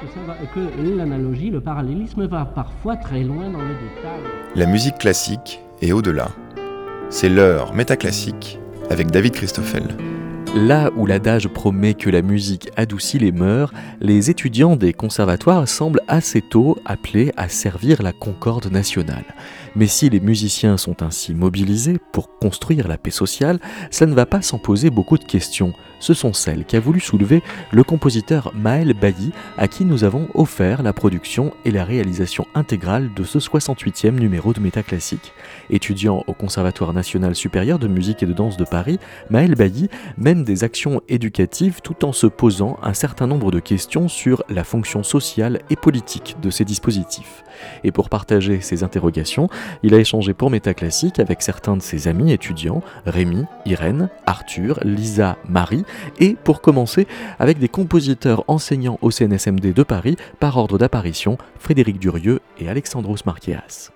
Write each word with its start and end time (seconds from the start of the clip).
que, 0.00 0.54
que 0.54 0.96
l'analogie, 0.96 1.50
le 1.50 1.60
parallélisme 1.60 2.26
va 2.26 2.44
parfois 2.44 2.96
très 2.96 3.22
loin 3.22 3.50
dans 3.50 3.62
le 3.62 3.74
détail. 3.74 4.20
La 4.54 4.66
musique 4.66 4.98
classique 4.98 5.60
est 5.80 5.92
au-delà. 5.92 6.28
C'est 7.10 7.28
l'heure 7.28 7.74
métaclassique 7.74 8.58
avec 8.90 9.10
David 9.10 9.32
Christoffel. 9.32 9.84
Là 10.54 10.90
où 10.96 11.04
l'adage 11.04 11.46
promet 11.46 11.92
que 11.92 12.08
la 12.08 12.22
musique 12.22 12.70
adoucit 12.76 13.18
les 13.18 13.32
mœurs, 13.32 13.72
les 14.00 14.30
étudiants 14.30 14.76
des 14.76 14.94
conservatoires 14.94 15.68
semblent 15.68 16.00
assez 16.08 16.40
tôt 16.40 16.78
appelés 16.86 17.32
à 17.36 17.48
servir 17.48 18.02
la 18.02 18.12
concorde 18.12 18.72
nationale. 18.72 19.24
Mais 19.76 19.86
si 19.86 20.08
les 20.08 20.20
musiciens 20.20 20.78
sont 20.78 21.02
ainsi 21.02 21.34
mobilisés 21.34 21.98
pour 22.12 22.38
construire 22.38 22.88
la 22.88 22.96
paix 22.96 23.10
sociale, 23.10 23.60
cela 23.90 24.10
ne 24.10 24.16
va 24.16 24.24
pas 24.24 24.40
sans 24.40 24.58
poser 24.58 24.88
beaucoup 24.88 25.18
de 25.18 25.24
questions. 25.24 25.74
Ce 26.00 26.14
sont 26.14 26.32
celles 26.32 26.64
qu'a 26.64 26.80
voulu 26.80 27.00
soulever 27.00 27.42
le 27.70 27.84
compositeur 27.84 28.52
Maël 28.54 28.94
Bailly, 28.94 29.32
à 29.56 29.68
qui 29.68 29.84
nous 29.84 30.04
avons 30.04 30.28
offert 30.34 30.82
la 30.82 30.92
production 30.92 31.52
et 31.64 31.70
la 31.70 31.84
réalisation 31.84 32.46
intégrale 32.54 33.10
de 33.14 33.24
ce 33.24 33.38
68e 33.38 34.10
numéro 34.10 34.52
de 34.52 34.60
Métaclassique. 34.60 35.32
Étudiant 35.70 36.24
au 36.26 36.32
Conservatoire 36.32 36.92
national 36.92 37.34
supérieur 37.34 37.78
de 37.78 37.88
musique 37.88 38.22
et 38.22 38.26
de 38.26 38.32
danse 38.32 38.56
de 38.56 38.64
Paris, 38.64 38.98
Maël 39.30 39.54
Bailly 39.54 39.88
mène 40.16 40.44
des 40.44 40.64
actions 40.64 41.02
éducatives 41.08 41.80
tout 41.82 42.04
en 42.04 42.12
se 42.12 42.26
posant 42.26 42.78
un 42.82 42.94
certain 42.94 43.26
nombre 43.26 43.50
de 43.50 43.60
questions 43.60 44.08
sur 44.08 44.42
la 44.48 44.64
fonction 44.64 45.02
sociale 45.02 45.60
et 45.70 45.76
politique 45.76 46.36
de 46.42 46.50
ces 46.50 46.64
dispositifs. 46.64 47.44
Et 47.84 47.92
pour 47.92 48.08
partager 48.08 48.60
ces 48.60 48.84
interrogations, 48.84 49.48
il 49.82 49.94
a 49.94 49.98
échangé 49.98 50.34
pour 50.34 50.50
Métaclassique 50.50 51.18
avec 51.18 51.42
certains 51.42 51.76
de 51.76 51.82
ses 51.82 52.08
amis 52.08 52.32
étudiants, 52.32 52.82
Rémi, 53.06 53.44
Irène, 53.66 54.08
Arthur, 54.26 54.78
Lisa, 54.84 55.36
Marie, 55.48 55.84
et 56.18 56.36
pour 56.44 56.60
commencer 56.60 57.06
avec 57.38 57.58
des 57.58 57.68
compositeurs 57.68 58.44
enseignants 58.48 58.98
au 59.02 59.10
CNSMD 59.10 59.72
de 59.72 59.82
Paris 59.82 60.16
par 60.40 60.56
ordre 60.56 60.78
d'apparition, 60.78 61.38
Frédéric 61.58 61.98
Durieux 61.98 62.40
et 62.58 62.68
Alexandros 62.68 63.24
Marqueas. 63.26 63.90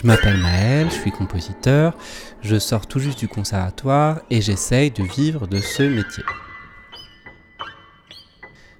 Je 0.00 0.06
m'appelle 0.06 0.36
Maël, 0.36 0.86
je 0.90 0.94
suis 0.94 1.10
compositeur, 1.10 1.92
je 2.40 2.56
sors 2.56 2.86
tout 2.86 3.00
juste 3.00 3.18
du 3.18 3.26
conservatoire 3.26 4.20
et 4.30 4.40
j'essaye 4.40 4.92
de 4.92 5.02
vivre 5.02 5.48
de 5.48 5.58
ce 5.58 5.82
métier. 5.82 6.22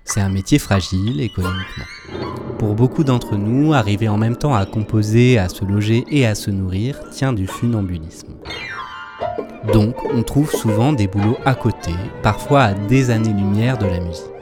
C'est 0.05 0.20
un 0.20 0.28
métier 0.28 0.60
fragile 0.60 1.20
économiquement. 1.20 1.86
Pour 2.60 2.77
beaucoup 2.77 3.02
d'entre 3.02 3.34
nous, 3.34 3.75
arriver 3.75 4.08
en 4.08 4.16
même 4.16 4.36
temps 4.36 4.55
à 4.55 4.64
composer, 4.64 5.38
à 5.38 5.48
se 5.48 5.64
loger 5.64 6.05
et 6.08 6.25
à 6.25 6.36
se 6.36 6.52
nourrir 6.52 7.00
tient 7.10 7.32
du 7.32 7.48
funambulisme. 7.48 8.36
Donc, 9.72 9.97
on 10.14 10.22
trouve 10.22 10.53
souvent 10.53 10.92
des 10.92 11.08
boulots 11.08 11.38
à 11.44 11.56
côté, 11.56 11.94
parfois 12.22 12.62
à 12.62 12.75
des 12.75 13.10
années-lumière 13.10 13.77
de 13.77 13.86
la 13.86 13.98
musique. 13.98 14.38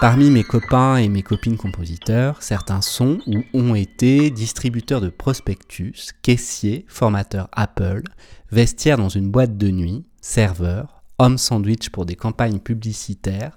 Parmi 0.00 0.30
mes 0.30 0.44
copains 0.44 0.96
et 0.96 1.08
mes 1.08 1.22
copines 1.22 1.56
compositeurs, 1.56 2.42
certains 2.42 2.80
sont 2.80 3.18
ou 3.26 3.42
ont 3.54 3.74
été 3.74 4.30
distributeurs 4.30 5.00
de 5.00 5.08
prospectus, 5.08 6.12
caissiers, 6.22 6.84
formateurs 6.88 7.48
Apple, 7.52 8.02
vestiaires 8.50 8.98
dans 8.98 9.08
une 9.08 9.30
boîte 9.30 9.56
de 9.56 9.70
nuit, 9.70 10.04
serveurs, 10.20 11.02
hommes 11.18 11.38
sandwich 11.38 11.90
pour 11.90 12.06
des 12.06 12.16
campagnes 12.16 12.58
publicitaires, 12.58 13.56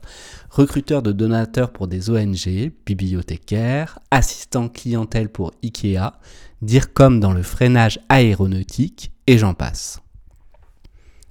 recruteurs 0.50 1.02
de 1.02 1.12
donateurs 1.12 1.74
pour 1.74 1.88
des 1.88 2.10
ONG, 2.10 2.72
bibliothécaires, 2.86 4.00
assistants 4.12 4.70
clientèle 4.70 5.30
pour 5.30 5.52
Ikea, 5.64 6.14
dire 6.62 6.94
comme 6.94 7.20
dans 7.20 7.34
le 7.34 7.44
freinage 7.44 8.00
aéronautique, 8.10 9.12
et 9.26 9.38
j'en 9.38 9.54
passe. 9.54 10.02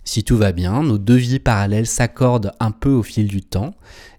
Si 0.04 0.22
tout 0.22 0.36
va 0.36 0.52
bien, 0.52 0.82
nos 0.82 0.98
deux 0.98 1.16
vies 1.16 1.40
parallèles 1.40 1.86
s'accordent 1.86 2.52
un 2.60 2.70
peu 2.70 2.90
au 2.90 3.02
fil 3.02 3.26
du 3.26 3.42
temps 3.42 3.74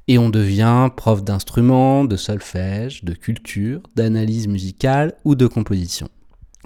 et 0.07 0.18
on 0.18 0.29
devient 0.29 0.90
prof 0.95 1.23
d'instruments, 1.23 2.06
de 2.06 2.16
solfège, 2.16 3.03
de 3.03 3.13
culture, 3.13 3.81
d'analyse 3.95 4.47
musicale 4.47 5.13
ou 5.25 5.35
de 5.35 5.47
composition. 5.47 6.09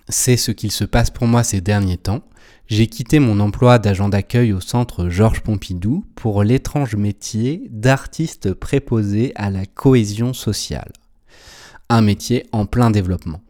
C'est 0.09 0.38
ce 0.38 0.52
qu'il 0.52 0.72
se 0.72 0.84
passe 0.84 1.09
pour 1.09 1.28
moi 1.28 1.44
ces 1.44 1.62
derniers 1.62 1.97
temps. 1.97 2.22
J'ai 2.68 2.88
quitté 2.88 3.19
mon 3.19 3.40
emploi 3.40 3.80
d'agent 3.80 4.09
d'accueil 4.09 4.53
au 4.53 4.62
centre 4.62 5.09
Georges 5.09 5.41
Pompidou 5.41 6.06
pour 6.16 6.44
l'étrange 6.44 6.96
métier 6.96 7.68
d'artiste 7.69 8.53
préposé 8.53 9.34
à 9.35 9.50
la 9.50 9.66
cohésion 9.66 10.34
sociale. 10.34 10.91
Un 11.90 12.01
métier 12.01 12.46
en 12.51 12.66
plein 12.66 12.91
développement. 12.91 13.41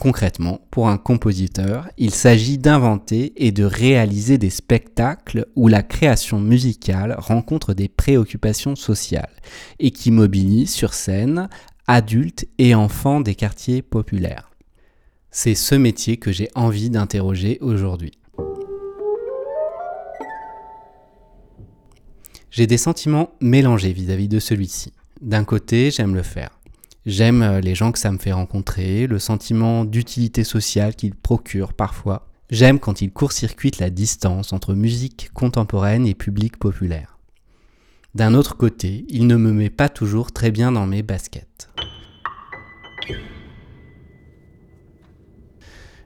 Concrètement, 0.00 0.62
pour 0.70 0.88
un 0.88 0.96
compositeur, 0.96 1.90
il 1.98 2.10
s'agit 2.14 2.56
d'inventer 2.56 3.34
et 3.36 3.52
de 3.52 3.64
réaliser 3.64 4.38
des 4.38 4.48
spectacles 4.48 5.46
où 5.56 5.68
la 5.68 5.82
création 5.82 6.40
musicale 6.40 7.14
rencontre 7.18 7.74
des 7.74 7.88
préoccupations 7.88 8.76
sociales 8.76 9.36
et 9.78 9.90
qui 9.90 10.10
mobilisent 10.10 10.72
sur 10.72 10.94
scène 10.94 11.50
adultes 11.86 12.46
et 12.56 12.74
enfants 12.74 13.20
des 13.20 13.34
quartiers 13.34 13.82
populaires. 13.82 14.50
C'est 15.30 15.54
ce 15.54 15.74
métier 15.74 16.16
que 16.16 16.32
j'ai 16.32 16.48
envie 16.54 16.88
d'interroger 16.88 17.58
aujourd'hui. 17.60 18.12
J'ai 22.50 22.66
des 22.66 22.78
sentiments 22.78 23.32
mélangés 23.42 23.92
vis-à-vis 23.92 24.28
de 24.28 24.38
celui-ci. 24.38 24.94
D'un 25.20 25.44
côté, 25.44 25.90
j'aime 25.90 26.14
le 26.14 26.22
faire. 26.22 26.59
J'aime 27.06 27.40
euh, 27.42 27.60
les 27.60 27.74
gens 27.74 27.92
que 27.92 27.98
ça 27.98 28.12
me 28.12 28.18
fait 28.18 28.32
rencontrer, 28.32 29.06
le 29.06 29.18
sentiment 29.18 29.86
d'utilité 29.86 30.44
sociale 30.44 30.94
qu'il 30.94 31.14
procure 31.14 31.72
parfois. 31.72 32.28
J'aime 32.50 32.78
quand 32.78 33.00
il 33.00 33.10
court-circuite 33.10 33.78
la 33.78 33.88
distance 33.88 34.52
entre 34.52 34.74
musique 34.74 35.30
contemporaine 35.32 36.06
et 36.06 36.14
public 36.14 36.58
populaire. 36.58 37.18
D'un 38.14 38.34
autre 38.34 38.56
côté, 38.56 39.06
il 39.08 39.26
ne 39.26 39.36
me 39.36 39.52
met 39.52 39.70
pas 39.70 39.88
toujours 39.88 40.32
très 40.32 40.50
bien 40.50 40.72
dans 40.72 40.86
mes 40.86 41.02
baskets. 41.02 41.70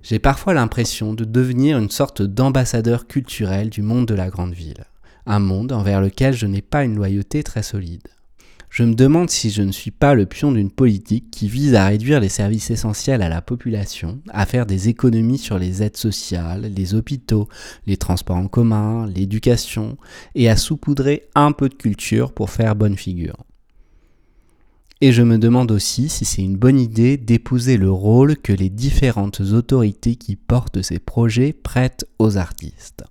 J'ai 0.02 0.20
parfois 0.20 0.54
l'impression 0.54 1.12
de 1.12 1.24
devenir 1.24 1.78
une 1.78 1.90
sorte 1.90 2.22
d'ambassadeur 2.22 3.08
culturel 3.08 3.68
du 3.68 3.82
monde 3.82 4.06
de 4.06 4.14
la 4.14 4.28
grande 4.28 4.52
ville, 4.52 4.84
un 5.26 5.40
monde 5.40 5.72
envers 5.72 6.00
lequel 6.00 6.34
je 6.34 6.46
n'ai 6.46 6.62
pas 6.62 6.84
une 6.84 6.94
loyauté 6.94 7.42
très 7.42 7.62
solide 7.62 8.06
je 8.74 8.82
me 8.82 8.96
demande 8.96 9.30
si 9.30 9.50
je 9.50 9.62
ne 9.62 9.70
suis 9.70 9.92
pas 9.92 10.14
le 10.14 10.26
pion 10.26 10.50
d'une 10.50 10.72
politique 10.72 11.30
qui 11.30 11.46
vise 11.46 11.76
à 11.76 11.86
réduire 11.86 12.18
les 12.18 12.28
services 12.28 12.72
essentiels 12.72 13.22
à 13.22 13.28
la 13.28 13.40
population, 13.40 14.20
à 14.30 14.46
faire 14.46 14.66
des 14.66 14.88
économies 14.88 15.38
sur 15.38 15.60
les 15.60 15.84
aides 15.84 15.96
sociales, 15.96 16.72
les 16.74 16.92
hôpitaux, 16.92 17.48
les 17.86 17.96
transports 17.96 18.34
en 18.34 18.48
commun, 18.48 19.06
l'éducation, 19.06 19.96
et 20.34 20.48
à 20.48 20.56
saupoudrer 20.56 21.28
un 21.36 21.52
peu 21.52 21.68
de 21.68 21.74
culture 21.74 22.32
pour 22.32 22.50
faire 22.50 22.74
bonne 22.74 22.96
figure. 22.96 23.36
Et 25.00 25.12
je 25.12 25.22
me 25.22 25.38
demande 25.38 25.70
aussi 25.70 26.08
si 26.08 26.24
c'est 26.24 26.42
une 26.42 26.56
bonne 26.56 26.80
idée 26.80 27.16
d'épouser 27.16 27.76
le 27.76 27.92
rôle 27.92 28.36
que 28.36 28.52
les 28.52 28.70
différentes 28.70 29.40
autorités 29.40 30.16
qui 30.16 30.34
portent 30.34 30.82
ces 30.82 30.98
projets 30.98 31.52
prêtent 31.52 32.06
aux 32.18 32.38
artistes. 32.38 33.04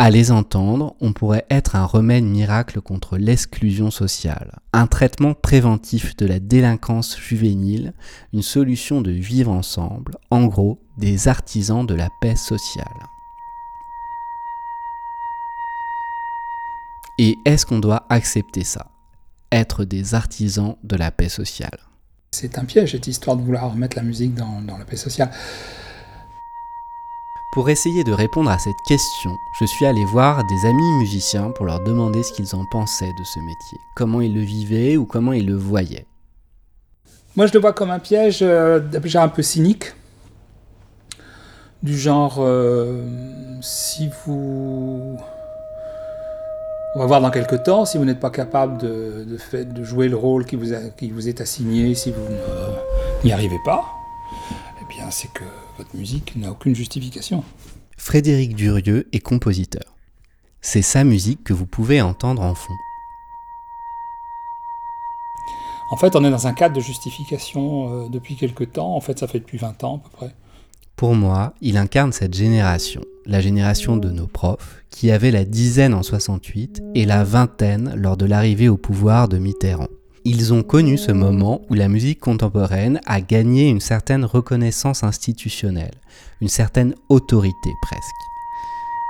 À 0.00 0.10
les 0.10 0.30
entendre, 0.30 0.94
on 1.00 1.12
pourrait 1.12 1.44
être 1.50 1.74
un 1.74 1.84
remède 1.84 2.22
miracle 2.22 2.80
contre 2.80 3.18
l'exclusion 3.18 3.90
sociale, 3.90 4.60
un 4.72 4.86
traitement 4.86 5.34
préventif 5.34 6.14
de 6.14 6.24
la 6.24 6.38
délinquance 6.38 7.18
juvénile, 7.18 7.94
une 8.32 8.42
solution 8.42 9.00
de 9.00 9.10
vivre 9.10 9.50
ensemble, 9.50 10.16
en 10.30 10.46
gros, 10.46 10.78
des 10.98 11.26
artisans 11.26 11.84
de 11.84 11.94
la 11.94 12.10
paix 12.20 12.36
sociale. 12.36 12.86
Et 17.18 17.40
est-ce 17.44 17.66
qu'on 17.66 17.80
doit 17.80 18.06
accepter 18.08 18.62
ça? 18.62 18.92
Être 19.50 19.84
des 19.84 20.14
artisans 20.14 20.76
de 20.84 20.94
la 20.94 21.10
paix 21.10 21.28
sociale? 21.28 21.80
C'est 22.30 22.56
un 22.56 22.64
piège 22.66 22.92
cette 22.92 23.08
histoire 23.08 23.36
de 23.36 23.42
vouloir 23.42 23.72
remettre 23.72 23.96
la 23.96 24.04
musique 24.04 24.34
dans, 24.34 24.62
dans 24.62 24.78
la 24.78 24.84
paix 24.84 24.96
sociale. 24.96 25.32
Pour 27.50 27.70
essayer 27.70 28.04
de 28.04 28.12
répondre 28.12 28.50
à 28.50 28.58
cette 28.58 28.82
question, 28.86 29.38
je 29.58 29.64
suis 29.64 29.86
allé 29.86 30.04
voir 30.04 30.44
des 30.44 30.66
amis 30.66 30.92
musiciens 30.98 31.50
pour 31.50 31.64
leur 31.64 31.82
demander 31.82 32.22
ce 32.22 32.30
qu'ils 32.34 32.54
en 32.54 32.66
pensaient 32.70 33.14
de 33.18 33.24
ce 33.24 33.40
métier, 33.40 33.78
comment 33.96 34.20
ils 34.20 34.34
le 34.34 34.42
vivaient 34.42 34.98
ou 34.98 35.06
comment 35.06 35.32
ils 35.32 35.46
le 35.46 35.54
voyaient. 35.54 36.04
Moi, 37.36 37.46
je 37.46 37.54
le 37.54 37.60
vois 37.60 37.72
comme 37.72 37.90
un 37.90 38.00
piège 38.00 38.40
euh, 38.42 38.80
déjà 38.80 39.22
un 39.22 39.28
peu 39.28 39.40
cynique, 39.40 39.94
du 41.82 41.96
genre 41.96 42.36
euh, 42.40 43.02
si 43.62 44.10
vous 44.26 45.16
On 46.96 46.98
va 46.98 47.06
voir 47.06 47.22
dans 47.22 47.30
quelques 47.30 47.62
temps 47.62 47.86
si 47.86 47.96
vous 47.96 48.04
n'êtes 48.04 48.20
pas 48.20 48.30
capable 48.30 48.76
de, 48.76 49.38
jouer 49.82 50.08
le 50.08 50.16
rôle 50.16 50.44
qui 50.44 50.56
vous, 50.56 50.74
a, 50.74 50.90
qui 50.90 51.10
vous 51.10 51.28
est 51.28 51.40
assigné, 51.40 51.94
si 51.94 52.10
vous 52.10 52.26
n'y 53.24 53.32
arrivez 53.32 53.60
pas, 53.64 53.86
eh 54.82 54.84
bien 54.84 55.10
c'est 55.10 55.32
que 55.32 55.44
votre 55.78 55.96
musique 55.96 56.34
n'a 56.36 56.50
aucune 56.50 56.74
justification. 56.74 57.44
Frédéric 57.96 58.54
Durieux 58.54 59.08
est 59.12 59.20
compositeur. 59.20 59.96
C'est 60.60 60.82
sa 60.82 61.04
musique 61.04 61.44
que 61.44 61.52
vous 61.52 61.66
pouvez 61.66 62.02
entendre 62.02 62.42
en 62.42 62.54
fond. 62.54 62.74
En 65.90 65.96
fait, 65.96 66.14
on 66.16 66.24
est 66.24 66.30
dans 66.30 66.46
un 66.46 66.52
cadre 66.52 66.74
de 66.74 66.80
justification 66.80 68.04
euh, 68.04 68.08
depuis 68.08 68.36
quelque 68.36 68.64
temps. 68.64 68.94
En 68.94 69.00
fait, 69.00 69.18
ça 69.18 69.26
fait 69.26 69.38
depuis 69.38 69.56
20 69.56 69.84
ans 69.84 69.96
à 69.96 70.08
peu 70.08 70.16
près. 70.16 70.34
Pour 70.96 71.14
moi, 71.14 71.54
il 71.60 71.76
incarne 71.76 72.12
cette 72.12 72.34
génération, 72.34 73.02
la 73.24 73.40
génération 73.40 73.96
de 73.96 74.10
nos 74.10 74.26
profs, 74.26 74.82
qui 74.90 75.12
avaient 75.12 75.30
la 75.30 75.44
dizaine 75.44 75.94
en 75.94 76.02
68 76.02 76.82
et 76.96 77.06
la 77.06 77.22
vingtaine 77.22 77.94
lors 77.94 78.16
de 78.16 78.26
l'arrivée 78.26 78.68
au 78.68 78.76
pouvoir 78.76 79.28
de 79.28 79.38
Mitterrand. 79.38 79.88
Ils 80.24 80.52
ont 80.52 80.62
connu 80.62 80.98
ce 80.98 81.12
moment 81.12 81.62
où 81.70 81.74
la 81.74 81.88
musique 81.88 82.20
contemporaine 82.20 83.00
a 83.06 83.20
gagné 83.20 83.68
une 83.68 83.80
certaine 83.80 84.24
reconnaissance 84.24 85.02
institutionnelle, 85.04 85.94
une 86.40 86.48
certaine 86.48 86.94
autorité 87.08 87.70
presque. 87.82 88.02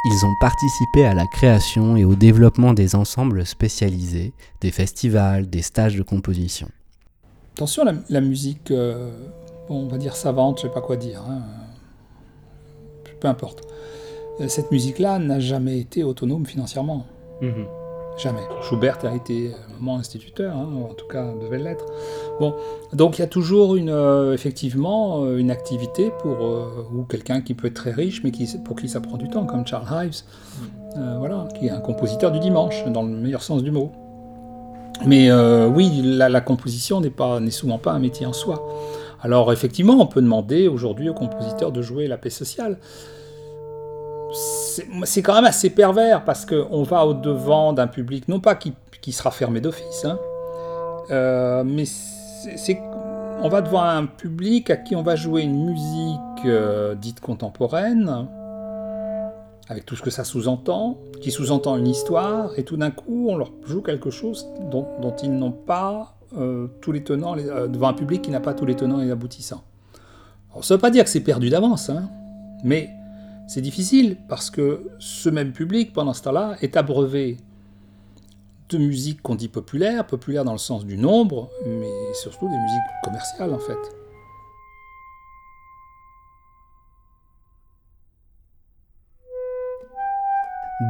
Ils 0.04 0.24
ont 0.24 0.34
participé 0.40 1.04
à 1.04 1.14
la 1.14 1.26
création 1.26 1.96
et 1.96 2.04
au 2.04 2.14
développement 2.14 2.72
des 2.72 2.94
ensembles 2.94 3.44
spécialisés, 3.44 4.32
des 4.60 4.70
festivals, 4.70 5.50
des 5.50 5.62
stages 5.62 5.96
de 5.96 6.02
composition. 6.02 6.68
Attention, 7.56 7.84
la, 7.84 7.94
la 8.08 8.20
musique, 8.20 8.70
euh, 8.70 9.10
bon, 9.68 9.84
on 9.84 9.88
va 9.88 9.98
dire 9.98 10.14
savante, 10.14 10.58
je 10.58 10.62
sais 10.68 10.72
pas 10.72 10.80
quoi 10.80 10.96
dire. 10.96 11.22
Hein 11.28 11.42
peu 13.18 13.28
importe. 13.28 13.62
Euh, 14.40 14.48
cette 14.48 14.70
musique-là 14.70 15.18
n'a 15.18 15.40
jamais 15.40 15.78
été 15.78 16.04
autonome 16.04 16.46
financièrement. 16.46 17.06
Mmh. 17.40 17.64
Jamais. 18.18 18.42
Schubert 18.62 18.98
a 19.04 19.14
été 19.14 19.52
un 19.52 19.80
moment 19.80 19.96
instituteur, 19.98 20.52
hein, 20.56 20.68
en 20.90 20.92
tout 20.92 21.06
cas 21.06 21.24
devait 21.40 21.58
l'être. 21.58 21.86
Bon, 22.40 22.52
donc 22.92 23.16
il 23.16 23.20
y 23.20 23.24
a 23.24 23.28
toujours 23.28 23.76
une, 23.76 23.90
euh, 23.90 24.34
effectivement 24.34 25.22
euh, 25.22 25.38
une 25.38 25.52
activité 25.52 26.10
pour 26.18 26.44
euh, 26.44 26.66
ou 26.92 27.04
quelqu'un 27.04 27.42
qui 27.42 27.54
peut 27.54 27.68
être 27.68 27.74
très 27.74 27.92
riche, 27.92 28.24
mais 28.24 28.32
qui, 28.32 28.48
pour 28.64 28.74
qui 28.74 28.88
ça 28.88 29.00
prend 29.00 29.18
du 29.18 29.28
temps, 29.28 29.46
comme 29.46 29.64
Charles 29.64 30.06
Ives, 30.06 30.22
euh, 30.96 31.16
voilà, 31.20 31.46
qui 31.56 31.66
est 31.66 31.70
un 31.70 31.78
compositeur 31.78 32.32
du 32.32 32.40
dimanche, 32.40 32.84
dans 32.86 33.02
le 33.02 33.10
meilleur 33.10 33.42
sens 33.42 33.62
du 33.62 33.70
mot. 33.70 33.92
Mais 35.06 35.30
euh, 35.30 35.68
oui, 35.68 36.02
la, 36.02 36.28
la 36.28 36.40
composition 36.40 37.00
n'est 37.00 37.10
pas 37.10 37.38
n'est 37.38 37.52
souvent 37.52 37.78
pas 37.78 37.92
un 37.92 38.00
métier 38.00 38.26
en 38.26 38.32
soi. 38.32 38.66
Alors 39.22 39.52
effectivement, 39.52 39.94
on 40.00 40.06
peut 40.06 40.22
demander 40.22 40.66
aujourd'hui 40.66 41.08
aux 41.08 41.14
compositeurs 41.14 41.70
de 41.70 41.82
jouer 41.82 42.08
la 42.08 42.18
paix 42.18 42.30
sociale. 42.30 42.78
C'est 44.32 45.22
quand 45.22 45.34
même 45.34 45.44
assez 45.44 45.70
pervers 45.70 46.24
parce 46.24 46.44
qu'on 46.44 46.82
va 46.82 47.06
au-devant 47.06 47.72
d'un 47.72 47.86
public, 47.86 48.28
non 48.28 48.40
pas 48.40 48.54
qui, 48.54 48.74
qui 49.00 49.12
sera 49.12 49.30
fermé 49.30 49.60
d'office, 49.60 50.04
hein, 50.04 50.18
euh, 51.10 51.64
mais 51.64 51.84
on 53.40 53.48
va 53.48 53.62
devant 53.62 53.82
un 53.82 54.06
public 54.06 54.70
à 54.70 54.76
qui 54.76 54.96
on 54.96 55.02
va 55.02 55.16
jouer 55.16 55.42
une 55.42 55.64
musique 55.64 56.44
euh, 56.44 56.94
dite 56.94 57.20
contemporaine, 57.20 58.28
avec 59.68 59.86
tout 59.86 59.96
ce 59.96 60.02
que 60.02 60.10
ça 60.10 60.24
sous-entend, 60.24 60.98
qui 61.20 61.30
sous-entend 61.30 61.76
une 61.76 61.88
histoire, 61.88 62.50
et 62.58 62.64
tout 62.64 62.76
d'un 62.76 62.90
coup 62.90 63.28
on 63.30 63.36
leur 63.36 63.52
joue 63.64 63.80
quelque 63.80 64.10
chose 64.10 64.46
dont, 64.70 64.86
ils 65.22 65.32
n'ont 65.32 65.52
pas 65.52 66.16
euh, 66.36 66.68
tous 66.80 66.92
les 66.92 67.02
tenants, 67.02 67.36
devant 67.36 67.88
un 67.88 67.94
public 67.94 68.22
qui 68.22 68.30
n'a 68.30 68.40
pas 68.40 68.54
tous 68.54 68.66
les 68.66 68.76
tenants 68.76 69.00
et 69.00 69.06
les 69.06 69.10
aboutissants. 69.10 69.62
Alors, 70.50 70.64
ça 70.64 70.74
ne 70.74 70.76
veut 70.76 70.80
pas 70.80 70.90
dire 70.90 71.04
que 71.04 71.10
c'est 71.10 71.20
perdu 71.20 71.50
d'avance, 71.50 71.90
hein, 71.90 72.08
mais 72.64 72.90
c'est 73.48 73.62
difficile 73.62 74.18
parce 74.28 74.50
que 74.50 74.86
ce 74.98 75.30
même 75.30 75.52
public, 75.52 75.94
pendant 75.94 76.12
ce 76.12 76.22
temps-là, 76.22 76.56
est 76.60 76.76
abreuvé 76.76 77.38
de 78.68 78.76
musique 78.76 79.22
qu'on 79.22 79.34
dit 79.34 79.48
populaire, 79.48 80.06
populaire 80.06 80.44
dans 80.44 80.52
le 80.52 80.58
sens 80.58 80.84
du 80.84 80.98
nombre, 80.98 81.48
mais 81.66 81.90
surtout 82.12 82.46
des 82.46 82.58
musiques 82.58 82.82
commerciales 83.02 83.54
en 83.54 83.58
fait. 83.58 83.78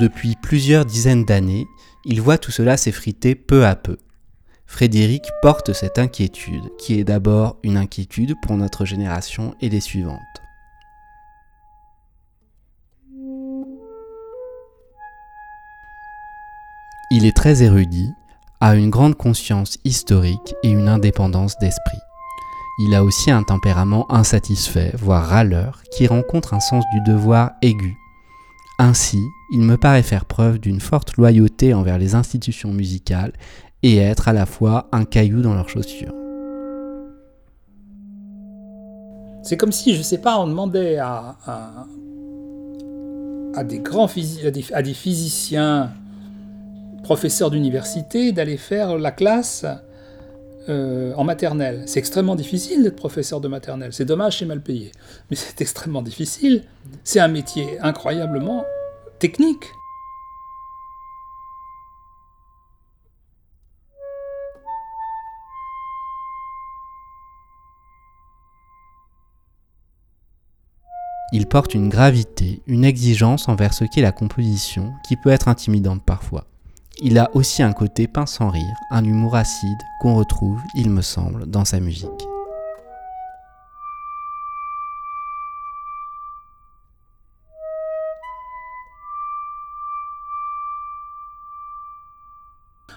Depuis 0.01 0.35
plusieurs 0.43 0.85
dizaines 0.85 1.25
d'années, 1.25 1.67
il 2.05 2.21
voit 2.21 2.39
tout 2.39 2.51
cela 2.51 2.77
s'effriter 2.77 3.37
peu 3.37 3.65
à 3.65 3.77
peu. 3.77 3.99
Frédéric 4.67 5.23
porte 5.43 5.73
cette 5.73 5.99
inquiétude, 6.01 6.77
qui 6.77 6.99
est 6.99 7.05
d'abord 7.05 7.59
une 7.63 7.77
inquiétude 7.77 8.35
pour 8.43 8.57
notre 8.57 8.85
génération 8.85 9.55
et 9.61 9.69
les 9.69 9.81
suivantes. 9.81 10.19
Il 17.11 17.25
est 17.25 17.35
très 17.35 17.63
érudit, 17.63 18.13
a 18.61 18.75
une 18.75 18.91
grande 18.91 19.15
conscience 19.15 19.79
historique 19.83 20.55
et 20.63 20.69
une 20.69 20.89
indépendance 20.89 21.57
d'esprit. 21.59 21.97
Il 22.81 22.95
a 22.95 23.03
aussi 23.03 23.31
un 23.31 23.43
tempérament 23.43 24.05
insatisfait, 24.13 24.93
voire 24.95 25.25
râleur, 25.25 25.83
qui 25.91 26.07
rencontre 26.07 26.53
un 26.53 26.61
sens 26.61 26.85
du 26.93 27.11
devoir 27.11 27.53
aigu. 27.63 27.97
Ainsi, 28.79 29.19
il 29.53 29.63
me 29.63 29.79
paraît 29.79 30.03
faire 30.03 30.27
preuve 30.27 30.59
d'une 30.59 30.81
forte 30.81 31.17
loyauté 31.17 31.73
envers 31.73 31.97
les 31.97 32.15
institutions 32.15 32.75
musicales 32.75 33.33
et 33.83 33.97
être 33.97 34.29
à 34.29 34.35
la 34.35 34.45
fois 34.45 34.87
un 34.93 35.07
caillou 35.07 35.41
dans 35.41 35.55
leurs 35.55 35.71
chaussures. 35.71 36.15
C'est 39.43 39.57
comme 39.57 39.73
si, 39.73 39.97
je 39.97 40.03
sais 40.03 40.19
pas, 40.19 40.39
on 40.39 40.47
demandait 40.47 40.99
à, 40.99 41.37
des 43.65 43.79
grands 43.79 44.11
à 44.75 44.83
des 44.83 44.95
physiciens, 44.95 45.91
professeurs 47.03 47.51
d'université, 47.51 48.33
d'aller 48.33 48.57
faire 48.57 48.99
la 48.99 49.11
classe 49.11 49.65
euh, 50.69 51.15
en 51.15 51.25
maternelle. 51.25 51.85
C'est 51.87 51.99
extrêmement 51.99 52.37
difficile 52.37 52.83
d'être 52.83 52.97
professeur 52.97 53.41
de 53.41 53.49
maternelle. 53.49 53.93
C'est 53.93 54.05
dommage, 54.05 54.39
c'est 54.39 54.45
mal 54.45 54.61
payé. 54.61 54.93
Mais 55.31 55.37
c'est 55.37 55.61
extrêmement 55.61 56.03
difficile. 56.03 56.65
C'est 57.05 57.21
un 57.21 57.29
métier 57.29 57.79
incroyablement 57.81 58.65
technique. 59.19 59.65
Il 71.31 71.47
porte 71.47 71.75
une 71.75 71.91
gravité, 71.91 72.63
une 72.67 72.85
exigence 72.85 73.49
envers 73.49 73.75
ce 73.75 73.85
qu'est 73.85 74.01
la 74.01 74.13
composition, 74.13 74.93
qui 75.07 75.17
peut 75.17 75.31
être 75.31 75.49
intimidante 75.49 76.03
parfois. 76.03 76.47
Il 77.01 77.17
a 77.17 77.31
aussi 77.33 77.63
un 77.63 77.73
côté 77.73 78.09
pince 78.09 78.33
sans 78.33 78.51
rire, 78.51 78.75
un 78.91 79.05
humour 79.05 79.37
acide 79.37 79.79
qu'on 80.01 80.17
retrouve, 80.17 80.61
il 80.75 80.91
me 80.91 81.01
semble, 81.01 81.47
dans 81.47 81.65
sa 81.65 81.79
musique. 81.79 82.09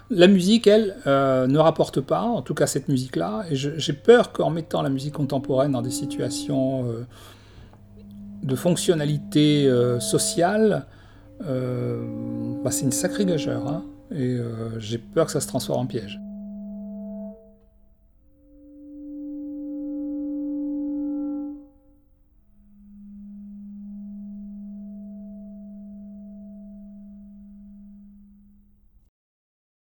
La 0.10 0.28
musique, 0.28 0.66
elle, 0.66 0.98
euh, 1.06 1.46
ne 1.46 1.60
rapporte 1.60 2.02
pas, 2.02 2.24
en 2.24 2.42
tout 2.42 2.56
cas 2.56 2.66
cette 2.66 2.88
musique-là, 2.88 3.44
et 3.52 3.56
j'ai 3.56 3.94
peur 3.94 4.32
qu'en 4.32 4.50
mettant 4.50 4.82
la 4.82 4.90
musique 4.90 5.14
contemporaine 5.14 5.74
dans 5.74 5.84
des 5.84 5.92
situations 5.92 6.86
euh, 6.88 7.06
de 8.42 8.56
fonctionnalité 8.56 9.68
euh, 9.68 10.00
sociale, 10.00 10.88
bah 11.40 12.70
c'est 12.70 12.86
une 12.86 12.92
sacrée 12.92 13.26
gageure, 13.26 13.68
hein, 13.68 13.84
et 14.12 14.36
euh, 14.36 14.80
j'ai 14.80 14.98
peur 14.98 15.26
que 15.26 15.32
ça 15.32 15.40
se 15.40 15.48
transforme 15.48 15.82
en 15.82 15.86
piège. 15.86 16.20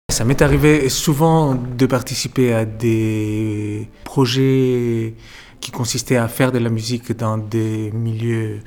Ça 0.09 0.23
m'est 0.23 0.41
arrivé 0.41 0.87
souvent 0.87 1.55
de 1.55 1.85
participer 1.85 2.53
à 2.53 2.63
des 2.63 3.89
projets 4.05 5.13
qui 5.59 5.71
consistaient 5.71 6.15
à 6.15 6.29
faire 6.29 6.53
de 6.53 6.57
la 6.57 6.69
musique 6.69 7.11
dans 7.11 7.37
des 7.37 7.91
milieux 7.91 8.61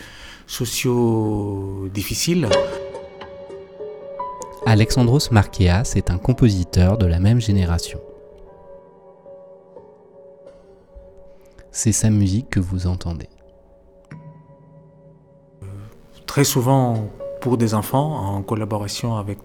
sociaux 0.46 1.88
difficiles. 1.92 2.48
Alexandros 4.70 5.30
Markeas 5.30 5.94
est 5.96 6.10
un 6.10 6.18
compositeur 6.18 6.98
de 6.98 7.06
la 7.06 7.20
même 7.20 7.40
génération. 7.40 8.00
C'est 11.70 11.92
sa 11.92 12.10
musique 12.10 12.50
que 12.50 12.60
vous 12.60 12.86
entendez. 12.86 13.30
Très 16.26 16.44
souvent 16.44 17.08
pour 17.40 17.56
des 17.56 17.72
enfants, 17.72 18.18
en 18.18 18.42
collaboration 18.42 19.16
avec 19.16 19.38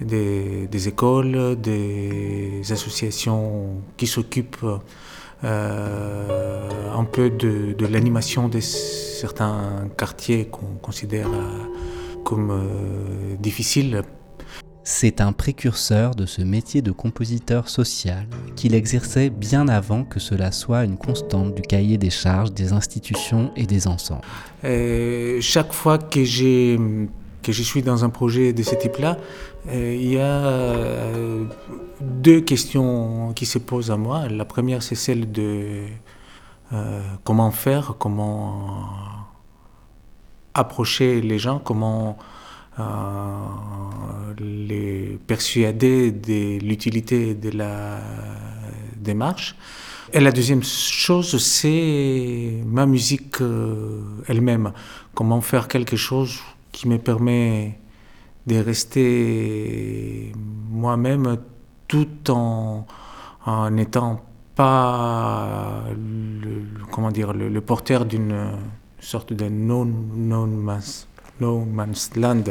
des, 0.00 0.88
écoles, 0.88 1.60
des 1.60 2.62
associations 2.70 3.82
qui 3.98 4.06
s'occupent 4.06 4.80
euh, 5.44 6.68
un 6.96 7.04
peu 7.04 7.28
de, 7.28 7.74
de 7.74 7.86
l'animation 7.86 8.48
de 8.48 8.60
certains 8.60 9.86
quartiers 9.98 10.46
qu'on 10.46 10.78
considère 10.80 11.28
euh, 11.28 11.97
comme 12.28 12.50
euh, 12.50 13.36
difficiles. 13.40 14.02
C'est 14.84 15.22
un 15.22 15.32
précurseur 15.32 16.14
de 16.14 16.26
ce 16.26 16.42
métier 16.42 16.82
de 16.82 16.92
compositeur 16.92 17.70
social 17.70 18.26
qu'il 18.54 18.74
exerçait 18.74 19.30
bien 19.30 19.66
avant 19.66 20.04
que 20.04 20.20
cela 20.20 20.52
soit 20.52 20.84
une 20.84 20.98
constante 20.98 21.54
du 21.54 21.62
cahier 21.62 21.96
des 21.96 22.10
charges 22.10 22.52
des 22.52 22.74
institutions 22.74 23.50
et 23.56 23.64
des 23.64 23.86
ensembles. 23.86 24.26
Chaque 25.40 25.72
fois 25.72 25.96
que, 25.96 26.22
je 26.24 27.62
suis 27.62 27.82
dans 27.82 28.04
un 28.04 28.10
projet 28.10 28.52
de 28.52 28.62
ce 28.62 28.74
type-là, 28.74 29.16
euh, 29.68 29.96
il 29.98 30.12
y 30.12 30.18
a 30.18 30.46
euh, 30.46 31.44
deux 32.02 32.42
questions 32.42 33.32
qui 33.34 33.46
se 33.46 33.58
posent 33.58 33.90
à 33.90 33.96
moi. 33.96 34.28
La 34.28 34.44
première, 34.44 34.82
c'est 34.82 34.96
celle 34.96 35.32
de 35.32 35.84
comment 37.24 37.50
faire, 37.50 37.94
comment 37.98 39.17
approcher 40.58 41.20
les 41.20 41.38
gens, 41.38 41.58
comment 41.58 42.18
euh, 42.78 42.84
les 44.38 45.18
persuader 45.26 46.12
de 46.12 46.58
l'utilité 46.60 47.34
de 47.34 47.50
la 47.50 47.98
démarche. 48.96 49.56
Et 50.12 50.20
la 50.20 50.32
deuxième 50.32 50.62
chose, 50.62 51.36
c'est 51.38 52.62
ma 52.64 52.86
musique 52.86 53.40
euh, 53.40 54.00
elle-même. 54.26 54.72
Comment 55.14 55.40
faire 55.40 55.68
quelque 55.68 55.96
chose 55.96 56.38
qui 56.72 56.88
me 56.88 56.98
permet 56.98 57.78
de 58.46 58.56
rester 58.56 60.32
moi-même 60.70 61.36
tout 61.88 62.30
en, 62.30 62.86
n'étant 63.70 64.24
pas 64.54 65.84
comment 66.90 67.10
dire, 67.10 67.32
le, 67.32 67.60
porteur 67.60 68.04
d'une 68.04 68.52
sorte 69.00 69.32
de 69.32 69.48
non-man's 69.48 71.08
no 71.40 71.64
man's 71.64 72.10
land 72.16 72.44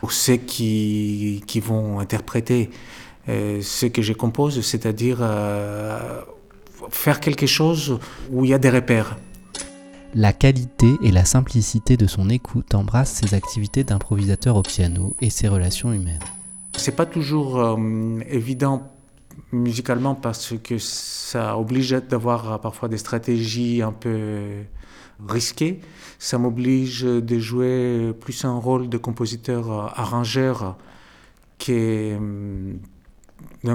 pour 0.00 0.12
ceux 0.12 0.36
qui, 0.36 1.42
qui 1.46 1.60
vont 1.60 1.98
interpréter 1.98 2.70
euh, 3.28 3.60
ce 3.62 3.86
que 3.86 4.02
je 4.02 4.12
compose, 4.12 4.60
c'est-à-dire 4.60 5.18
euh, 5.20 6.20
faire 6.90 7.20
quelque 7.20 7.46
chose 7.46 7.98
où 8.30 8.44
il 8.44 8.50
y 8.50 8.54
a 8.54 8.58
des 8.58 8.70
repères. 8.70 9.16
La 10.14 10.32
qualité 10.32 10.86
et 11.02 11.10
la 11.10 11.24
simplicité 11.24 11.96
de 11.96 12.06
son 12.06 12.30
écoute 12.30 12.74
embrassent 12.74 13.20
ses 13.22 13.34
activités 13.34 13.84
d'improvisateur 13.84 14.56
au 14.56 14.62
piano 14.62 15.14
et 15.20 15.30
ses 15.30 15.48
relations 15.48 15.92
humaines. 15.92 16.20
C'est 16.76 16.94
pas 16.94 17.06
toujours 17.06 17.58
euh, 17.58 18.20
évident 18.28 18.92
musicalement 19.52 20.14
parce 20.14 20.54
que 20.62 20.78
ça 20.78 21.58
oblige 21.58 21.90
d'avoir 21.90 22.60
parfois 22.60 22.88
des 22.88 22.98
stratégies 22.98 23.82
un 23.82 23.92
peu 23.92 24.62
risquées. 25.28 25.80
Ça 26.18 26.38
m'oblige 26.38 27.02
de 27.02 27.38
jouer 27.38 28.12
plus 28.20 28.44
un 28.44 28.56
rôle 28.56 28.88
de 28.88 28.98
compositeur 28.98 29.70
euh, 29.70 29.86
arrangeur 29.94 30.76
qu'un 31.58 32.78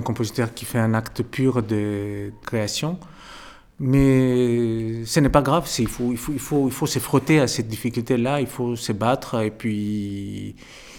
compositeur 0.03 0.53
qui 0.53 0.65
fait 0.65 0.79
un 0.79 0.93
acte 0.93 1.23
pur 1.23 1.63
de 1.63 2.31
création. 2.45 2.99
Mais 3.83 5.03
ce 5.05 5.19
n'est 5.19 5.29
pas 5.29 5.41
grave, 5.41 5.67
il 5.79 5.87
faut, 5.87 6.13
il, 6.13 6.19
se 6.87 6.99
frotter 6.99 7.39
à 7.39 7.47
cette 7.47 7.67
difficulté-là, 7.67 8.39
il 8.39 8.45
faut 8.45 8.75
se 8.75 8.91
battre 8.91 9.41
et 9.41 9.49
puis 9.49 10.55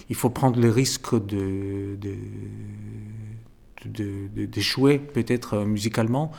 il 0.09 0.15
faut 0.15 0.29
prendre 0.29 0.59
le 0.59 0.69
risque 0.69 1.15
d'échouer 3.85 4.99
peut-être 4.99 5.53
euh, 5.53 5.65
musicalement, 5.65 6.33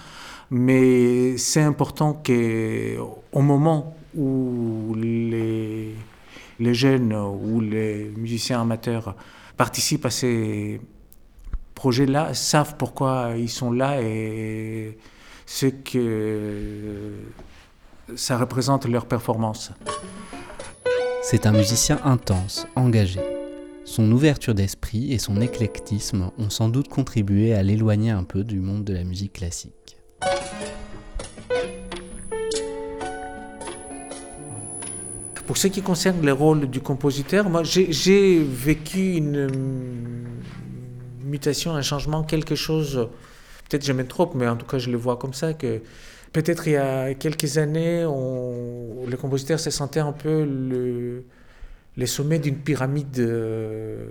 mais 0.56 1.36
c'est 1.36 1.62
important 1.62 2.12
qu'au 2.12 3.40
moment 3.40 3.96
où 4.16 4.94
les, 4.96 5.96
jeunes 6.60 7.12
ou 7.12 7.60
les 7.60 8.12
musiciens 8.16 8.60
amateurs 8.60 9.16
participent 9.56 10.06
à 10.06 10.10
ces 10.10 10.80
projets-là, 11.74 12.34
savent 12.34 12.76
pourquoi 12.76 13.32
ils 13.36 13.50
sont 13.50 13.72
là 13.72 14.00
et 14.00 14.96
ce 15.44 15.66
que 15.66 17.14
ça 18.14 18.38
représente 18.38 18.86
leur 18.86 19.06
performance. 19.06 19.72
C'est 21.24 21.46
un 21.46 21.52
musicien 21.52 21.98
intense, 22.04 22.68
engagé. 22.76 23.18
Son 23.84 24.08
ouverture 24.12 24.54
d'esprit 24.54 25.12
et 25.12 25.18
son 25.18 25.40
éclectisme 25.40 26.30
ont 26.38 26.48
sans 26.48 26.68
doute 26.68 26.86
contribué 26.86 27.54
à 27.54 27.64
l'éloigner 27.64 28.10
un 28.10 28.22
peu 28.22 28.44
du 28.44 28.60
monde 28.60 28.84
de 28.84 28.94
la 28.94 29.02
musique 29.02 29.32
classique. 29.32 29.83
Pour 35.46 35.58
ce 35.58 35.66
qui 35.68 35.82
concerne 35.82 36.24
le 36.24 36.32
rôle 36.32 36.68
du 36.70 36.80
compositeur, 36.80 37.50
moi 37.50 37.62
j'ai 37.64 38.42
vécu 38.42 39.14
une 39.14 39.48
mutation, 41.22 41.74
un 41.74 41.82
changement, 41.82 42.22
quelque 42.22 42.54
chose, 42.54 43.08
peut-être 43.68 43.84
je 43.84 43.92
me 43.92 44.06
trompe, 44.06 44.34
mais 44.34 44.48
en 44.48 44.56
tout 44.56 44.66
cas 44.66 44.78
je 44.78 44.90
le 44.90 44.96
vois 44.96 45.16
comme 45.16 45.34
ça, 45.34 45.52
que 45.52 45.82
peut-être 46.32 46.66
il 46.66 46.72
y 46.72 46.76
a 46.76 47.12
quelques 47.14 47.58
années, 47.58 48.04
on, 48.06 49.06
le 49.06 49.16
compositeur 49.16 49.60
se 49.60 49.70
sentait 49.70 50.00
un 50.00 50.12
peu 50.12 50.44
le, 50.44 51.24
les 51.96 52.06
sommets 52.06 52.38
d'une 52.38 52.56
pyramide 52.56 53.18
euh, 53.18 54.06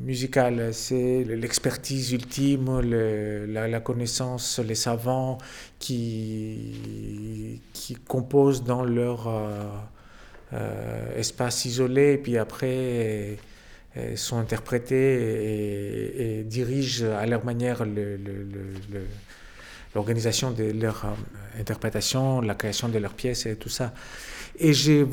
musicale. 0.00 0.72
C'est 0.72 1.24
l'expertise 1.24 2.12
ultime, 2.12 2.80
la, 2.80 3.80
connaissance, 3.80 4.58
les 4.58 4.74
savants 4.74 5.38
qui, 5.78 7.60
qui 7.72 7.94
composent 7.94 8.64
dans 8.64 8.84
leur 8.84 9.28
euh, 9.28 9.68
euh, 10.52 11.18
espace 11.18 11.64
isolé, 11.64 12.14
et 12.14 12.18
puis 12.18 12.38
après 12.38 13.36
sont 14.14 14.38
interprétés 14.38 16.38
et, 16.38 16.44
dirigent 16.44 17.10
à 17.10 17.26
leur 17.26 17.44
manière 17.44 17.84
l'organisation 19.96 20.52
de 20.52 20.70
leur 20.70 21.16
interprétation, 21.58 22.40
la 22.40 22.54
création 22.54 22.88
de 22.88 22.98
leurs 22.98 23.14
pièces 23.14 23.46
et 23.46 23.56
tout 23.56 23.68
ça. 23.68 23.92
Et 24.62 24.74
j'ai 24.74 25.06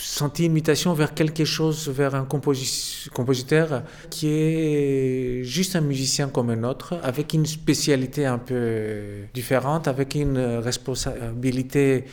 senti 0.00 0.46
une 0.46 0.52
mutation 0.52 0.92
vers 0.92 1.14
quelque 1.14 1.44
chose, 1.44 1.88
vers 1.88 2.16
un 2.16 2.24
compositeur 2.24 3.84
qui 4.10 4.26
est 4.28 5.44
juste 5.44 5.76
un 5.76 5.80
musicien 5.80 6.28
comme 6.28 6.50
un 6.50 6.64
autre, 6.64 6.98
avec 7.04 7.32
une 7.32 7.46
spécialité 7.46 8.26
un 8.26 8.38
peu 8.38 9.26
différente, 9.32 9.86
avec 9.86 10.16
une 10.16 10.38
responsabilité 10.38 12.06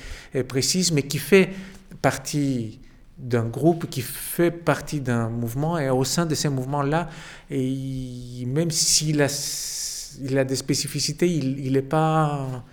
précise, 0.48 0.92
mais 0.92 1.04
qui 1.04 1.18
fait 1.18 1.50
partie 2.04 2.80
d'un 3.18 3.46
groupe 3.46 3.90
qui 3.90 4.02
fait 4.02 4.52
partie 4.52 5.02
d'un 5.02 5.30
mouvement. 5.30 5.80
Et 5.80 5.90
au 5.90 6.04
sein 6.04 6.28
de 6.28 6.36
ces 6.36 6.50
mouvements-là, 6.50 7.10
même 7.50 8.70
s'il 8.70 9.24
a, 9.24 9.28
il 10.22 10.38
a 10.38 10.44
des 10.44 10.56
spécificités, 10.56 11.28
il 11.28 11.72
n'est 11.74 11.82
pas 11.82 12.64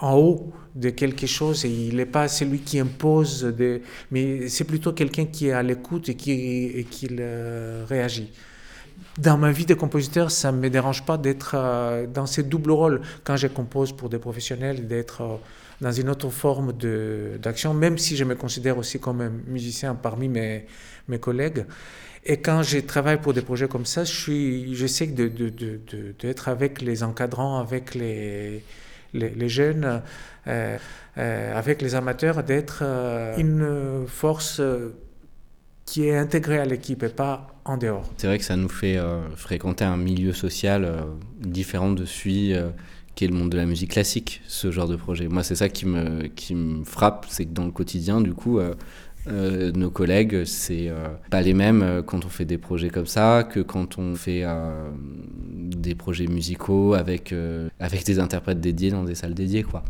en 0.00 0.16
haut 0.16 0.52
de 0.74 0.90
quelque 0.90 1.26
chose 1.26 1.64
et 1.64 1.70
il 1.70 1.96
n'est 1.96 2.06
pas 2.06 2.28
celui 2.28 2.60
qui 2.60 2.78
impose, 2.78 3.42
de, 3.42 3.80
mais 4.10 4.48
c'est 4.48 4.64
plutôt 4.64 4.92
quelqu'un 4.92 5.26
qui 5.26 5.48
est 5.48 5.52
à 5.52 5.62
l'écoute 5.62 6.08
et 6.08 6.14
qui, 6.14 6.32
et 6.32 6.84
qui 6.84 7.08
réagit. 7.88 8.30
Dans 9.18 9.38
ma 9.38 9.50
vie 9.50 9.64
de 9.64 9.72
compositeur, 9.72 10.30
ça 10.30 10.52
ne 10.52 10.58
me 10.58 10.68
dérange 10.68 11.02
pas 11.04 11.16
d'être 11.16 11.54
euh, 11.54 12.06
dans 12.06 12.26
ces 12.26 12.42
doubles 12.42 12.72
rôles 12.72 13.00
quand 13.24 13.36
je 13.36 13.46
compose 13.46 13.92
pour 13.92 14.10
des 14.10 14.18
professionnels, 14.18 14.86
d'être 14.86 15.22
euh, 15.22 15.36
dans 15.80 15.92
une 15.92 16.10
autre 16.10 16.28
forme 16.28 16.72
d'action, 17.38 17.72
même 17.72 17.96
si 17.96 18.16
je 18.16 18.24
me 18.24 18.34
considère 18.34 18.76
aussi 18.76 18.98
comme 18.98 19.22
un 19.22 19.30
musicien 19.46 19.94
parmi 19.94 20.28
mes, 20.28 20.66
mes 21.08 21.18
collègues. 21.18 21.64
Et 22.24 22.38
quand 22.38 22.62
je 22.62 22.78
travaille 22.80 23.20
pour 23.20 23.32
des 23.32 23.42
projets 23.42 23.68
comme 23.68 23.86
ça, 23.86 24.04
je 24.04 24.12
suis, 24.12 24.74
j'essaie 24.74 25.06
d'être 25.06 25.34
de, 25.34 25.48
de, 25.48 25.80
de, 26.18 26.34
avec 26.46 26.82
les 26.82 27.02
encadrants, 27.02 27.58
avec 27.58 27.94
les, 27.94 28.64
les, 29.12 29.48
jeunes, 29.48 30.02
euh, 30.46 30.78
euh, 31.18 31.58
avec 31.58 31.82
les 31.82 31.94
amateurs, 31.94 32.42
d'être 32.42 32.80
euh, 32.82 33.36
une 33.36 34.06
force 34.06 34.60
qui 35.84 36.06
est 36.06 36.16
intégrée 36.16 36.58
à 36.58 36.64
l'équipe 36.64 37.02
et 37.02 37.08
pas 37.08 37.46
en 37.64 37.76
dehors. 37.76 38.10
C'est 38.16 38.26
vrai 38.26 38.38
que 38.38 38.44
ça 38.44 38.56
nous 38.56 38.68
fait 38.68 38.98
fréquenter 39.36 39.84
un 39.84 39.96
milieu 39.96 40.32
social 40.32 41.04
différent 41.40 41.92
de 41.92 42.04
celui 42.04 42.54
qui 43.14 43.24
est 43.24 43.28
le 43.28 43.34
monde 43.34 43.50
de 43.50 43.56
la 43.56 43.66
musique 43.66 43.92
classique, 43.92 44.42
ce 44.46 44.70
genre 44.70 44.88
de 44.88 44.96
projet. 44.96 45.28
Moi, 45.28 45.42
c'est 45.42 45.54
ça 45.54 45.68
qui 45.68 45.86
me, 45.86 46.26
qui 46.26 46.54
me 46.54 46.84
frappe, 46.84 47.26
c'est 47.28 47.46
que 47.46 47.52
dans 47.52 47.64
le 47.64 47.70
quotidien, 47.70 48.20
du 48.20 48.34
coup, 48.34 48.60
euh, 49.28 49.72
nos 49.72 49.90
collègues, 49.90 50.44
c'est 50.44 50.88
euh, 50.88 51.08
pas 51.30 51.40
les 51.40 51.54
mêmes 51.54 51.82
euh, 51.82 52.02
quand 52.02 52.24
on 52.24 52.28
fait 52.28 52.44
des 52.44 52.58
projets 52.58 52.90
comme 52.90 53.06
ça 53.06 53.42
que 53.50 53.58
quand 53.60 53.98
on 53.98 54.14
fait 54.14 54.44
des 55.54 55.94
projets 55.94 56.26
musicaux 56.26 56.94
avec, 56.94 57.34
avec 57.80 58.04
des 58.04 58.18
interprètes 58.18 58.60
dédiés 58.60 58.90
dans 58.90 59.04
des 59.04 59.14
salles 59.14 59.34
dédiées, 59.34 59.62
quoi. 59.62 59.82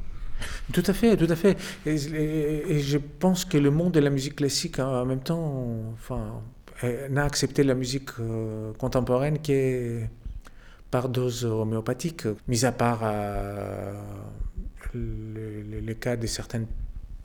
Tout 0.73 0.83
à 0.87 0.93
fait, 0.93 1.17
tout 1.17 1.27
à 1.31 1.37
fait. 1.37 1.57
Et, 1.87 1.97
je 1.97 2.99
pense 2.99 3.45
que 3.45 3.57
le 3.57 3.71
monde 3.71 3.93
de 3.93 4.01
la 4.01 4.11
musique 4.11 4.37
classique, 4.37 4.79
hein, 4.79 4.89
en 4.89 5.07
même 5.07 5.21
temps, 5.21 5.95
enfin, 5.95 6.43
n'a 7.11 7.25
accepté 7.25 7.63
la 7.63 7.75
musique 7.75 8.11
contemporaine 8.79 9.39
qui 9.39 9.53
est 9.53 10.11
par 10.91 11.09
dose 11.09 11.45
homéopathique, 11.45 12.25
mis 12.49 12.65
à 12.65 12.73
part 12.73 13.03
le, 14.95 15.63
le, 15.81 15.95
cas 15.95 16.17
de 16.17 16.27
certaines 16.27 16.67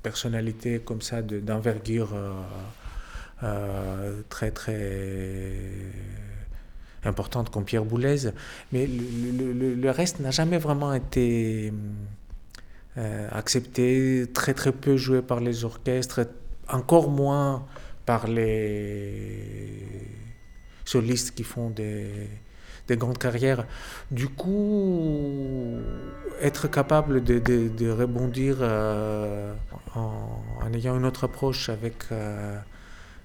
personnalité 0.01 0.79
comme 0.79 1.01
ça 1.01 1.22
d'envergure 1.22 2.13
euh, 2.13 2.34
euh, 3.43 4.22
très 4.29 4.51
très 4.51 5.58
importantes 7.03 7.50
comme 7.50 7.65
Pierre 7.65 7.86
Boulez, 7.86 8.29
mais 8.72 8.88
le, 8.88 9.89
reste 9.89 10.20
n'a 10.20 10.29
jamais 10.31 10.60
vraiment 10.60 10.93
été 10.93 11.74
euh, 12.98 13.27
accepté, 13.31 14.27
très 14.34 14.53
très 14.53 14.72
peu 14.72 14.98
joué 14.98 15.24
par 15.24 15.39
les 15.39 15.65
orchestres, 15.65 16.27
encore 16.70 17.10
moins 17.10 17.65
par 18.05 18.27
les 18.27 19.88
solistes 20.86 21.34
qui 21.34 21.43
font 21.43 21.72
des, 21.72 22.29
des 22.91 22.98
grandes 22.98 23.17
carrières. 23.17 23.63
Du 24.12 24.27
coup, 24.27 25.77
être 26.41 26.67
capable 26.67 27.24
de, 27.24 27.39
de, 27.39 27.89
rebondir 27.89 28.57
euh, 28.60 29.53
en, 29.95 30.74
ayant 30.74 30.98
une 30.98 31.05
autre 31.05 31.24
approche 31.24 31.69
avec 31.69 31.95
euh, 32.12 32.57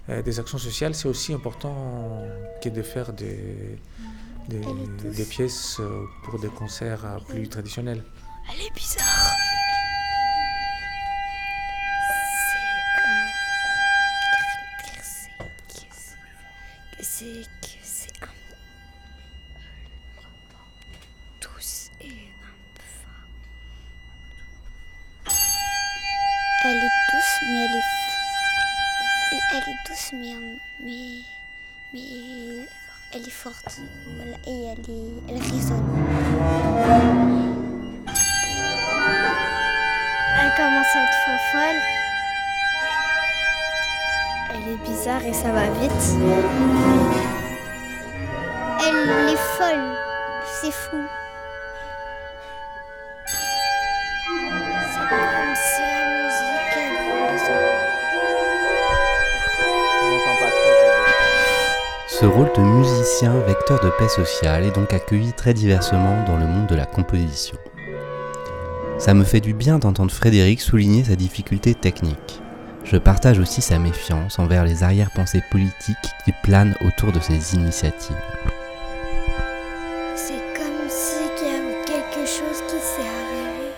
euh, 0.08 0.22
des 0.22 0.38
actions 0.38 0.58
sociales, 0.58 0.94
c'est 0.94 1.08
aussi 1.08 1.32
important 1.32 2.22
que 2.62 2.68
de 2.68 2.82
faire 2.82 3.12
des, 3.12 3.78
des, 4.48 4.60
des 5.18 5.24
pièces 5.24 5.80
pour 6.24 6.38
des 6.38 6.52
concerts 6.60 7.20
plus 7.28 7.48
traditionnels. 7.48 8.02
Elle 8.48 8.66
est 8.66 8.74
bizarre. 8.74 9.45
Voilà, 34.16 34.36
et 34.46 34.64
elle, 34.64 34.78
est, 34.78 35.12
elle 35.28 35.42
résonne. 35.42 35.84
Elle 40.38 40.52
commence 40.56 40.94
à 40.94 41.02
être 41.02 41.22
folle. 41.50 41.80
Elle 44.50 44.66
est 44.72 44.80
bizarre 44.88 45.24
et 45.24 45.32
ça 45.32 45.50
va 45.50 45.68
vite. 45.80 46.06
Elle 48.80 49.30
est 49.30 49.42
folle. 49.56 49.96
C'est 50.60 50.72
fou. 50.72 50.98
Ce 62.18 62.24
rôle 62.24 62.50
de 62.56 62.62
musicien 62.62 63.38
vecteur 63.40 63.78
de 63.84 63.90
paix 63.90 64.08
sociale 64.08 64.64
est 64.64 64.74
donc 64.74 64.94
accueilli 64.94 65.34
très 65.34 65.52
diversement 65.52 66.24
dans 66.24 66.38
le 66.38 66.46
monde 66.46 66.66
de 66.66 66.74
la 66.74 66.86
composition. 66.86 67.58
Ça 68.96 69.12
me 69.12 69.22
fait 69.22 69.42
du 69.42 69.52
bien 69.52 69.78
d'entendre 69.78 70.10
Frédéric 70.10 70.62
souligner 70.62 71.04
sa 71.04 71.14
difficulté 71.14 71.74
technique. 71.74 72.40
Je 72.84 72.96
partage 72.96 73.38
aussi 73.38 73.60
sa 73.60 73.78
méfiance 73.78 74.38
envers 74.38 74.64
les 74.64 74.82
arrière-pensées 74.82 75.42
politiques 75.50 76.08
qui 76.24 76.32
planent 76.42 76.74
autour 76.86 77.12
de 77.12 77.20
ces 77.20 77.54
initiatives. 77.54 78.16
C'est 80.14 80.40
comme 80.56 80.88
si 80.88 81.18
il 81.20 81.46
y 81.46 81.54
avait 81.54 81.84
quelque 81.84 82.26
chose 82.26 82.62
qui 82.66 82.78
s'est 82.78 83.02
arrivé. 83.02 83.74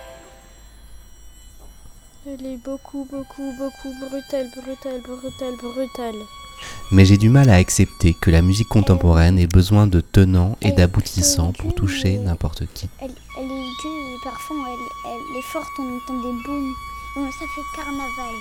Elle 2.25 2.53
est 2.53 2.63
beaucoup, 2.63 3.05
beaucoup, 3.11 3.53
beaucoup 3.57 3.93
brutale, 3.99 4.47
brutale, 4.55 5.01
brutale, 5.01 5.57
brutale 5.61 6.25
mais 6.91 7.05
j'ai 7.05 7.17
du 7.17 7.29
mal 7.29 7.49
à 7.49 7.55
accepter 7.55 8.15
que 8.19 8.31
la 8.31 8.41
musique 8.41 8.67
contemporaine 8.67 9.37
ait 9.37 9.47
besoin 9.47 9.87
de 9.87 10.01
tenants 10.01 10.57
et 10.61 10.71
d'aboutissants 10.71 11.53
pour 11.53 11.75
toucher 11.75 12.17
n'importe 12.17 12.63
qui. 12.73 12.89
Elle, 12.99 13.09
est 13.09 13.13
dure, 13.13 14.19
parfois 14.23 14.57
elle, 15.05 15.37
est 15.37 15.41
forte, 15.43 15.69
on 15.79 15.97
entend 15.97 16.21
des 16.21 16.43
booms, 16.43 16.73
ça 17.15 17.45
fait 17.55 17.61
carnaval. 17.75 18.35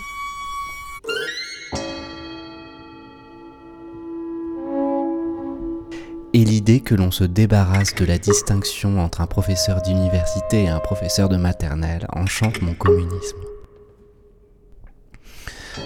Et 6.34 6.44
l'idée 6.44 6.80
que 6.80 6.94
l'on 6.94 7.10
se 7.10 7.24
débarrasse 7.24 7.94
de 7.94 8.04
la 8.04 8.18
distinction 8.18 9.00
entre 9.00 9.22
un 9.22 9.26
professeur 9.26 9.82
d'université 9.82 10.64
et 10.64 10.68
un 10.68 10.78
professeur 10.78 11.28
de 11.28 11.36
maternelle 11.36 12.06
enchante 12.12 12.60
mon 12.62 12.74
communisme. 12.74 13.38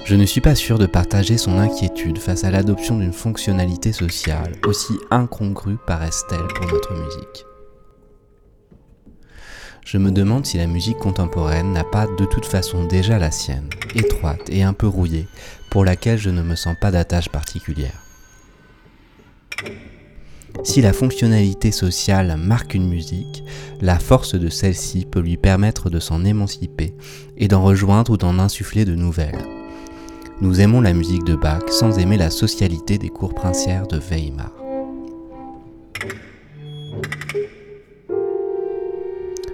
Je 0.05 0.17
ne 0.17 0.27
suis 0.27 0.41
pas 0.41 0.55
sûr 0.55 0.79
de 0.79 0.87
partager 0.87 1.39
son 1.39 1.59
inquiétude 1.59 2.19
face 2.19 2.45
à 2.45 2.51
l'adoption 2.51 2.99
d'une 2.99 3.13
fonctionnalité 3.13 3.93
sociale, 3.93 4.53
aussi 4.67 4.93
incongrue 5.11 5.79
paraisse-t-elle 5.87 6.49
pour 6.55 6.67
notre 6.67 6.93
musique. 6.93 7.47
Je 9.85 9.99
me 9.99 10.11
demande 10.11 10.47
si 10.47 10.59
la 10.59 10.67
musique 10.67 10.99
contemporaine 10.99 11.73
n'a 11.73 11.85
pas 11.85 12.07
de 12.07 12.25
toute 12.25 12.47
façon 12.47 12.85
déjà 12.85 13.19
la 13.19 13.31
sienne, 13.31 13.69
étroite 13.95 14.49
et 14.49 14.63
un 14.63 14.73
peu 14.73 14.87
rouillée, 14.87 15.27
pour 15.71 15.85
laquelle 15.85 16.19
je 16.19 16.31
ne 16.31 16.43
me 16.43 16.57
sens 16.57 16.77
pas 16.81 16.91
d'attache 16.91 17.29
particulière. 17.29 18.03
Si 20.65 20.81
la 20.81 20.93
fonctionnalité 20.93 21.73
sociale 21.73 22.37
marque 22.37 22.75
une 22.75 22.89
musique, 22.89 23.43
la 23.81 23.99
force 23.99 24.35
de 24.35 24.49
celle-ci 24.49 25.07
peut 25.07 25.21
lui 25.21 25.37
permettre 25.37 25.91
de 25.91 25.99
s'en 25.99 26.25
émanciper 26.25 26.95
et 27.37 27.49
d'en 27.49 27.63
rejoindre 27.63 28.13
ou 28.13 28.17
d'en 28.17 28.39
insuffler 28.39 28.85
de 28.85 28.95
nouvelles. 28.95 29.45
Nous 30.43 30.61
aimons 30.61 30.81
la 30.81 30.93
musique 30.93 31.23
de 31.23 31.37
Bach 31.37 31.69
sans 31.69 32.01
aimer 32.01 32.17
la 32.17 32.29
socialité 32.29 32.99
des 32.99 33.11
cours 33.11 33.33
princières 33.33 33.87
de 33.87 34.01
Weimar. 34.01 34.51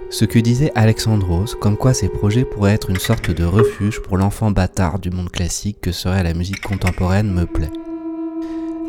Ce 0.09 0.25
que 0.25 0.39
disait 0.39 0.71
Alexandros, 0.73 1.53
comme 1.61 1.77
quoi 1.77 1.93
ces 1.93 2.09
projets 2.09 2.43
pourraient 2.43 2.73
être 2.73 2.89
une 2.89 2.97
sorte 2.97 3.29
de 3.29 3.43
refuge 3.43 4.01
pour 4.01 4.17
l'enfant 4.17 4.49
bâtard 4.49 4.97
du 4.97 5.11
monde 5.11 5.29
classique 5.29 5.79
que 5.79 5.91
serait 5.91 6.23
la 6.23 6.33
musique 6.33 6.61
contemporaine, 6.61 7.31
me 7.31 7.45
plaît. 7.45 7.69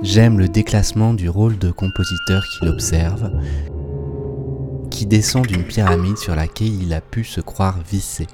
J'aime 0.00 0.38
le 0.38 0.48
déclassement 0.48 1.12
du 1.12 1.28
rôle 1.28 1.58
de 1.58 1.70
compositeur 1.70 2.42
qu'il 2.48 2.68
observe, 2.68 3.30
qui 4.90 5.04
descend 5.04 5.46
d'une 5.46 5.64
pyramide 5.64 6.16
sur 6.16 6.34
laquelle 6.34 6.82
il 6.82 6.94
a 6.94 7.02
pu 7.02 7.24
se 7.24 7.42
croire 7.42 7.78
vissé. 7.86 8.26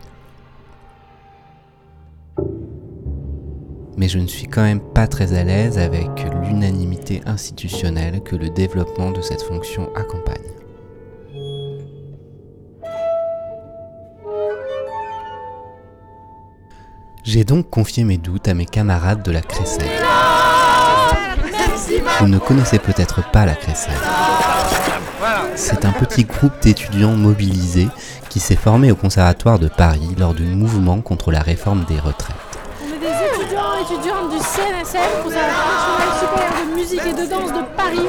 Mais 3.97 4.09
je 4.09 4.19
ne 4.19 4.27
suis 4.27 4.47
quand 4.47 4.63
même 4.63 4.81
pas 4.81 5.07
très 5.07 5.33
à 5.33 5.45
l'aise 5.45 5.79
avec 5.79 6.09
l'unanimité 6.43 7.23
institutionnelle 7.27 8.23
que 8.23 8.37
le 8.37 8.51
développement 8.51 9.11
de 9.11 9.23
cette 9.23 9.43
fonction 9.43 9.89
accompagne. 9.95 10.37
J'ai 17.25 17.45
donc 17.45 17.71
confié 17.71 18.05
mes 18.05 18.19
doutes 18.19 18.47
à 18.47 18.55
mes 18.55 18.67
camarades 18.67 19.23
de 19.25 19.33
la 19.33 19.41
Crécelle. 19.41 19.89
Vous 22.21 22.29
ne 22.29 22.39
connaissez 22.39 22.79
peut-être 22.79 23.29
pas 23.33 23.47
la 23.47 23.55
Crécelle. 23.55 23.95
C'est 25.57 25.85
un 25.85 25.93
petit 25.93 26.25
groupe 26.25 26.53
d'étudiants 26.63 27.17
mobilisés 27.17 27.89
qui 28.29 28.39
s'est 28.39 28.55
formé 28.55 28.93
au 28.93 28.95
Conservatoire 28.95 29.59
de 29.59 29.69
Paris 29.69 30.15
lors 30.19 30.35
du 30.35 30.45
mouvement 30.45 31.01
contre 31.01 31.33
la 31.33 31.41
réforme 31.41 31.85
des 31.87 31.99
retraites 31.99 32.46
étudiante 33.81 34.31
du 34.31 34.39
CNSM, 34.39 35.23
Conservatoire 35.23 36.19
supérieur 36.19 36.67
de 36.69 36.75
musique 36.75 37.01
et 37.07 37.13
de 37.13 37.29
danse 37.29 37.53
de 37.53 37.63
Paris. 37.77 38.09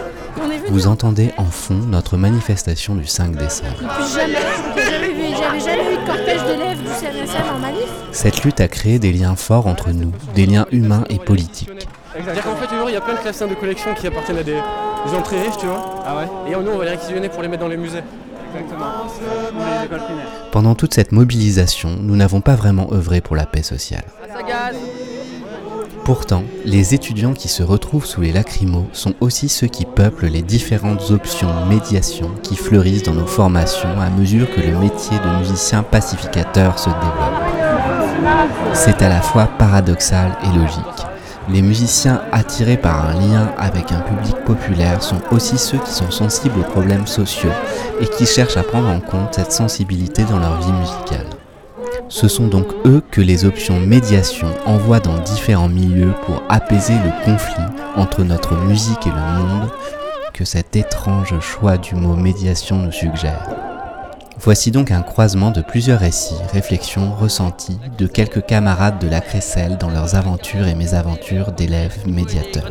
Vous 0.70 0.88
entendez 0.88 1.32
en 1.38 1.46
fond 1.46 1.76
notre 1.76 2.18
manifestation 2.18 2.96
du 2.96 3.06
5 3.06 3.36
décembre. 3.36 3.74
Depuis 3.82 4.14
jamais, 4.14 5.36
j'avais 5.36 5.60
jamais 5.60 5.94
eu 5.94 5.98
de 5.98 6.06
cortège 6.06 6.44
d'élèves 6.44 6.80
du 6.80 6.88
CNSM 6.88 7.56
en 7.56 7.60
manif. 7.60 7.90
Cette 8.12 8.44
lutte 8.44 8.62
a 8.62 8.68
créé 8.68 9.00
des 9.00 9.12
liens 9.12 9.36
forts 9.36 9.68
entre 9.68 9.92
nous, 9.92 10.12
des 10.36 10.46
liens 10.46 10.66
humains 10.72 11.04
et 11.10 11.20
politiques. 11.20 11.70
C'est-à-dire 12.14 12.44
qu'en 12.44 12.56
fait, 12.56 12.68
il 12.88 12.94
y 12.94 12.96
a 12.96 13.02
plein 13.02 13.14
de 13.14 13.20
classes 13.20 13.40
de 13.40 13.56
collection 13.56 13.94
qui 13.94 14.08
appartiennent 14.08 14.40
à 14.40 14.44
des, 14.44 14.60
entrées 15.18 15.42
riches, 15.42 15.58
tu 15.60 15.66
vois. 15.66 16.04
Ah 16.06 16.16
ouais 16.18 16.52
Et 16.52 16.56
nous, 16.56 16.72
on 16.72 16.78
va 16.78 16.86
les 16.86 16.92
réquisitionner 16.92 17.30
pour 17.30 17.42
les 17.42 17.48
mettre 17.48 17.64
dans 17.64 17.70
les 17.70 17.78
musées. 17.78 18.04
Exactement. 18.56 18.86
Pendant 20.52 20.76
toute 20.76 20.94
cette 20.94 21.12
mobilisation, 21.12 21.90
nous 22.02 22.16
n'avons 22.16 22.42
pas 22.42 22.56
vraiment 22.56 22.92
œuvré 22.94 23.22
pour 23.22 23.36
la 23.36 23.46
paix 23.46 23.64
sociale. 23.64 24.06
Pourtant, 26.08 26.46
les 26.64 26.94
étudiants 26.94 27.34
qui 27.34 27.50
se 27.50 27.64
retrouvent 27.64 28.06
sous 28.06 28.22
les 28.22 28.32
lacrymos 28.32 28.88
sont 28.94 29.14
aussi 29.20 29.50
ceux 29.50 29.68
qui 29.68 29.84
peuplent 29.84 30.28
les 30.28 30.42
différentes 30.42 31.12
options 31.12 31.50
médiation 31.66 32.32
qui 32.44 32.56
fleurissent 32.56 33.04
dans 33.04 33.14
nos 33.14 33.28
formations 33.28 34.00
à 34.00 34.10
mesure 34.10 34.50
que 34.50 34.62
le 34.62 34.78
métier 34.78 35.18
de 35.20 35.38
musicien 35.38 35.84
pacificateur 35.84 36.80
se 36.80 36.88
développe. 36.88 38.72
C'est 38.74 39.02
à 39.02 39.10
la 39.10 39.20
fois 39.20 39.48
paradoxal 39.60 40.32
et 40.46 40.58
logique. 40.58 41.06
Les 41.50 41.62
musiciens 41.62 42.22
attirés 42.32 42.78
par 42.78 43.10
un 43.10 43.14
lien 43.16 43.52
avec 43.58 43.92
un 43.92 44.00
public 44.00 44.38
populaire 44.46 45.04
sont 45.04 45.20
aussi 45.32 45.58
ceux 45.58 45.80
qui 45.80 45.92
sont 45.92 46.12
sensibles 46.12 46.62
aux 46.62 46.72
problèmes 46.72 47.06
sociaux 47.06 47.52
et 48.00 48.08
qui 48.08 48.26
cherchent 48.26 48.56
à 48.56 48.64
prendre 48.64 48.88
en 48.88 49.02
compte 49.02 49.34
cette 49.34 49.52
sensibilité 49.52 50.24
dans 50.24 50.40
leur 50.40 50.58
vie 50.62 50.72
musicale. 50.72 51.37
Ce 52.10 52.28
sont 52.28 52.48
donc 52.48 52.68
eux 52.86 53.02
que 53.12 53.22
les 53.22 53.46
options 53.46 53.80
médiation 53.80 54.48
envoient 54.66 55.00
dans 55.00 55.18
différents 55.20 55.70
milieux 55.70 56.14
pour 56.26 56.42
apaiser 56.50 56.94
le 56.94 57.26
conflit 57.26 57.64
entre 57.96 58.24
notre 58.24 58.56
musique 58.56 59.06
et 59.06 59.10
le 59.10 59.16
monde 59.16 59.70
que 60.34 60.46
cet 60.46 60.76
étrange 60.76 61.40
choix 61.40 61.78
du 61.78 61.96
mot 61.96 62.16
médiation 62.16 62.78
nous 62.78 62.92
suggère. 62.92 63.50
Voici 64.40 64.70
donc 64.70 64.92
un 64.92 65.02
croisement 65.02 65.50
de 65.50 65.62
plusieurs 65.62 66.00
récits, 66.00 66.36
réflexions, 66.54 67.12
ressentis 67.20 67.80
de 67.98 68.06
quelques 68.06 68.46
camarades 68.46 69.00
de 69.00 69.10
la 69.10 69.20
Crécelle 69.20 69.78
dans 69.78 69.90
leurs 69.90 70.16
aventures 70.16 70.68
et 70.68 70.76
mésaventures 70.76 71.52
d'élèves 71.52 72.08
médiateurs. 72.08 72.70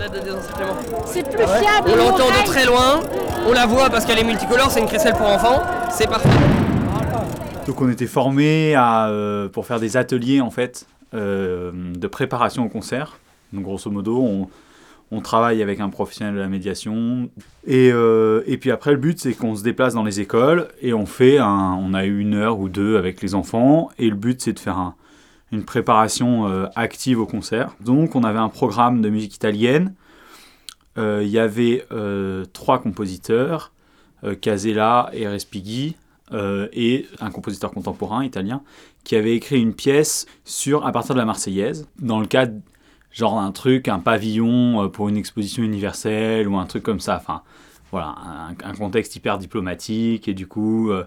C'est 1.06 1.28
plus 1.28 1.44
fiable. 1.44 1.90
On 1.92 1.96
l'entend 1.96 2.28
de 2.28 2.46
très 2.46 2.64
loin, 2.64 3.00
on 3.48 3.52
la 3.52 3.66
voit 3.66 3.90
parce 3.90 4.04
qu'elle 4.04 4.20
est 4.20 4.24
multicolore, 4.24 4.70
c'est 4.70 4.80
une 4.80 4.86
crécelle 4.86 5.14
pour 5.14 5.26
enfants, 5.26 5.60
c'est 5.90 6.08
parfait. 6.08 6.28
Donc 7.66 7.80
on 7.80 7.88
était 7.90 8.06
formés 8.06 8.74
à, 8.76 9.08
euh, 9.08 9.48
pour 9.48 9.66
faire 9.66 9.80
des 9.80 9.96
ateliers 9.96 10.40
en 10.40 10.50
fait 10.50 10.86
euh, 11.14 11.72
de 11.94 12.06
préparation 12.06 12.64
au 12.64 12.68
concert. 12.68 13.18
Donc 13.52 13.64
grosso 13.64 13.90
modo, 13.90 14.48
on, 15.10 15.20
travaille 15.20 15.62
avec 15.62 15.80
un 15.80 15.88
professionnel 15.88 16.34
de 16.34 16.40
la 16.40 16.48
médiation. 16.48 17.28
Et, 17.66 17.90
euh, 17.92 18.42
et 18.46 18.56
puis 18.58 18.70
après, 18.70 18.92
le 18.92 18.98
but, 18.98 19.18
c'est 19.18 19.32
qu'on 19.32 19.56
se 19.56 19.64
déplace 19.64 19.94
dans 19.94 20.04
les 20.04 20.20
écoles 20.20 20.68
et 20.80 20.94
on 20.94 21.06
fait 21.06 21.38
un, 21.38 21.76
on 21.80 21.92
a 21.94 22.04
une 22.04 22.34
heure 22.34 22.60
ou 22.60 22.68
deux 22.68 22.98
avec 22.98 23.20
les 23.20 23.34
enfants. 23.34 23.90
Et 23.98 24.10
le 24.10 24.16
but, 24.16 24.40
c'est 24.40 24.52
de 24.52 24.58
faire 24.60 24.78
un- 24.78 24.94
une 25.52 25.64
préparation 25.64 26.46
active 26.74 27.20
au 27.20 27.26
concert. 27.26 27.70
Donc 27.80 28.16
on 28.16 28.24
avait 28.24 28.40
un 28.40 28.48
programme 28.48 29.00
de 29.00 29.08
musique 29.08 29.34
italienne. 29.34 29.94
Il 30.96 31.28
y 31.28 31.38
avait 31.38 31.86
trois 32.52 32.80
compositeurs, 32.80 33.72
Casella 34.40 35.08
et 35.12 35.28
Respighi, 35.28 35.94
euh, 36.32 36.66
et 36.72 37.06
un 37.20 37.30
compositeur 37.30 37.70
contemporain 37.70 38.24
italien, 38.24 38.62
qui 39.04 39.14
avait 39.14 39.36
écrit 39.36 39.60
une 39.60 39.74
pièce 39.74 40.26
sur, 40.44 40.84
à 40.84 40.90
partir 40.90 41.14
de 41.14 41.20
la 41.20 41.24
Marseillaise, 41.24 41.86
dans 42.00 42.18
le 42.18 42.26
cadre 42.26 42.54
genre 43.12 43.38
un 43.38 43.52
truc, 43.52 43.86
un 43.86 44.00
pavillon 44.00 44.82
euh, 44.82 44.88
pour 44.88 45.08
une 45.08 45.16
exposition 45.16 45.62
universelle 45.62 46.48
ou 46.48 46.56
un 46.56 46.66
truc 46.66 46.82
comme 46.82 46.98
ça. 46.98 47.16
Enfin, 47.16 47.42
voilà, 47.92 48.16
un, 48.64 48.74
contexte 48.74 49.14
hyper 49.14 49.38
diplomatique. 49.38 50.26
Et 50.26 50.34
du 50.34 50.48
coup, 50.48 50.90
euh, 50.90 51.04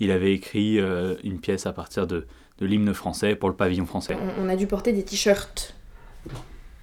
il 0.00 0.10
avait 0.10 0.34
écrit 0.34 0.78
une 1.24 1.40
pièce 1.40 1.66
à 1.66 1.72
partir 1.72 2.06
de, 2.06 2.26
de 2.58 2.66
l'hymne 2.66 2.92
français 2.92 3.34
pour 3.34 3.48
le 3.48 3.56
pavillon 3.56 3.86
français. 3.86 4.16
On, 4.38 4.48
a 4.48 4.54
dû 4.54 4.66
porter 4.66 4.92
des 4.92 5.02
t-shirts. 5.02 5.74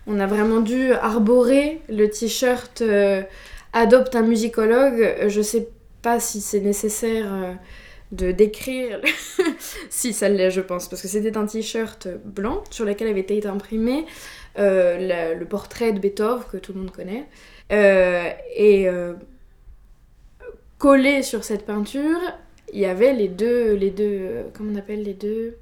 On 0.08 0.19
a 0.19 0.26
vraiment 0.26 0.60
dû 0.60 0.91
arborer 0.91 1.82
le 1.88 2.10
t-shirt 2.10 2.84
Adopte 3.71 4.15
un 4.15 4.24
musicologue. 4.24 5.28
Je 5.28 5.41
sais 5.41 5.69
pas 6.08 6.20
si 6.20 6.39
c'est 6.41 6.62
nécessaire 6.62 7.28
euh, 7.34 7.54
de 8.12 8.32
décrire. 8.32 9.02
si, 9.89 10.13
ça 10.13 10.30
l'est, 10.30 10.52
je 10.52 10.62
pense, 10.62 10.88
parce 10.89 11.02
que 11.02 11.08
c'était 11.08 11.36
un 11.38 11.46
t-shirt 11.48 12.08
blanc 12.24 12.63
sur 12.70 12.86
lequel 12.86 13.08
avait 13.10 13.22
été 13.22 13.46
imprimé 13.48 14.06
euh, 14.58 14.98
la- 15.10 15.34
le 15.34 15.46
portrait 15.46 15.91
de 15.94 16.00
Beethoven, 16.00 16.44
que 16.52 16.58
tout 16.58 16.74
le 16.74 16.80
monde 16.82 16.91
connaît. 16.91 17.26
Euh, 17.72 18.30
et 18.56 18.88
collé 20.78 21.24
sur 21.24 21.44
cette 21.44 21.65
peinture, 21.65 22.20
il 22.74 22.80
y 22.80 22.86
avait 22.86 23.13
les 23.13 23.28
deux, 23.28 23.74
les 23.74 23.91
deux, 23.91 24.46
comment 24.54 24.72
on 24.74 24.76
appelle 24.76 25.04
les 25.04 25.13
deux, 25.13 25.58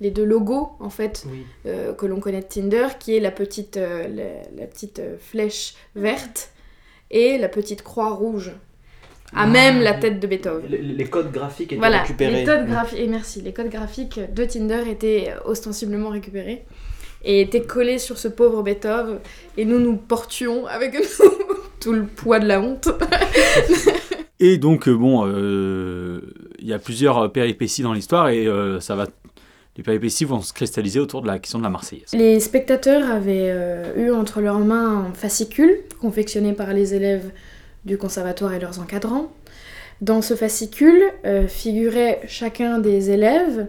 les 0.00 0.10
deux 0.10 0.24
logos 0.24 0.70
en 0.80 0.90
fait 0.90 1.24
euh, 1.66 1.92
que 1.92 2.06
l'on 2.06 2.20
connaît 2.20 2.40
de 2.40 2.46
Tinder, 2.46 2.86
qui 2.98 3.16
est 3.16 3.20
la 3.20 3.30
petite, 3.30 3.76
euh, 3.76 4.08
la, 4.08 4.42
la 4.60 4.66
petite 4.66 4.98
euh, 5.00 5.16
flèche 5.18 5.74
verte 5.94 6.50
et 7.10 7.38
la 7.38 7.48
petite 7.48 7.82
croix 7.82 8.10
rouge, 8.10 8.52
à 9.34 9.46
même 9.46 9.80
la 9.80 9.94
tête 9.94 10.20
de 10.20 10.26
Beethoven. 10.26 10.70
Les, 10.70 10.78
les 10.82 11.04
codes 11.04 11.30
graphiques 11.32 11.72
étaient 11.72 11.78
Voilà, 11.78 12.02
récupérés. 12.02 12.32
les 12.40 12.44
codes 12.44 12.66
graphiques, 12.66 12.98
et 12.98 13.06
merci, 13.06 13.40
les 13.42 13.52
codes 13.52 13.68
graphiques 13.70 14.20
de 14.34 14.44
Tinder 14.44 14.82
étaient 14.90 15.32
ostensiblement 15.44 16.08
récupérés 16.10 16.64
et 17.24 17.40
étaient 17.40 17.62
collés 17.62 17.98
sur 17.98 18.16
ce 18.16 18.28
pauvre 18.28 18.62
Beethoven, 18.62 19.18
et 19.56 19.64
nous 19.64 19.80
nous 19.80 19.96
portions 19.96 20.66
avec 20.66 20.94
nous 21.20 21.26
tout 21.80 21.92
le 21.92 22.04
poids 22.04 22.38
de 22.38 22.46
la 22.46 22.60
honte. 22.60 22.88
Et 24.40 24.56
donc, 24.56 24.86
euh, 24.86 24.94
bon, 24.94 25.26
euh, 25.26 26.20
il 26.60 26.68
y 26.68 26.72
a 26.72 26.78
plusieurs 26.78 27.32
péripéties 27.32 27.82
dans 27.82 27.92
l'histoire 27.92 28.28
et 28.28 28.46
euh, 28.46 28.78
ça 28.78 28.94
va. 28.94 29.08
Les 29.76 29.82
péripéties 29.82 30.24
vont 30.24 30.40
se 30.42 30.52
cristalliser 30.52 31.00
autour 31.00 31.22
de 31.22 31.26
la 31.28 31.38
question 31.40 31.58
de 31.58 31.64
la 31.64 31.70
Marseillaise. 31.70 32.10
Les 32.12 32.38
spectateurs 32.40 33.08
avaient 33.10 33.48
euh, 33.50 33.94
eu 33.96 34.10
entre 34.12 34.40
leurs 34.40 34.58
mains 34.60 35.06
un 35.08 35.12
fascicule 35.12 35.78
confectionné 36.00 36.52
par 36.52 36.72
les 36.72 36.94
élèves 36.94 37.30
du 37.88 37.98
conservatoire 37.98 38.54
et 38.54 38.60
leurs 38.60 38.78
encadrants. 38.78 39.32
Dans 40.00 40.22
ce 40.22 40.34
fascicule 40.34 41.02
euh, 41.26 41.48
figurait 41.48 42.20
chacun 42.28 42.78
des 42.78 43.10
élèves 43.10 43.66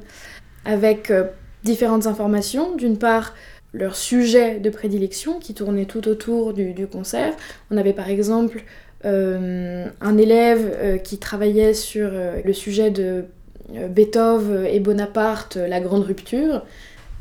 avec 0.65 1.09
euh, 1.09 1.25
différentes 1.63 2.07
informations. 2.07 2.75
D'une 2.75 2.97
part, 2.97 3.33
leur 3.73 3.95
sujet 3.95 4.59
de 4.59 4.69
prédilection 4.69 5.39
qui 5.39 5.53
tournait 5.53 5.85
tout 5.85 6.07
autour 6.07 6.53
du, 6.53 6.87
concert. 6.87 7.33
On 7.71 7.77
avait 7.77 7.93
par 7.93 8.09
exemple 8.09 8.63
euh, 9.05 9.87
un 10.01 10.17
élève 10.17 10.75
euh, 10.75 10.97
qui 10.97 11.17
travaillait 11.17 11.73
sur 11.73 12.11
le 12.43 12.53
sujet 12.53 12.91
de 12.91 13.25
Beethoven 13.71 14.65
et 14.65 14.79
Bonaparte, 14.79 15.55
la 15.55 15.79
grande 15.79 16.03
rupture. 16.03 16.63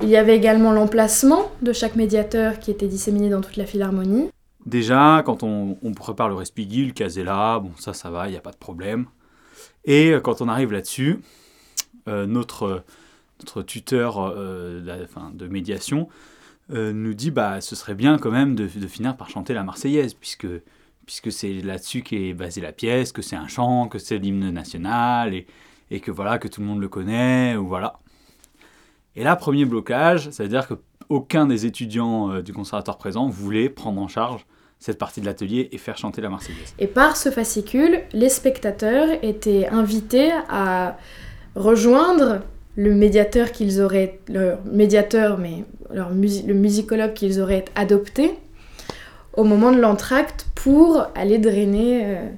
Il 0.02 0.08
y 0.08 0.16
avait 0.16 0.36
également 0.36 0.72
l'emplacement 0.72 1.50
de 1.60 1.72
chaque 1.72 1.96
médiateur 1.96 2.58
qui 2.58 2.70
était 2.70 2.86
disséminé 2.86 3.28
dans 3.28 3.40
toute 3.40 3.56
la 3.56 3.66
philharmonie. 3.66 4.30
Déjà, 4.68 5.22
quand 5.24 5.44
on, 5.44 5.76
prépare 5.96 6.28
le 6.28 6.34
Respighi, 6.34 6.84
le 6.84 6.92
Casella, 6.92 7.58
bon, 7.58 7.70
ça, 7.78 7.94
ça 7.94 8.10
va, 8.10 8.28
il 8.28 8.32
n'y 8.32 8.36
a 8.36 8.42
pas 8.42 8.50
de 8.50 8.58
problème. 8.58 9.06
Et 9.86 10.10
euh, 10.10 10.20
quand 10.20 10.42
on 10.42 10.48
arrive 10.48 10.72
là-dessus, 10.72 11.20
euh, 12.06 12.26
notre, 12.26 12.84
notre 13.40 13.62
tuteur 13.62 14.18
euh, 14.18 15.06
de, 15.32 15.46
médiation 15.46 16.08
nous 16.68 17.14
dit 17.14 17.30
bah 17.30 17.62
ce 17.62 17.74
serait 17.74 17.94
bien 17.94 18.18
quand 18.18 18.30
même 18.30 18.54
de, 18.54 18.68
finir 18.68 19.16
par 19.16 19.30
chanter 19.30 19.54
la 19.54 19.64
Marseillaise, 19.64 20.12
puisque, 20.12 20.46
puisque 21.06 21.32
c'est 21.32 21.62
là-dessus 21.62 22.02
qu'est 22.02 22.34
basée 22.34 22.60
la 22.60 22.72
pièce, 22.72 23.10
que 23.10 23.22
c'est 23.22 23.36
un 23.36 23.48
chant, 23.48 23.88
que 23.88 23.98
c'est 23.98 24.18
l'hymne 24.18 24.50
national, 24.50 25.32
et, 25.32 25.46
et 25.90 26.00
que 26.00 26.10
voilà, 26.10 26.36
que 26.36 26.46
tout 26.46 26.60
le 26.60 26.66
monde 26.66 26.82
le 26.82 26.90
connaît, 26.90 27.56
ou 27.56 27.66
voilà. 27.66 27.98
Et 29.16 29.24
là, 29.24 29.34
premier 29.34 29.64
blocage, 29.64 30.28
ça 30.28 30.42
veut 30.42 30.50
dire 30.50 30.68
que 30.68 30.74
aucun 31.08 31.46
des 31.46 31.64
étudiants 31.64 32.42
du 32.42 32.52
conservatoire 32.52 32.98
présent 32.98 33.30
voulait 33.30 33.70
prendre 33.70 34.02
en 34.02 34.08
charge 34.08 34.44
cette 34.78 34.98
partie 34.98 35.20
de 35.20 35.26
l'atelier 35.26 35.68
et 35.72 35.78
faire 35.78 35.98
chanter 35.98 36.20
la 36.20 36.30
Marseillaise. 36.30 36.74
Et 36.78 36.86
par 36.86 37.16
ce 37.16 37.30
fascicule, 37.30 38.00
les 38.12 38.28
spectateurs 38.28 39.08
étaient 39.22 39.66
invités 39.68 40.30
à 40.48 40.96
rejoindre 41.56 42.42
le 42.76 42.94
médiateur 42.94 43.50
qu'ils 43.50 43.80
auraient, 43.80 44.20
leur 44.28 44.64
médiateur, 44.64 45.38
mais 45.38 45.64
leur 45.92 46.10
le 46.10 46.54
musicologue 46.54 47.12
qu'ils 47.12 47.40
auraient 47.40 47.64
adopté 47.74 48.34
au 49.32 49.44
moment 49.44 49.72
de 49.72 49.80
l'entracte 49.80 50.46
pour 50.54 51.06
aller 51.14 51.38
drainer 51.38 52.02
euh, 52.04 52.28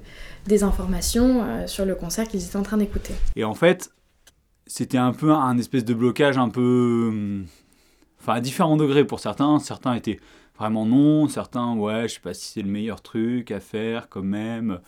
des 0.47 0.63
informations 0.63 1.43
euh, 1.43 1.67
sur 1.67 1.85
le 1.85 1.95
concert 1.95 2.27
qu'ils 2.27 2.45
étaient 2.45 2.57
en 2.57 2.63
train 2.63 2.79
d'écouter. 2.79 3.15
Et 3.37 3.45
en 3.45 3.55
fait, 3.55 3.91
c'était 4.67 4.99
un 4.99 5.13
peu 5.13 5.31
un 5.33 5.59
espèce 5.59 5.85
de 5.85 5.95
blocage 5.95 6.39
un 6.39 6.49
peu... 6.49 7.09
hum, 7.09 7.47
Enfin, 8.21 8.35
à 8.35 8.41
différents 8.41 8.77
degrés 8.77 9.05
pour 9.05 9.19
certains. 9.19 9.59
Certains 9.59 9.95
étaient 9.95 10.21
vraiment 10.61 10.85
non, 10.85 11.27
certains, 11.27 11.75
ouais, 11.75 12.07
je 12.07 12.15
sais 12.15 12.21
pas 12.21 12.35
si 12.35 12.53
c'est 12.53 12.63
le 12.63 12.69
meilleur 12.69 13.01
truc 13.01 13.51
à 13.51 13.61
faire 13.61 14.11
quand 14.11 14.23
même. 14.23 14.81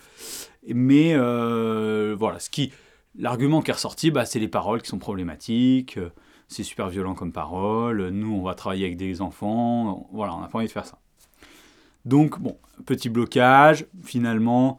Mais 0.69 1.15
euh, 1.15 2.15
voilà, 2.19 2.39
ce 2.39 2.51
qui... 2.51 2.73
L'argument 3.19 3.63
qui 3.63 3.71
est 3.71 3.75
ressorti, 3.75 4.11
bah, 4.11 4.25
c'est 4.25 4.39
les 4.39 4.49
paroles 4.49 4.83
qui 4.83 4.89
sont 4.89 4.99
problématiques. 4.99 5.99
C'est 6.49 6.63
super 6.63 6.89
violent 6.89 7.15
comme 7.15 7.33
parole. 7.33 8.09
Nous, 8.09 8.33
on 8.35 8.43
va 8.43 8.55
travailler 8.55 8.85
avec 8.85 8.97
des 8.97 9.21
enfants. 9.21 10.09
Voilà, 10.13 10.35
on 10.35 10.41
n'a 10.41 10.49
pas 10.49 10.59
envie 10.59 10.67
de 10.67 10.73
faire 10.73 10.87
ça. 10.87 10.99
Donc, 12.05 12.39
bon, 12.39 12.57
petit 12.87 13.09
blocage. 13.11 13.87
Finalement, 14.03 14.79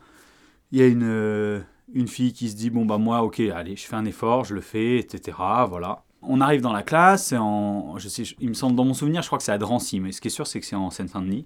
il 0.72 0.80
y 0.80 0.82
a 0.82 0.88
une, 0.88 1.64
une 1.94 2.08
fille 2.08 2.34
qui 2.34 2.50
se 2.50 2.56
dit 2.56 2.72
Bon, 2.72 2.86
bah, 2.86 2.98
moi, 2.98 3.22
ok, 3.22 3.40
allez, 3.40 3.76
je 3.76 3.86
fais 3.86 3.96
un 3.96 4.06
effort, 4.06 4.46
je 4.46 4.56
le 4.56 4.62
fais, 4.62 4.98
etc. 4.98 5.38
Voilà. 5.70 6.04
On 6.26 6.42
arrive 6.42 6.62
dans 6.62 6.74
la 6.74 6.84
classe, 6.84 7.34
en, 7.34 7.98
je 7.98 8.08
sais, 8.08 8.24
il 8.40 8.50
me 8.50 8.54
semble, 8.54 8.76
dans 8.76 8.86
mon 8.86 8.94
souvenir, 8.94 9.22
je 9.22 9.28
crois 9.28 9.38
que 9.38 9.44
c'est 9.44 9.52
à 9.52 9.58
Drancy, 9.58 10.00
mais 10.00 10.12
ce 10.12 10.22
qui 10.22 10.28
est 10.30 10.32
sûr, 10.32 10.48
c'est 10.48 10.60
que 10.60 10.66
c'est 10.66 10.76
en 10.76 10.90
Seine-Saint-Denis. 10.90 11.46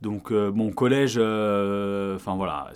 Donc, 0.00 0.32
euh, 0.32 0.50
bon, 0.50 0.72
collège, 0.72 1.14
euh, 1.16 2.16
enfin 2.16 2.34
voilà, 2.34 2.72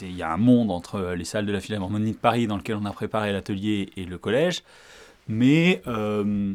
il 0.00 0.16
y 0.16 0.22
a 0.22 0.32
un 0.32 0.36
monde 0.38 0.70
entre 0.70 1.12
les 1.16 1.24
salles 1.24 1.46
de 1.46 1.52
la 1.52 1.60
Philharmonie 1.60 2.12
de 2.12 2.16
Paris 2.16 2.46
dans 2.46 2.56
lequel 2.56 2.76
on 2.76 2.84
a 2.86 2.92
préparé 2.92 3.32
l'atelier 3.32 3.90
et 3.96 4.04
le 4.04 4.18
collège. 4.18 4.64
Mais, 5.28 5.82
euh, 5.86 6.54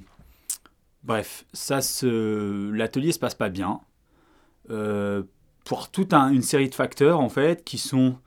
bref, 1.03 1.45
ça 1.53 1.81
se, 1.81 2.71
l'atelier 2.71 3.11
se 3.11 3.19
passe 3.19 3.35
pas 3.35 3.49
bien. 3.49 3.79
Pour 5.65 5.91
toute 5.91 6.13
un- 6.13 6.29
une 6.29 6.41
série 6.41 6.69
de 6.69 6.75
facteurs, 6.75 7.19
en 7.19 7.29
fait, 7.29 7.63
qui 7.63 7.77
sont 7.77 8.17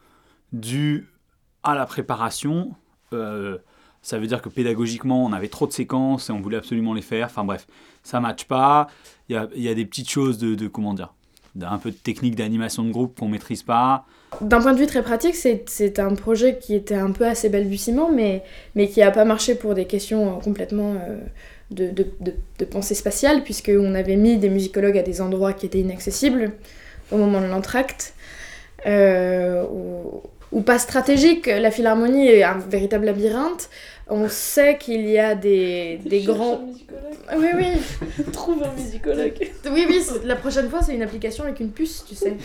dus 0.53 1.09
à 1.62 1.75
la 1.75 1.85
préparation. 1.87 2.75
Ça 4.04 4.18
veut 4.18 4.26
dire 4.26 4.42
que 4.42 4.50
pédagogiquement, 4.50 5.24
on 5.24 5.32
avait 5.32 5.48
trop 5.48 5.66
de 5.66 5.72
séquences 5.72 6.28
et 6.28 6.32
on 6.32 6.40
voulait 6.42 6.58
absolument 6.58 6.92
les 6.92 7.00
faire. 7.00 7.24
Enfin 7.24 7.42
bref, 7.42 7.66
ça 8.02 8.20
matche 8.20 8.44
pas. 8.44 8.88
Il 9.30 9.48
y 9.56 9.68
a, 9.68 9.74
des 9.74 9.86
petites 9.86 10.10
choses 10.10 10.36
de, 10.36 10.68
comment 10.68 10.92
dire, 10.92 11.14
d'un 11.54 11.78
peu 11.78 11.90
de 11.90 11.96
technique 11.96 12.36
d'animation 12.36 12.84
de 12.84 12.92
groupe 12.92 13.18
qu'on 13.18 13.28
maîtrise 13.28 13.62
pas. 13.62 14.04
D'un 14.42 14.60
point 14.60 14.74
de 14.74 14.78
vue 14.78 14.86
très 14.86 15.02
pratique, 15.02 15.34
c'est 15.34 15.98
un 15.98 16.14
projet 16.14 16.58
qui 16.58 16.74
était 16.74 16.96
un 16.96 17.12
peu 17.12 17.26
assez 17.26 17.48
balbutiement, 17.48 18.10
mais, 18.12 18.42
qui 18.88 19.00
n'a 19.00 19.10
pas 19.10 19.24
marché 19.24 19.54
pour 19.54 19.74
des 19.74 19.86
questions 19.86 20.36
euh, 20.36 20.40
complètement 20.40 20.96
euh, 21.08 21.90
de 22.60 22.64
pensée 22.66 22.94
spatiale, 22.94 23.42
puisqu'on 23.42 23.94
avait 23.94 24.16
mis 24.16 24.36
des 24.36 24.50
musicologues 24.50 24.98
à 24.98 25.02
des 25.02 25.22
endroits 25.22 25.54
qui 25.54 25.64
étaient 25.64 25.80
inaccessibles 25.80 26.52
au 27.10 27.16
moment 27.16 27.40
de 27.40 27.46
l'entracte. 27.46 28.12
euh, 28.86 29.64
ou, 29.64 30.22
ou 30.54 30.62
pas 30.62 30.78
stratégique. 30.78 31.46
La 31.46 31.70
Philharmonie 31.70 32.28
est 32.28 32.44
un 32.44 32.58
véritable 32.58 33.06
labyrinthe. 33.06 33.68
On 34.08 34.28
sait 34.28 34.76
qu'il 34.76 35.08
y 35.08 35.18
a 35.18 35.34
des, 35.34 35.98
des 36.04 36.22
grands. 36.22 36.60
Oui, 37.36 37.46
oui. 37.54 38.24
Trouve 38.32 38.62
un 38.62 38.72
musicologue. 38.72 39.34
Oui, 39.70 39.86
oui, 39.88 40.02
la 40.24 40.36
prochaine 40.36 40.68
fois, 40.68 40.82
c'est 40.82 40.94
une 40.94 41.02
application 41.02 41.44
avec 41.44 41.60
une 41.60 41.70
puce, 41.70 42.04
tu 42.06 42.14
sais. 42.14 42.36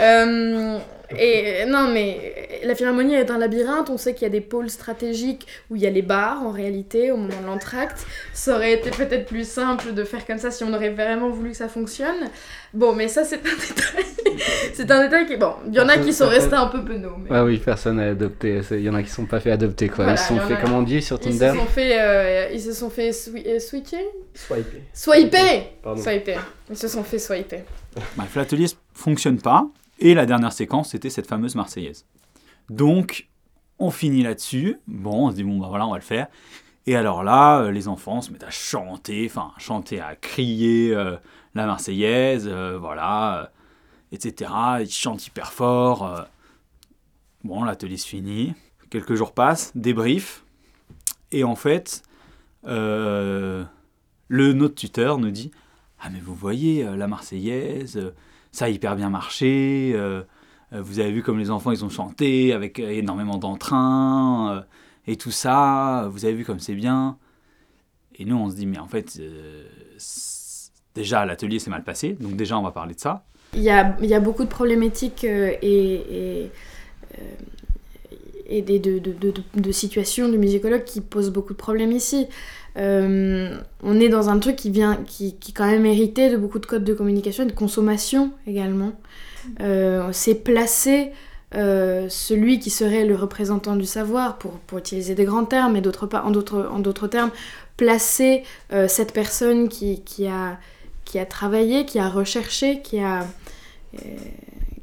Euh, 0.00 0.78
et 1.18 1.64
non, 1.66 1.88
mais 1.92 2.60
la 2.64 2.74
Philharmonie 2.74 3.14
est 3.14 3.30
un 3.30 3.38
labyrinthe. 3.38 3.90
On 3.90 3.96
sait 3.98 4.14
qu'il 4.14 4.22
y 4.22 4.26
a 4.26 4.30
des 4.30 4.40
pôles 4.40 4.70
stratégiques 4.70 5.46
où 5.70 5.76
il 5.76 5.82
y 5.82 5.86
a 5.86 5.90
les 5.90 6.02
bars, 6.02 6.42
en 6.42 6.50
réalité, 6.50 7.10
au 7.10 7.16
moment 7.16 7.40
de 7.42 7.46
l'entracte. 7.46 8.06
Ça 8.32 8.54
aurait 8.56 8.72
été 8.74 8.90
peut-être 8.90 9.26
plus 9.26 9.46
simple 9.48 9.92
de 9.94 10.04
faire 10.04 10.26
comme 10.26 10.38
ça 10.38 10.50
si 10.50 10.64
on 10.64 10.72
aurait 10.72 10.90
vraiment 10.90 11.28
voulu 11.30 11.50
que 11.50 11.56
ça 11.56 11.68
fonctionne. 11.68 12.28
Bon, 12.74 12.92
mais 12.94 13.08
ça, 13.08 13.24
c'est 13.24 13.36
un 13.40 13.40
détail. 13.42 14.36
c'est 14.74 14.90
un 14.90 15.02
détail 15.04 15.26
qui. 15.26 15.36
Bon, 15.36 15.54
il 15.66 15.74
y 15.74 15.80
en 15.80 15.88
a 15.88 15.98
qui 15.98 16.12
sont 16.12 16.28
restés 16.28 16.54
un 16.54 16.66
peu 16.66 16.84
penauds. 16.84 17.16
mais- 17.18 17.30
Ouais, 17.30 17.40
oui, 17.40 17.58
personne 17.58 17.96
n'a 17.96 18.10
adopté. 18.10 18.60
Il 18.70 18.80
y 18.82 18.88
en 18.90 18.94
a 18.94 19.02
qui 19.02 19.10
sont 19.10 19.26
pas 19.26 19.40
fait 19.40 19.50
adopter, 19.50 19.88
quoi. 19.88 20.04
Voilà, 20.04 20.12
ils 20.14 20.18
se 20.22 20.28
sont 20.28 20.38
fait, 20.40 20.54
a- 20.54 20.56
comment 20.62 20.78
on 20.78 20.82
dit 20.82 21.02
sur 21.02 21.18
Ils 21.24 21.34
se 21.34 21.38
Tinder 21.38 21.58
sont 21.58 21.66
fait, 21.66 21.98
euh, 22.00 22.48
ils 22.52 22.60
se 22.60 22.72
sont 22.72 22.90
fait 22.90 23.10
swi- 23.10 23.46
euh, 23.46 23.58
switcher 23.58 24.06
Swiper. 24.34 24.82
Swiper 24.92 25.72
Pardon. 25.82 26.00
Swiper. 26.02 26.38
Ils 26.70 26.76
se 26.76 26.86
sont 26.88 27.02
fait 27.02 27.18
swiper. 27.18 27.64
Bref, 28.16 28.36
l'atelier 28.36 28.64
ne 28.66 28.70
fonctionne 28.94 29.40
pas. 29.40 29.66
Et 30.00 30.14
la 30.14 30.26
dernière 30.26 30.52
séquence, 30.52 30.90
c'était 30.90 31.10
cette 31.10 31.26
fameuse 31.26 31.54
Marseillaise. 31.54 32.06
Donc, 32.70 33.28
on 33.78 33.90
finit 33.90 34.22
là-dessus. 34.22 34.78
Bon, 34.86 35.26
on 35.26 35.30
se 35.30 35.36
dit, 35.36 35.44
bon, 35.44 35.58
bah 35.58 35.66
voilà, 35.68 35.86
on 35.86 35.90
va 35.90 35.98
le 35.98 36.02
faire. 36.02 36.28
Et 36.86 36.96
alors 36.96 37.22
là, 37.22 37.60
euh, 37.60 37.70
les 37.70 37.88
enfants 37.88 38.22
se 38.22 38.32
mettent 38.32 38.44
à 38.44 38.50
chanter, 38.50 39.26
enfin, 39.26 39.52
chanter, 39.58 40.00
à 40.00 40.16
crier 40.16 40.94
euh, 40.94 41.16
la 41.54 41.66
Marseillaise, 41.66 42.48
euh, 42.50 42.78
voilà, 42.78 43.52
etc. 44.12 44.50
Ils 44.80 44.90
chantent 44.90 45.26
hyper 45.26 45.52
fort. 45.52 46.26
Bon, 47.44 47.64
l'atelier 47.64 47.98
se 47.98 48.08
finit. 48.08 48.54
Quelques 48.88 49.14
jours 49.14 49.32
passent, 49.32 49.72
débrief. 49.74 50.44
Et 51.30 51.44
en 51.44 51.54
fait, 51.54 52.02
le 52.64 53.66
notre 54.28 54.74
tuteur 54.74 55.18
nous 55.18 55.30
dit 55.30 55.50
Ah, 56.00 56.08
mais 56.10 56.20
vous 56.20 56.34
voyez, 56.34 56.84
la 56.84 57.06
Marseillaise, 57.06 58.12
ça 58.52 58.66
a 58.66 58.68
hyper 58.68 58.96
bien 58.96 59.10
marché. 59.10 59.92
euh, 59.94 60.22
euh, 60.72 60.82
vous 60.82 61.00
avez 61.00 61.10
vu 61.10 61.22
comme 61.22 61.38
les 61.38 61.50
enfants, 61.50 61.72
ils 61.72 61.84
ont 61.84 61.88
chanté 61.88 62.52
avec 62.52 62.78
euh, 62.78 62.90
énormément 62.90 63.38
d'entrain 63.38 64.64
et 65.06 65.16
tout 65.16 65.30
ça. 65.30 66.08
Vous 66.12 66.24
avez 66.24 66.34
vu 66.34 66.44
comme 66.44 66.60
c'est 66.60 66.74
bien. 66.74 67.18
Et 68.16 68.24
nous, 68.24 68.36
on 68.36 68.50
se 68.50 68.56
dit 68.56 68.66
Mais 68.66 68.78
en 68.78 68.86
fait, 68.86 69.18
euh, 69.20 69.64
déjà, 70.94 71.26
l'atelier 71.26 71.58
s'est 71.58 71.70
mal 71.70 71.84
passé. 71.84 72.16
Donc, 72.20 72.36
déjà, 72.36 72.58
on 72.58 72.62
va 72.62 72.70
parler 72.70 72.94
de 72.94 73.00
ça. 73.00 73.24
Il 73.54 73.62
y 73.62 73.70
a, 73.70 74.20
beaucoup 74.20 74.44
de 74.44 74.48
problématiques 74.48 75.24
et, 75.24 75.58
et, 75.62 76.50
et 78.46 78.62
de, 78.62 78.78
de, 78.78 79.12
de, 79.12 79.32
de 79.54 79.72
situations 79.72 80.28
du 80.28 80.38
musicologue 80.38 80.84
qui 80.84 81.00
posent 81.00 81.30
beaucoup 81.30 81.52
de 81.52 81.58
problèmes 81.58 81.90
ici. 81.90 82.28
Euh, 82.76 83.56
on 83.82 83.98
est 83.98 84.08
dans 84.08 84.28
un 84.28 84.38
truc 84.38 84.56
qui 84.56 84.70
vient, 84.70 84.96
qui, 85.06 85.34
qui 85.36 85.50
est 85.50 85.54
quand 85.54 85.66
même 85.66 85.86
hérité 85.86 86.30
de 86.30 86.36
beaucoup 86.36 86.58
de 86.58 86.66
codes 86.66 86.84
de 86.84 86.94
communication 86.94 87.44
et 87.44 87.46
de 87.46 87.52
consommation 87.52 88.32
également. 88.46 88.92
Euh, 89.60 90.08
c'est 90.12 90.34
placer 90.34 91.12
euh, 91.54 92.06
celui 92.08 92.58
qui 92.58 92.70
serait 92.70 93.04
le 93.04 93.16
représentant 93.16 93.76
du 93.76 93.86
savoir, 93.86 94.38
pour, 94.38 94.52
pour 94.52 94.78
utiliser 94.78 95.14
des 95.14 95.24
grands 95.24 95.44
termes, 95.44 95.76
et 95.76 95.80
d'autres 95.80 96.08
en 96.14 96.30
d'autres 96.30 97.08
termes, 97.08 97.30
placer 97.76 98.44
euh, 98.72 98.86
cette 98.88 99.12
personne 99.12 99.68
qui, 99.68 100.02
qui, 100.02 100.26
a, 100.26 100.58
qui 101.04 101.18
a 101.18 101.26
travaillé, 101.26 101.86
qui 101.86 101.98
a 101.98 102.08
recherché, 102.08 102.82
qui 102.82 103.00
a, 103.00 103.26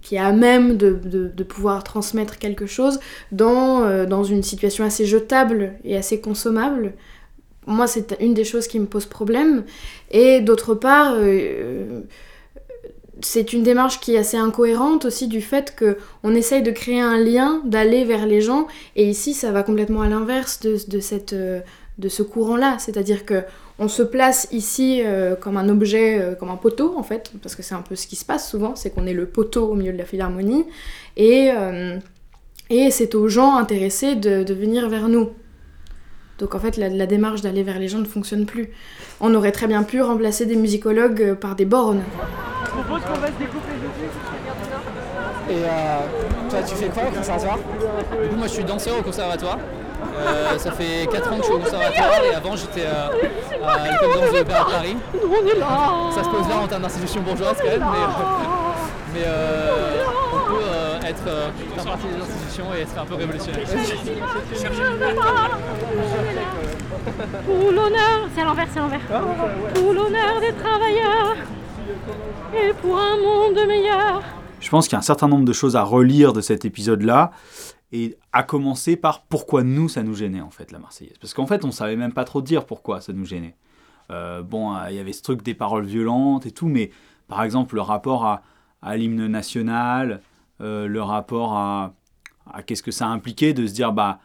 qui 0.02 0.16
est 0.16 0.20
à 0.20 0.34
même 0.34 0.76
de, 0.76 1.00
de, 1.04 1.44
pouvoir 1.44 1.84
transmettre 1.84 2.38
quelque 2.40 2.66
chose 2.66 3.00
dans, 3.32 4.06
dans 4.06 4.24
une 4.26 4.44
situation 4.44 4.84
assez 4.84 5.06
jetable 5.06 5.74
et 5.86 5.96
assez 5.96 6.20
consommable. 6.20 6.94
Moi, 7.68 7.86
c'est 7.86 8.16
une 8.22 8.34
des 8.34 8.46
choses 8.46 8.66
qui 8.68 8.80
me 8.80 8.86
pose 8.86 9.06
problème. 9.06 9.66
Et 10.10 10.40
d'autre 10.40 10.74
part, 10.74 11.16
euh, 11.18 12.02
c'est 13.22 13.52
une 13.52 13.62
démarche 13.62 14.00
qui 14.00 14.16
est 14.16 14.18
assez 14.18 14.38
incohérente 14.38 15.04
aussi 15.04 15.28
du 15.28 15.42
fait 15.42 15.76
que 15.76 15.98
on 16.24 16.34
essaye 16.34 16.64
de 16.64 16.72
créer 16.72 17.02
un 17.02 17.18
lien, 17.18 17.62
d'aller 17.66 18.06
vers 18.06 18.26
les 18.26 18.40
gens, 18.40 18.68
et 18.96 19.10
ici 19.10 19.34
ça 19.34 19.52
va 19.52 19.64
complètement 19.64 20.02
à 20.02 20.08
l'inverse 20.08 20.62
de, 20.62 20.78
euh, 21.34 21.60
ce 22.08 22.24
courant-là, 22.24 22.78
c'est-à-dire 22.80 23.26
que 23.26 23.44
on 23.80 23.90
se 23.90 24.02
place 24.02 24.48
ici 24.52 25.02
euh, 25.04 25.36
comme 25.36 25.58
un 25.58 25.68
objet, 25.68 26.36
comme 26.40 26.50
un 26.50 26.56
poteau 26.56 26.96
en 26.98 27.04
fait, 27.04 27.32
parce 27.42 27.56
que 27.56 27.64
c'est 27.64 27.76
un 27.76 27.82
peu 27.82 27.96
ce 27.96 28.08
qui 28.08 28.16
se 28.16 28.24
passe 28.24 28.50
souvent, 28.50 28.76
c'est 28.76 28.92
qu'on 28.92 29.06
est 29.06 29.14
le 29.14 29.26
poteau 29.26 29.66
au 29.66 29.76
milieu 29.76 29.92
de 29.92 29.98
la 29.98 30.06
philharmonie, 30.06 30.66
et, 31.18 31.50
et 32.70 32.92
c'est 32.92 33.14
aux 33.14 33.28
gens 33.28 33.58
intéressés 33.58 34.16
de 34.16 34.54
venir 34.54 34.88
vers 34.90 35.10
nous. 35.10 35.32
Donc 36.40 36.54
en 36.56 36.60
fait, 36.60 36.78
la, 36.78 36.90
la 36.90 37.06
démarche 37.06 37.42
d'aller 37.42 37.64
vers 37.64 37.80
les 37.80 37.88
gens 37.88 37.98
ne 38.00 38.06
fonctionne 38.06 38.46
plus. 38.46 38.70
On 39.20 39.34
aurait 39.34 39.52
très 39.52 39.68
bien 39.68 39.84
pu 39.84 40.02
remplacer 40.02 40.46
des 40.46 40.56
musicologues 40.56 41.22
euh, 41.22 41.36
par 41.36 41.56
des 41.56 41.66
bornes. 41.66 42.04
Je 42.66 42.70
propose 42.70 43.02
qu'on 43.02 43.20
va 43.20 43.28
se 43.28 43.34
découper 43.34 43.74
Et 45.50 45.54
euh, 45.54 46.00
toi, 46.50 46.60
tu 46.68 46.76
fais 46.76 46.88
quoi 46.90 47.04
au 47.10 47.12
conservatoire? 47.18 47.58
Du 48.22 48.30
coup, 48.30 48.36
moi 48.36 48.48
je 48.48 48.54
suis 48.54 48.64
danseur 48.64 49.00
au 49.00 49.02
conservatoire. 49.02 49.58
Euh, 50.20 50.58
ça 50.58 50.72
fait 50.72 51.08
4 51.12 51.32
ans 51.34 51.38
que 51.38 51.42
je 51.42 51.46
suis 51.46 51.54
au 51.54 51.60
conservatoire 51.60 52.24
et 52.24 52.36
avant 52.36 52.56
j'étais 52.56 52.86
euh, 52.86 53.08
à 53.66 53.88
l'école 53.92 54.10
de 54.10 54.20
danse 54.20 54.32
de 54.32 54.38
l'Opéra 54.38 54.66
Paris. 54.66 54.98
On 55.14 55.48
est 55.48 55.60
là 55.60 56.12
Ça 56.14 56.24
se 56.24 56.30
pose 56.30 56.48
là 56.48 56.58
en 56.64 56.68
termes 56.68 56.82
d'institution 56.84 57.22
bourgeoise 57.22 57.56
quand 57.60 57.68
même, 57.70 57.86
mais, 59.14 59.22
euh, 59.26 60.04
mais 60.04 60.07
être, 61.10 61.28
euh, 61.28 61.52
faire 61.76 61.84
partie 61.84 62.08
des 62.08 62.22
institutions 62.22 62.74
et 62.74 62.82
être 62.82 62.98
un 62.98 63.06
peu 63.06 63.16
révolutionnaire. 63.16 63.68
Pour 67.46 67.72
l'honneur, 67.72 68.30
c'est 68.34 68.42
à 68.42 68.46
l'envers, 68.46 68.68
c'est 68.72 68.80
à 68.80 68.82
l'envers. 68.82 69.02
Pour 69.74 69.94
l'honneur 69.94 70.40
des 70.42 70.54
travailleurs 70.54 71.36
et 72.54 72.74
pour 72.74 72.98
un 72.98 73.18
monde 73.18 73.68
meilleur. 73.68 74.22
Je 74.60 74.70
pense 74.70 74.88
qu'il 74.88 74.94
y 74.94 74.96
a 74.96 75.00
un 75.00 75.04
certain 75.04 75.28
nombre 75.28 75.46
de 75.46 75.54
choses 75.54 75.76
à 75.76 75.84
relire 75.84 76.34
de 76.34 76.42
cet 76.42 76.66
épisode-là, 76.66 77.32
et 77.92 78.18
à 78.34 78.44
commencer 78.44 78.98
par 78.98 79.24
pourquoi 79.24 79.64
nous, 79.64 79.88
ça 79.88 80.04
nous 80.04 80.14
gênait, 80.14 80.42
en 80.42 80.50
fait, 80.50 80.72
la 80.72 80.80
Marseillaise. 80.80 81.18
Parce 81.20 81.34
qu'en 81.34 81.48
fait, 81.48 81.64
on 81.64 81.72
savait 81.72 81.96
même 81.96 82.12
pas 82.12 82.26
trop 82.26 82.42
dire 82.42 82.66
pourquoi 82.66 83.00
ça 83.02 83.14
nous 83.14 83.26
gênait. 83.26 83.56
Euh, 84.12 84.42
bon, 84.42 84.76
euh, 84.76 84.90
il 84.90 84.96
y 84.96 85.00
avait 85.00 85.14
ce 85.14 85.22
truc 85.22 85.42
des 85.42 85.54
paroles 85.54 85.86
violentes 85.86 86.46
et 86.46 86.52
tout, 86.52 86.68
mais 86.68 86.92
par 87.28 87.44
exemple, 87.44 87.76
le 87.76 87.82
rapport 87.82 88.26
à, 88.26 88.42
à 88.82 88.98
l'hymne 88.98 89.28
national, 89.28 90.22
euh, 90.62 90.88
le 90.88 91.02
rapport 91.02 91.54
à, 91.54 91.94
à 92.52 92.64
qu'est-ce 92.64 92.84
que 92.84 92.92
ça 92.92 93.08
impliquait 93.08 93.54
de 93.54 93.68
se 93.68 93.74
dire, 93.74 93.94
bah, 93.94 94.20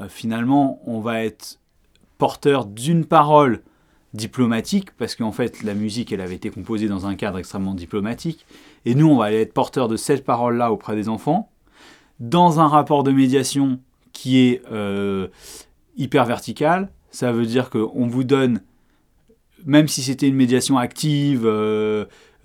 euh, 0.00 0.08
finalement, 0.08 0.80
on 0.86 1.00
va 1.00 1.24
être 1.24 1.58
porteur 2.18 2.66
d'une 2.66 3.04
parole 3.04 3.62
diplomatique, 4.12 4.92
parce 4.96 5.16
qu'en 5.16 5.32
fait, 5.32 5.62
la 5.62 5.74
musique, 5.74 6.12
elle 6.12 6.20
avait 6.20 6.36
été 6.36 6.50
composée 6.50 6.88
dans 6.88 7.06
un 7.06 7.16
cadre 7.16 7.38
extrêmement 7.38 7.74
diplomatique, 7.74 8.46
et 8.84 8.94
nous, 8.94 9.08
on 9.08 9.16
va 9.16 9.24
aller 9.26 9.40
être 9.40 9.52
porteur 9.52 9.88
de 9.88 9.96
cette 9.96 10.24
parole-là 10.24 10.70
auprès 10.70 10.94
des 10.94 11.08
enfants, 11.08 11.50
dans 12.20 12.60
un 12.60 12.68
rapport 12.68 13.02
de 13.02 13.10
médiation 13.10 13.80
qui 14.12 14.38
est 14.38 14.62
euh, 14.70 15.26
hyper 15.96 16.24
vertical. 16.24 16.90
Ça 17.10 17.32
veut 17.32 17.46
dire 17.46 17.70
qu'on 17.70 18.06
vous 18.06 18.22
donne, 18.22 18.60
même 19.66 19.88
si 19.88 20.02
c'était 20.02 20.28
une 20.28 20.36
médiation 20.36 20.78
active, 20.78 21.44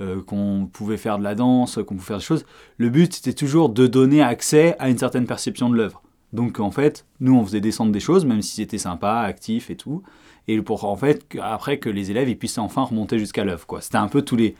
euh, 0.01 0.17
euh, 0.17 0.21
qu'on 0.21 0.69
pouvait 0.71 0.97
faire 0.97 1.17
de 1.17 1.23
la 1.23 1.35
danse, 1.35 1.75
qu'on 1.75 1.95
pouvait 1.95 2.07
faire 2.07 2.17
des 2.17 2.23
choses, 2.23 2.45
le 2.77 2.89
but 2.89 3.13
c'était 3.13 3.33
toujours 3.33 3.69
de 3.69 3.87
donner 3.87 4.21
accès 4.21 4.75
à 4.79 4.89
une 4.89 4.97
certaine 4.97 5.25
perception 5.25 5.69
de 5.69 5.75
l'œuvre. 5.75 6.01
Donc 6.31 6.59
en 6.59 6.71
fait, 6.71 7.05
nous 7.19 7.35
on 7.35 7.43
faisait 7.45 7.61
descendre 7.61 7.91
des 7.91 7.99
choses, 7.99 8.25
même 8.25 8.41
si 8.41 8.55
c'était 8.55 8.77
sympa, 8.77 9.19
actif 9.19 9.69
et 9.69 9.75
tout, 9.75 10.03
et 10.47 10.61
pour 10.61 10.83
en 10.85 10.95
fait 10.95 11.25
après 11.41 11.79
que 11.79 11.89
les 11.89 12.11
élèves 12.11 12.29
ils 12.29 12.37
puissent 12.37 12.57
enfin 12.57 12.83
remonter 12.83 13.19
jusqu'à 13.19 13.43
l'œuvre. 13.43 13.65
C'était 13.81 13.97
un 13.97 14.07
peu 14.07 14.21
tous 14.21 14.35
les, 14.35 14.55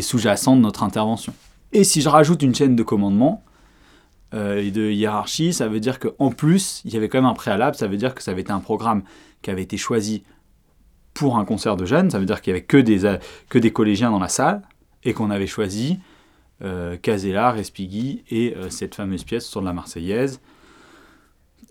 sous-jacents 0.00 0.56
de 0.56 0.60
notre 0.62 0.82
intervention. 0.82 1.32
Et 1.72 1.84
si 1.84 2.00
je 2.00 2.08
rajoute 2.08 2.42
une 2.42 2.54
chaîne 2.54 2.76
de 2.76 2.82
commandement 2.82 3.42
euh, 4.34 4.60
et 4.62 4.70
de 4.70 4.90
hiérarchie, 4.90 5.52
ça 5.52 5.68
veut 5.68 5.80
dire 5.80 5.98
qu'en 5.98 6.30
plus, 6.30 6.82
il 6.84 6.92
y 6.92 6.96
avait 6.96 7.08
quand 7.08 7.18
même 7.18 7.30
un 7.30 7.34
préalable, 7.34 7.76
ça 7.76 7.86
veut 7.86 7.96
dire 7.96 8.14
que 8.14 8.22
ça 8.22 8.30
avait 8.32 8.42
été 8.42 8.52
un 8.52 8.60
programme 8.60 9.02
qui 9.42 9.50
avait 9.50 9.62
été 9.62 9.76
choisi 9.76 10.22
pour 11.14 11.38
un 11.38 11.44
concert 11.44 11.76
de 11.76 11.84
jeunes, 11.84 12.10
ça 12.10 12.18
veut 12.18 12.24
dire 12.24 12.40
qu'il 12.40 12.52
n'y 12.52 12.58
avait 12.58 12.66
que 12.66 12.78
des, 12.78 13.04
a- 13.04 13.18
que 13.48 13.58
des 13.58 13.70
collégiens 13.70 14.10
dans 14.10 14.18
la 14.18 14.28
salle, 14.28 14.62
et 15.04 15.12
qu'on 15.14 15.30
avait 15.30 15.46
choisi 15.46 15.98
euh, 16.62 16.96
Casella, 16.96 17.50
Respighi 17.50 18.22
et 18.30 18.54
euh, 18.56 18.70
cette 18.70 18.94
fameuse 18.94 19.24
pièce 19.24 19.46
sur 19.46 19.62
la 19.62 19.72
Marseillaise. 19.72 20.40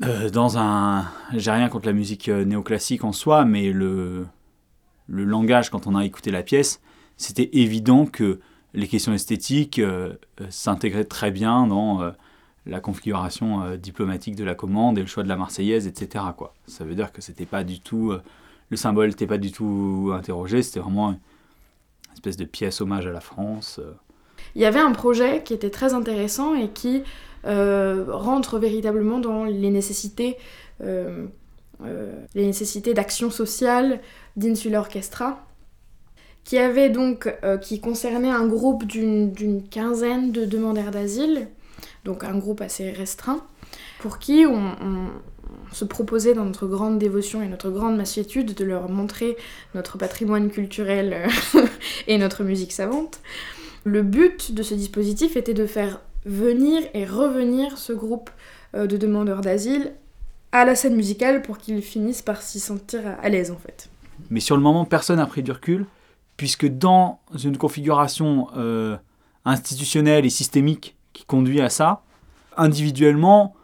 Euh, 0.04 0.30
dans 0.30 0.58
un. 0.58 1.06
J'ai 1.34 1.52
rien 1.52 1.70
contre 1.70 1.86
la 1.86 1.94
musique 1.94 2.28
euh, 2.28 2.44
néoclassique 2.44 3.04
en 3.04 3.12
soi, 3.12 3.46
mais 3.46 3.72
le, 3.72 4.26
le 5.08 5.24
langage, 5.24 5.70
quand 5.70 5.88
on 5.88 5.96
a 5.96 6.06
écouté 6.06 6.32
la 6.32 6.44
pièce, 6.44 6.82
c'était 7.18 7.50
évident 7.54 8.06
que 8.06 8.40
les 8.74 8.88
questions 8.88 9.14
esthétiques 9.14 9.82
s'intégraient 10.50 11.04
très 11.04 11.30
bien 11.30 11.68
dans 11.68 12.14
la 12.66 12.80
configuration 12.80 13.76
diplomatique 13.76 14.38
de 14.38 14.46
la 14.46 14.56
commande 14.56 14.98
et 14.98 15.02
le 15.02 15.08
choix 15.08 15.24
de 15.24 15.28
la 15.28 15.36
Marseillaise, 15.36 15.88
etc. 15.88 16.24
Ça 16.68 16.86
veut 16.86 16.96
dire 16.96 17.12
que 17.12 17.22
c'était 17.22 17.46
pas 17.46 17.66
du 17.66 17.82
tout. 17.82 18.14
le 18.70 18.78
symbole 18.78 19.10
n'était 19.10 19.28
pas 19.28 19.38
du 19.38 19.52
tout 19.52 20.14
interrogé, 20.16 20.64
c'était 20.64 20.80
vraiment 20.80 21.20
espèce 22.14 22.38
de 22.38 22.46
pièce 22.46 22.82
hommage 22.82 23.08
à 23.08 23.12
la 23.12 23.22
France. 23.22 23.80
euh. 23.80 23.94
il 24.56 24.62
y 24.62 24.66
avait 24.66 24.80
un 24.80 24.92
projet 24.92 25.44
qui 25.44 25.54
était 25.54 25.70
très 25.70 25.94
intéressant 25.94 26.56
et 26.56 26.70
qui 26.70 27.04
euh, 27.46 28.06
rentre 28.08 28.60
véritablement 28.60 29.20
dans 29.20 29.46
les 29.46 29.70
nécessités, 29.70 30.38
euh, 30.82 31.28
nécessités 32.36 32.94
d'action 32.94 33.32
sociale 33.32 34.00
d'Insula 34.36 34.80
Orchestra, 34.80 35.46
qui 36.44 36.58
avait 36.58 36.90
donc, 36.90 37.32
qui 37.62 37.80
concernait 37.80 38.32
un 38.32 38.48
groupe 38.48 38.86
d'une 38.86 39.64
quinzaine 39.70 40.32
de 40.32 40.46
demandeurs 40.46 40.90
d'asile, 40.90 41.48
donc 42.04 42.24
un 42.24 42.38
groupe 42.38 42.62
assez 42.62 42.92
restreint, 42.92 43.44
pour 44.00 44.18
qui 44.18 44.46
on 44.48 45.10
se 45.72 45.86
proposait 45.86 46.34
dans 46.34 46.46
notre 46.46 46.68
grande 46.68 47.00
dévotion 47.00 47.42
et 47.42 47.48
notre 47.48 47.70
grande 47.70 47.98
massitude 47.98 48.54
de 48.54 48.66
leur 48.66 48.90
montrer 48.90 49.38
notre 49.76 49.98
patrimoine 49.98 50.50
culturel 50.50 51.28
euh, 51.56 51.62
et 52.08 52.18
notre 52.18 52.44
musique 52.44 52.72
savante. 52.72 53.20
Le 53.84 54.04
but 54.04 54.54
de 54.54 54.64
ce 54.64 54.74
dispositif 54.76 55.36
était 55.38 55.54
de 55.54 55.66
faire 55.66 56.02
venir 56.26 56.82
et 56.94 57.06
revenir 57.06 57.78
ce 57.78 57.94
groupe 57.94 58.30
euh, 58.76 58.86
de 58.88 58.98
demandeurs 58.98 59.42
d'asile 59.42 59.94
à 60.52 60.66
la 60.66 60.76
scène 60.76 60.96
musicale 60.96 61.42
pour 61.42 61.58
qu'ils 61.58 61.82
finissent 61.82 62.22
par 62.22 62.42
s'y 62.42 62.60
sentir 62.60 63.08
à- 63.08 63.12
à 63.24 63.30
l'aise 63.30 63.52
en 63.52 63.58
fait. 63.58 63.90
Mais 64.30 64.40
sur 64.40 64.56
le 64.58 64.62
moment, 64.62 64.86
personne 64.86 65.18
n'a 65.18 65.26
pris 65.26 65.42
du 65.44 65.52
recul, 65.52 65.86
puisque 66.38 66.68
dans 66.68 67.20
une 67.44 67.58
configuration 67.58 68.48
euh, 68.58 68.98
institutionnelle 69.46 70.26
et 70.26 70.30
systémique 70.30 70.96
qui 71.14 71.26
conduit 71.26 71.62
à 71.62 71.70
ça, 71.70 72.04
individuellement, 72.58 73.56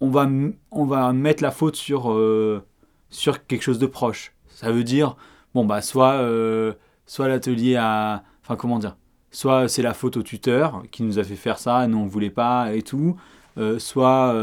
on 0.00 0.08
va, 0.10 0.28
on 0.70 0.84
va 0.84 1.12
mettre 1.12 1.42
la 1.42 1.50
faute 1.50 1.76
sur, 1.76 2.10
euh, 2.12 2.62
sur 3.10 3.46
quelque 3.46 3.62
chose 3.62 3.78
de 3.78 3.86
proche. 3.86 4.32
Ça 4.48 4.72
veut 4.72 4.84
dire, 4.84 5.16
bon, 5.54 5.64
bah, 5.64 5.82
soit, 5.82 6.12
euh, 6.12 6.72
soit 7.06 7.28
l'atelier 7.28 7.76
a. 7.76 8.22
Enfin, 8.42 8.56
comment 8.56 8.78
dire 8.78 8.96
Soit 9.32 9.68
c'est 9.68 9.82
la 9.82 9.94
faute 9.94 10.16
au 10.16 10.22
tuteur 10.22 10.82
qui 10.90 11.02
nous 11.04 11.18
a 11.18 11.24
fait 11.24 11.36
faire 11.36 11.58
ça, 11.58 11.86
nous 11.86 11.98
on 11.98 12.06
voulait 12.06 12.30
pas 12.30 12.72
et 12.74 12.82
tout. 12.82 13.16
Euh, 13.58 13.78
soit 13.78 14.34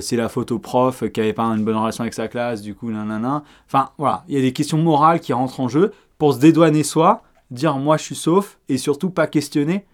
c'est 0.00 0.16
la 0.16 0.28
faute 0.28 0.50
au 0.52 0.58
prof 0.58 1.04
qui 1.10 1.20
avait 1.20 1.32
pas 1.32 1.44
une 1.44 1.64
bonne 1.64 1.76
relation 1.76 2.02
avec 2.02 2.12
sa 2.14 2.28
classe, 2.28 2.60
du 2.60 2.74
coup, 2.74 2.90
nanana. 2.90 3.44
Enfin, 3.66 3.90
voilà, 3.96 4.24
il 4.28 4.34
y 4.34 4.38
a 4.38 4.42
des 4.42 4.52
questions 4.52 4.78
morales 4.78 5.20
qui 5.20 5.32
rentrent 5.32 5.60
en 5.60 5.68
jeu 5.68 5.92
pour 6.18 6.34
se 6.34 6.38
dédouaner 6.38 6.82
soi, 6.82 7.22
dire 7.50 7.76
moi 7.78 7.96
je 7.96 8.02
suis 8.02 8.14
sauf, 8.16 8.58
et 8.68 8.76
surtout 8.76 9.08
pas 9.10 9.26
questionner 9.26 9.86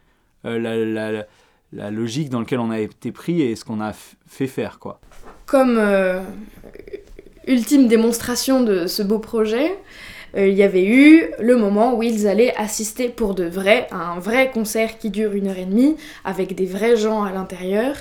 la- 0.43 1.27
la 1.75 1.91
logique 1.91 2.31
dans 2.31 2.41
laquelle 2.41 2.61
on 2.61 2.71
a 2.71 2.79
été 2.81 3.11
pris 3.13 3.43
et 3.43 3.57
ce 3.57 3.65
qu'on 3.65 3.81
a 3.81 3.93
fait 4.27 4.47
faire, 4.47 4.79
quoi. 4.79 5.01
Comme 5.47 5.77
euh, 5.79 6.21
ultime 7.47 7.89
démonstration 7.89 8.63
de 8.63 8.87
ce 8.87 9.03
beau 9.03 9.19
projet, 9.19 9.77
euh, 10.37 10.47
il 10.49 10.55
y 10.55 10.63
avait 10.63 10.85
eu 10.87 11.25
le 11.41 11.57
moment 11.57 11.95
où 11.97 12.03
ils 12.03 12.27
allaient 12.27 12.55
assister 12.57 13.09
pour 13.09 13.35
de 13.35 13.45
vrai 13.45 13.87
à 13.91 14.13
un 14.13 14.19
vrai 14.19 14.51
concert 14.51 14.99
qui 14.99 15.11
dure 15.11 15.33
une 15.33 15.49
heure 15.49 15.59
et 15.59 15.65
demie, 15.67 15.97
avec 16.25 16.55
des 16.55 16.67
vrais 16.67 16.97
gens 16.97 17.23
à 17.25 17.33
l'intérieur. 17.33 17.97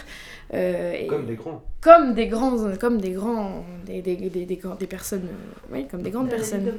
euh, 0.54 0.94
et- 0.94 1.08
Comme 1.08 1.26
des 1.26 1.36
grands. 1.36 1.64
Comme 1.84 2.14
des 2.14 2.28
grands, 2.28 2.58
comme 2.80 3.02
des 3.02 3.12
grands, 3.12 3.66
des, 3.86 4.02
des, 4.02 4.16
des, 4.16 4.30
des 4.30 4.46
des 4.80 4.88
personnes, 4.88 5.28
euh, 5.28 5.74
oui, 5.74 5.86
comme 5.90 6.02
des 6.02 6.12
grandes 6.12 6.30
personnes. 6.30 6.72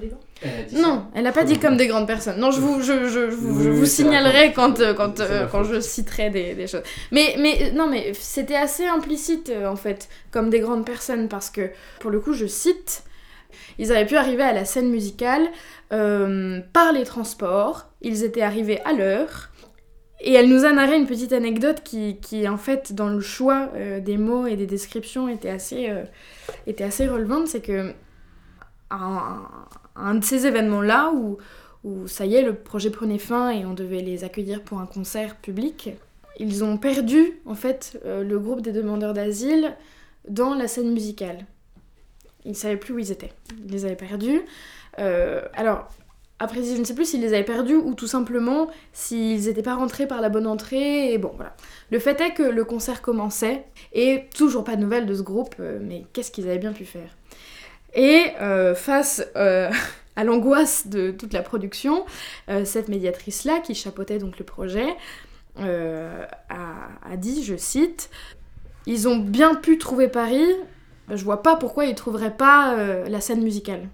Non, 0.72 1.06
elle 1.14 1.24
n'a 1.24 1.32
pas 1.32 1.44
dit 1.44 1.58
comme 1.58 1.76
des 1.76 1.86
grandes 1.86 2.06
personnes. 2.06 2.40
Non, 2.40 2.50
je 2.50 2.60
vous, 2.60 2.80
je, 2.80 3.06
je, 3.08 3.30
je 3.30 3.36
vous, 3.36 3.80
je 3.80 3.84
signalerai 3.84 4.54
quand, 4.54 4.80
euh, 4.80 4.94
quand, 4.94 5.20
euh, 5.20 5.46
quand 5.52 5.62
je 5.62 5.80
citerai 5.80 6.30
des, 6.30 6.54
des 6.54 6.66
choses. 6.66 6.82
Mais, 7.12 7.34
mais 7.38 7.70
non, 7.72 7.86
mais 7.86 8.12
c'était 8.14 8.56
assez 8.56 8.86
implicite 8.86 9.52
en 9.66 9.76
fait, 9.76 10.08
comme 10.30 10.48
des 10.48 10.60
grandes 10.60 10.86
personnes, 10.86 11.28
parce 11.28 11.50
que 11.50 11.70
pour 12.00 12.10
le 12.10 12.20
coup, 12.20 12.32
je 12.32 12.46
cite, 12.46 13.02
ils 13.78 13.92
avaient 13.92 14.06
pu 14.06 14.16
arriver 14.16 14.42
à 14.42 14.54
la 14.54 14.64
scène 14.64 14.88
musicale 14.88 15.46
euh, 15.92 16.60
par 16.72 16.92
les 16.92 17.04
transports, 17.04 17.88
ils 18.00 18.24
étaient 18.24 18.40
arrivés 18.42 18.80
à 18.86 18.94
l'heure. 18.94 19.50
Et 20.26 20.32
elle 20.32 20.48
nous 20.48 20.64
a 20.64 20.72
narré 20.72 20.96
une 20.96 21.06
petite 21.06 21.34
anecdote 21.34 21.82
qui, 21.84 22.16
qui 22.16 22.48
en 22.48 22.56
fait, 22.56 22.94
dans 22.94 23.10
le 23.10 23.20
choix 23.20 23.68
euh, 23.74 24.00
des 24.00 24.16
mots 24.16 24.46
et 24.46 24.56
des 24.56 24.66
descriptions, 24.66 25.28
était 25.28 25.50
assez, 25.50 25.90
euh, 25.90 26.04
était 26.66 26.84
assez 26.84 27.06
relevante. 27.06 27.46
C'est 27.46 27.60
que 27.60 27.92
un, 28.90 30.14
de 30.14 30.24
ces 30.24 30.46
événements-là 30.46 31.12
où, 31.14 31.36
où 31.84 32.08
ça 32.08 32.24
y 32.24 32.36
est, 32.36 32.42
le 32.42 32.54
projet 32.54 32.88
prenait 32.88 33.18
fin 33.18 33.50
et 33.50 33.66
on 33.66 33.74
devait 33.74 34.00
les 34.00 34.24
accueillir 34.24 34.62
pour 34.62 34.80
un 34.80 34.86
concert 34.86 35.36
public, 35.36 35.90
ils 36.38 36.64
ont 36.64 36.78
perdu 36.78 37.38
en 37.44 37.54
fait 37.54 38.00
euh, 38.06 38.24
le 38.24 38.38
groupe 38.38 38.62
des 38.62 38.72
demandeurs 38.72 39.12
d'asile 39.12 39.76
dans 40.26 40.54
la 40.54 40.68
scène 40.68 40.90
musicale. 40.90 41.44
Ils 42.46 42.52
ne 42.52 42.56
savaient 42.56 42.78
plus 42.78 42.94
où 42.94 42.98
ils 42.98 43.12
étaient. 43.12 43.32
Ils 43.66 43.72
les 43.72 43.84
avaient 43.84 43.94
perdus. 43.94 44.40
Alors, 44.96 45.88
après, 46.44 46.62
je 46.62 46.78
ne 46.78 46.84
sais 46.84 46.94
plus 46.94 47.06
s'ils 47.06 47.22
les 47.22 47.32
avaient 47.34 47.42
perdus 47.42 47.74
ou 47.74 47.94
tout 47.94 48.06
simplement 48.06 48.68
s'ils 48.92 49.46
n'étaient 49.46 49.62
pas 49.62 49.74
rentrés 49.74 50.06
par 50.06 50.20
la 50.20 50.28
bonne 50.28 50.46
entrée. 50.46 51.16
Bon, 51.18 51.32
voilà. 51.34 51.56
Le 51.90 51.98
fait 51.98 52.20
est 52.20 52.34
que 52.34 52.42
le 52.42 52.64
concert 52.64 53.00
commençait 53.00 53.64
et 53.92 54.24
toujours 54.36 54.62
pas 54.62 54.76
de 54.76 54.82
nouvelles 54.82 55.06
de 55.06 55.14
ce 55.14 55.22
groupe, 55.22 55.54
euh, 55.58 55.78
mais 55.80 56.04
qu'est-ce 56.12 56.30
qu'ils 56.30 56.44
avaient 56.44 56.58
bien 56.58 56.72
pu 56.72 56.84
faire 56.84 57.16
Et 57.94 58.26
euh, 58.42 58.74
face 58.74 59.26
euh, 59.36 59.70
à 60.16 60.24
l'angoisse 60.24 60.86
de 60.86 61.10
toute 61.10 61.32
la 61.32 61.42
production, 61.42 62.04
cette 62.64 62.88
médiatrice-là, 62.88 63.60
qui 63.60 63.74
chapeautait 63.74 64.18
donc 64.18 64.38
le 64.38 64.44
projet, 64.44 64.94
a, 65.58 66.28
a 66.48 67.16
dit, 67.16 67.42
je 67.42 67.56
cite, 67.56 68.10
Ils 68.86 69.08
ont 69.08 69.16
bien 69.16 69.56
pu 69.56 69.76
trouver 69.78 70.06
Paris, 70.06 70.46
je 71.10 71.24
vois 71.24 71.42
pas 71.42 71.56
pourquoi 71.56 71.86
ils 71.86 71.96
trouveraient 71.96 72.36
pas 72.36 72.76
la 73.08 73.20
scène 73.20 73.42
musicale. 73.42 73.88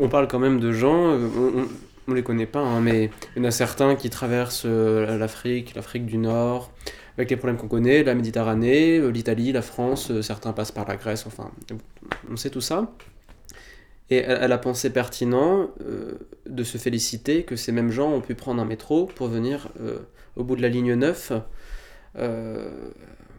On 0.00 0.08
parle 0.08 0.26
quand 0.26 0.38
même 0.38 0.58
de 0.58 0.72
gens, 0.72 1.10
euh, 1.10 1.28
on, 1.36 1.68
on 2.08 2.14
les 2.14 2.22
connaît 2.22 2.46
pas, 2.46 2.60
hein, 2.60 2.80
mais 2.80 3.10
il 3.36 3.42
y 3.42 3.44
en 3.44 3.48
a 3.48 3.50
certains 3.50 3.94
qui 3.94 4.08
traversent 4.08 4.64
euh, 4.64 5.18
l'Afrique, 5.18 5.74
l'Afrique 5.74 6.06
du 6.06 6.16
Nord, 6.16 6.72
avec 7.18 7.30
les 7.30 7.36
problèmes 7.36 7.58
qu'on 7.58 7.68
connaît, 7.68 8.02
la 8.02 8.14
Méditerranée, 8.14 8.98
euh, 8.98 9.08
l'Italie, 9.10 9.52
la 9.52 9.62
France, 9.62 10.20
certains 10.22 10.52
passent 10.52 10.72
par 10.72 10.88
la 10.88 10.96
Grèce, 10.96 11.26
enfin, 11.26 11.50
on 12.30 12.36
sait 12.36 12.50
tout 12.50 12.62
ça. 12.62 12.90
Et 14.08 14.16
elle, 14.16 14.50
a 14.50 14.58
pensé 14.58 14.90
pertinent 14.90 15.70
de 16.44 16.64
se 16.64 16.78
féliciter 16.78 17.44
que 17.44 17.54
ces 17.54 17.70
mêmes 17.70 17.92
gens 17.92 18.10
ont 18.10 18.20
pu 18.20 18.34
prendre 18.34 18.60
un 18.60 18.64
métro 18.64 19.06
pour 19.06 19.28
venir 19.28 19.68
au 20.34 20.42
bout 20.42 20.56
de 20.56 20.62
la 20.62 20.68
ligne 20.68 20.94
9. 20.94 21.32
Euh, 22.16 22.90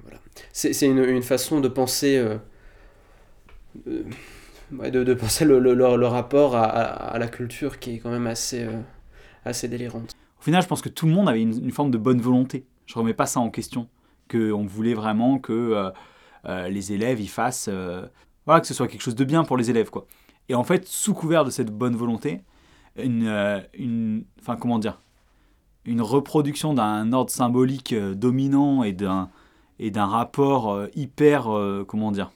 voilà. 0.03 0.19
C'est 0.53 0.71
c'est 0.71 0.86
une, 0.86 1.03
une 1.03 1.23
façon 1.23 1.60
de 1.60 1.67
penser. 1.67 2.25
De, 4.71 5.03
de 5.03 5.13
penser 5.13 5.45
le, 5.45 6.05
rapport 6.05 6.55
à, 6.55 7.17
la 7.17 7.27
culture 7.27 7.79
qui 7.79 7.95
est 7.95 7.99
quand 7.99 8.10
même 8.12 8.27
assez, 8.27 8.63
euh, 8.63 8.79
assez 9.45 9.67
délirante. 9.67 10.15
Au 10.39 10.43
final, 10.43 10.62
je 10.62 10.67
pense 10.67 10.81
que 10.81 10.89
tout 10.89 11.05
le 11.05 11.12
monde 11.12 11.29
avait 11.29 11.41
une, 11.41 11.71
forme 11.71 11.91
de 11.91 11.97
bonne 11.97 12.21
volonté. 12.21 12.65
Je 12.86 12.95
remets 12.95 13.13
pas 13.13 13.25
ça 13.25 13.39
en 13.39 13.49
question. 13.49 13.88
Qu'on 14.29 14.65
voulait 14.65 14.93
vraiment 14.93 15.39
que 15.39 15.51
euh, 15.51 15.89
euh, 16.45 16.69
les 16.69 16.93
élèves 16.93 17.19
y 17.19 17.27
fassent. 17.27 17.69
voilà, 18.45 18.62
que 18.62 18.67
ce 18.67 18.73
soit 18.73 18.88
quelque 18.88 19.01
chose 19.01 19.15
de 19.15 19.25
bien 19.25 19.43
pour 19.43 19.57
les 19.57 19.69
élèves, 19.69 19.89
quoi. 19.89 20.07
Et 20.49 20.55
en 20.55 20.63
fait, 20.63 20.88
sous 20.88 21.13
couvert 21.13 21.45
de 21.45 21.49
cette 21.49 21.69
bonne 21.69 21.95
volonté, 21.95 22.41
une. 22.97 23.63
une 23.77 24.23
enfin, 24.39 24.55
comment 24.55 24.79
dire 24.79 24.99
Une 25.86 26.01
reproduction 26.01 26.73
d'un 26.73 27.13
ordre 27.13 27.29
symbolique 27.29 27.93
dominant 27.93 28.84
et 28.84 28.93
d'un 28.93 29.29
et 29.79 29.91
d'un 29.91 30.05
rapport 30.05 30.88
hyper. 30.95 31.47
comment 31.88 32.12
dire 32.12 32.31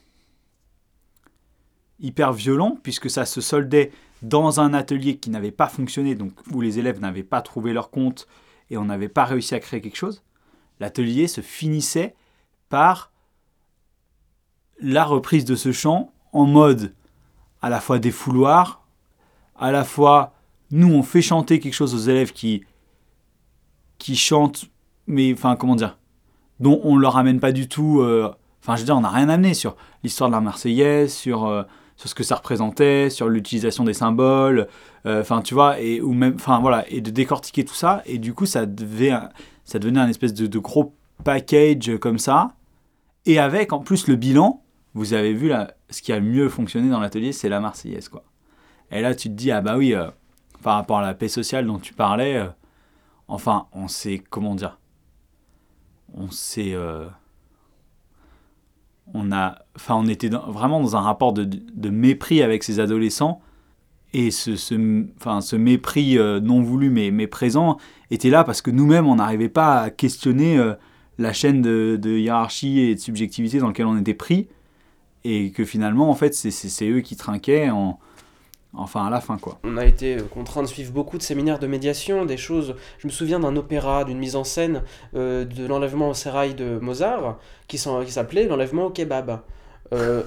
hyper 2.00 2.32
violent, 2.32 2.78
puisque 2.82 3.10
ça 3.10 3.24
se 3.24 3.40
soldait 3.40 3.92
dans 4.22 4.60
un 4.60 4.74
atelier 4.74 5.16
qui 5.16 5.30
n'avait 5.30 5.50
pas 5.50 5.68
fonctionné, 5.68 6.14
donc 6.14 6.32
où 6.52 6.60
les 6.60 6.78
élèves 6.78 7.00
n'avaient 7.00 7.22
pas 7.22 7.42
trouvé 7.42 7.72
leur 7.72 7.90
compte 7.90 8.26
et 8.70 8.76
on 8.76 8.84
n'avait 8.86 9.08
pas 9.08 9.24
réussi 9.24 9.54
à 9.54 9.60
créer 9.60 9.80
quelque 9.80 9.96
chose, 9.96 10.22
l'atelier 10.80 11.28
se 11.28 11.40
finissait 11.40 12.14
par 12.68 13.12
la 14.80 15.04
reprise 15.04 15.44
de 15.44 15.54
ce 15.54 15.72
chant 15.72 16.12
en 16.32 16.46
mode 16.46 16.94
à 17.62 17.70
la 17.70 17.80
fois 17.80 17.98
défouloir, 17.98 18.86
à 19.56 19.70
la 19.70 19.84
fois 19.84 20.34
nous 20.70 20.92
on 20.92 21.02
fait 21.02 21.22
chanter 21.22 21.60
quelque 21.60 21.74
chose 21.74 21.94
aux 21.94 22.10
élèves 22.10 22.32
qui 22.32 22.64
qui 23.98 24.16
chantent, 24.16 24.66
mais 25.06 25.32
enfin 25.32 25.56
comment 25.56 25.76
dire, 25.76 25.96
dont 26.60 26.80
on 26.84 26.96
leur 26.96 27.16
amène 27.16 27.40
pas 27.40 27.52
du 27.52 27.68
tout. 27.68 28.00
euh, 28.00 28.30
Enfin, 28.66 28.74
je 28.74 28.80
veux 28.80 28.86
dire, 28.86 28.96
on 28.96 29.02
n'a 29.02 29.10
rien 29.10 29.28
amené 29.28 29.54
sur 29.54 29.76
l'histoire 30.02 30.28
de 30.28 30.34
la 30.34 30.40
Marseillaise, 30.40 31.14
sur 31.14 31.44
euh, 31.44 31.62
sur 31.96 32.08
ce 32.10 32.14
que 32.14 32.22
ça 32.22 32.36
représentait, 32.36 33.10
sur 33.10 33.28
l'utilisation 33.28 33.84
des 33.84 33.94
symboles, 33.94 34.68
euh, 35.06 35.22
enfin 35.22 35.40
tu 35.40 35.54
vois, 35.54 35.80
et 35.80 36.00
ou 36.00 36.12
même, 36.12 36.36
voilà, 36.36 36.84
et 36.90 37.00
de 37.00 37.10
décortiquer 37.10 37.64
tout 37.64 37.74
ça, 37.74 38.02
et 38.06 38.18
du 38.18 38.34
coup 38.34 38.46
ça 38.46 38.66
devait, 38.66 39.12
ça 39.64 39.78
devenait 39.78 40.00
un 40.00 40.08
espèce 40.08 40.34
de, 40.34 40.58
gros 40.58 40.94
package 41.24 41.96
comme 41.98 42.18
ça, 42.18 42.52
et 43.24 43.38
avec 43.38 43.72
en 43.72 43.80
plus 43.80 44.08
le 44.08 44.16
bilan, 44.16 44.62
vous 44.94 45.14
avez 45.14 45.32
vu 45.32 45.48
là, 45.48 45.74
ce 45.90 46.02
qui 46.02 46.12
a 46.12 46.20
mieux 46.20 46.48
fonctionné 46.48 46.90
dans 46.90 47.00
l'atelier, 47.00 47.32
c'est 47.32 47.48
la 47.48 47.60
Marseillaise 47.60 48.08
quoi. 48.08 48.24
Et 48.90 49.00
là 49.00 49.14
tu 49.14 49.28
te 49.28 49.34
dis 49.34 49.50
ah 49.50 49.62
bah 49.62 49.76
oui, 49.76 49.94
euh, 49.94 50.08
par 50.62 50.74
rapport 50.74 50.98
à 50.98 51.02
la 51.02 51.14
paix 51.14 51.28
sociale 51.28 51.66
dont 51.66 51.78
tu 51.78 51.94
parlais, 51.94 52.36
euh, 52.36 52.46
enfin 53.26 53.66
on 53.72 53.88
sait 53.88 54.22
comment 54.30 54.54
dire, 54.54 54.78
on 56.14 56.30
sait 56.30 56.74
on 59.14 59.32
a, 59.32 59.58
enfin, 59.76 59.94
on 59.96 60.06
était 60.06 60.28
vraiment 60.28 60.80
dans 60.80 60.96
un 60.96 61.00
rapport 61.00 61.32
de, 61.32 61.44
de 61.44 61.90
mépris 61.90 62.42
avec 62.42 62.62
ces 62.64 62.80
adolescents 62.80 63.40
Et 64.12 64.30
ce, 64.30 64.56
ce, 64.56 65.04
enfin, 65.16 65.40
ce 65.40 65.56
mépris 65.56 66.18
euh, 66.18 66.40
non 66.40 66.62
voulu 66.62 66.90
mais, 66.90 67.10
mais 67.10 67.26
présent 67.26 67.78
était 68.10 68.30
là 68.30 68.44
parce 68.44 68.62
que 68.62 68.70
nous-mêmes, 68.70 69.06
on 69.06 69.16
n'arrivait 69.16 69.48
pas 69.48 69.82
à 69.82 69.90
questionner 69.90 70.58
euh, 70.58 70.74
la 71.18 71.32
chaîne 71.32 71.62
de, 71.62 71.98
hiérarchie 72.18 72.80
et 72.80 72.94
de 72.94 73.00
subjectivité 73.00 73.58
dans 73.58 73.68
laquelle 73.68 73.86
on 73.86 73.98
était 73.98 74.14
pris. 74.14 74.48
Et 75.24 75.50
que 75.50 75.64
finalement, 75.64 76.08
en 76.08 76.14
fait, 76.14 76.34
c'est 76.34 76.88
eux 76.88 77.00
qui 77.00 77.16
trinquaient 77.16 77.70
en, 77.70 77.98
enfin 78.74 79.06
à 79.06 79.10
la 79.10 79.20
fin, 79.20 79.38
quoi. 79.38 79.58
On 79.64 79.76
a 79.76 79.84
été 79.84 80.16
contraint 80.32 80.62
de 80.62 80.66
suivre 80.66 80.92
beaucoup 80.92 81.18
de 81.18 81.22
séminaires 81.22 81.58
de 81.58 81.66
médiation, 81.66 82.24
des 82.24 82.36
choses. 82.36 82.74
Je 82.98 83.06
me 83.06 83.12
souviens 83.12 83.40
d'un 83.40 83.56
opéra, 83.56 84.04
d'une 84.04 84.18
mise 84.18 84.36
en 84.36 84.44
scène 84.44 84.82
euh, 85.14 85.44
de 85.44 85.66
l'enlèvement 85.66 86.10
au 86.10 86.14
sérail 86.14 86.54
de 86.54 86.78
Mozart, 86.78 87.38
qui 87.68 87.78
s'appelait 87.78 88.46
L'enlèvement 88.46 88.86
au 88.86 88.90
kebab. 88.90 89.40
Euh, 89.92 90.22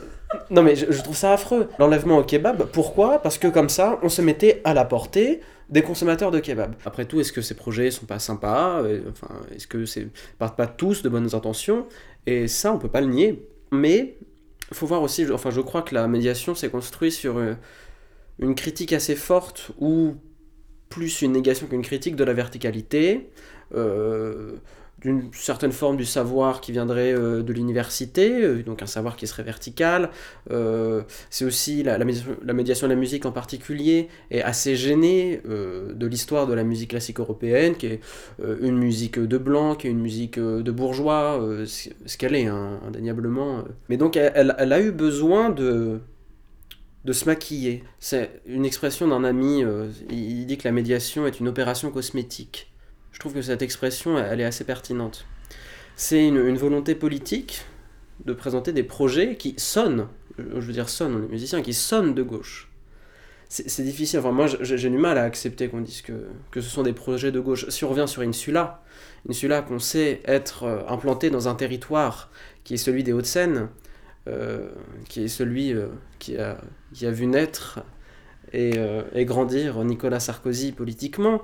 non 0.52 0.62
mais 0.62 0.76
je, 0.76 0.92
je 0.92 1.02
trouve 1.02 1.18
ça 1.18 1.34
affreux. 1.34 1.70
L'enlèvement 1.80 2.18
au 2.18 2.24
kebab, 2.24 2.66
pourquoi? 2.72 3.20
Parce 3.20 3.38
que 3.38 3.48
comme 3.48 3.70
ça, 3.70 4.00
on 4.04 4.10
se 4.10 4.22
mettait 4.22 4.62
à 4.64 4.74
la 4.74 4.86
portée 4.86 5.42
des 5.70 5.82
consommateurs 5.82 6.32
de 6.32 6.40
kebab. 6.40 6.76
Après 6.86 7.06
tout, 7.06 7.20
est-ce 7.20 7.32
que 7.32 7.42
ces 7.42 7.56
projets 7.56 7.92
sont 7.92 8.06
pas 8.06 8.20
sympas? 8.20 8.82
Enfin, 9.10 9.34
est-ce 9.56 9.68
que 9.68 9.86
c'est 9.86 10.08
partent 10.38 10.58
pas 10.58 10.68
tous 10.68 11.04
de 11.04 11.10
bonnes 11.10 11.36
intentions? 11.36 11.86
Et 12.26 12.48
ça, 12.48 12.74
on 12.74 12.80
peut 12.80 12.90
pas 12.90 13.02
le 13.02 13.08
nier. 13.08 13.48
Mais 13.72 14.18
il 14.72 14.76
faut 14.76 14.88
voir 14.88 15.02
aussi, 15.02 15.32
enfin, 15.32 15.50
je 15.52 15.62
crois 15.62 15.82
que 15.82 15.94
la 15.94 16.08
médiation 16.08 16.56
s'est 16.56 16.70
construite 16.70 17.14
sur 17.14 17.38
euh, 17.38 17.54
une 18.40 18.56
critique 18.56 18.94
assez 18.94 19.16
forte 19.16 19.72
ou 19.80 20.16
plus 20.90 21.22
une 21.22 21.34
négation 21.34 21.68
qu'une 21.68 21.84
critique 21.84 22.16
de 22.16 22.24
la 22.24 22.34
verticalité, 22.34 23.30
euh, 23.76 24.54
d'une 25.02 25.30
certaine 25.32 25.72
forme 25.72 25.96
du 25.96 26.04
savoir 26.04 26.60
qui 26.60 26.74
viendrait 26.74 27.14
euh, 27.14 27.42
de 27.42 27.54
l'université, 27.54 28.44
euh, 28.44 28.64
donc 28.64 28.82
un 28.82 28.86
savoir 28.86 29.16
qui 29.16 29.28
serait 29.28 29.44
vertical. 29.44 30.10
C'est 31.30 31.46
aussi 31.46 31.84
la, 31.84 31.98
médiation, 32.00 32.88
de 32.88 32.94
la 32.94 33.00
musique 33.00 33.26
en 33.26 33.32
particulier 33.32 34.10
est 34.32 34.42
assez 34.42 34.76
gênée 34.76 35.42
de 35.46 36.08
l'histoire 36.08 36.48
de 36.48 36.54
la 36.54 36.64
musique 36.64 36.90
classique 36.90 37.20
européenne, 37.20 37.76
qui 37.76 37.86
est 37.86 38.02
une 38.62 38.78
musique 38.78 39.20
de 39.20 39.38
blanc, 39.38 39.76
qui 39.76 39.88
est 39.88 39.92
une 39.92 40.02
musique 40.02 40.40
de 40.40 40.72
bourgeois, 40.72 41.40
ce 41.66 42.18
qu'elle 42.18 42.36
est, 42.36 42.48
hein, 42.48 42.80
indéniablement. 42.86 43.64
Mais 43.90 43.98
donc 43.98 44.18
elle 44.18 44.74
a 44.74 44.82
eu 44.82 44.92
besoin 44.92 45.50
de 45.50 46.00
de 47.06 47.14
se 47.14 47.26
maquiller. 47.26 47.84
C'est 48.00 48.41
une 48.45 48.66
expression 48.66 49.08
d'un 49.08 49.24
ami, 49.24 49.64
euh, 49.64 49.88
il 50.10 50.45
dit 50.45 50.58
que 50.58 50.68
la 50.68 50.72
médiation 50.72 51.26
est 51.26 51.39
une 51.39 51.47
opération 51.47 51.91
cosmétique. 51.91 52.72
Je 53.12 53.20
trouve 53.20 53.34
que 53.34 53.41
cette 53.41 53.62
expression, 53.62 54.18
elle 54.18 54.41
est 54.41 54.45
assez 54.45 54.64
pertinente. 54.64 55.26
C'est 55.95 56.26
une, 56.28 56.58
volonté 56.58 56.95
politique 56.95 57.66
de 58.26 58.34
présenter 58.34 58.72
des 58.72 58.84
projets 58.84 59.36
qui 59.36 59.56
sonnent, 59.58 60.08
je 60.38 60.60
veux 60.60 60.74
dire 60.74 60.88
sonnent, 60.88 61.16
on 61.16 61.24
est 61.26 61.32
musicien, 61.32 61.62
qui 61.62 61.74
sonnent 61.74 62.14
de 62.14 62.24
gauche. 62.24 62.70
C'est 63.50 63.82
difficile, 63.82 64.20
enfin 64.20 64.32
moi 64.32 64.45
j'ai 64.47 64.89
du 64.89 64.97
mal 64.97 65.18
à 65.18 65.24
accepter 65.24 65.70
qu'on 65.70 65.82
dise 65.82 66.04
que, 66.04 66.28
que 66.52 66.62
ce 66.62 66.70
sont 66.70 66.84
des 66.84 66.93
projets 66.93 67.32
de 67.32 67.39
gauche. 67.39 67.68
Si 67.70 67.84
on 67.84 67.89
revient 67.89 68.08
sur 68.08 68.22
Insula, 68.22 68.84
Insula 69.28 69.64
qu'on 69.64 69.80
sait 69.80 70.22
être 70.26 70.64
euh, 70.64 70.88
implanté 70.88 71.32
dans 71.32 71.47
un 71.47 71.56
territoire 71.56 72.30
qui 72.64 72.76
est 72.76 72.78
celui 72.78 73.04
des 73.04 73.12
Hauts-de-Seine, 73.12 73.58
euh, 73.58 73.66
qui 75.07 75.24
est 75.24 75.28
celui 75.28 75.74
euh, 75.74 75.88
qui, 76.20 76.38
a, 76.38 77.11
vu 77.11 77.26
naître 77.26 77.80
et, 78.53 78.74
euh, 78.78 79.01
grandir 79.26 79.84
Nicolas 79.84 80.20
Sarkozy 80.20 80.72
politiquement, 80.72 81.41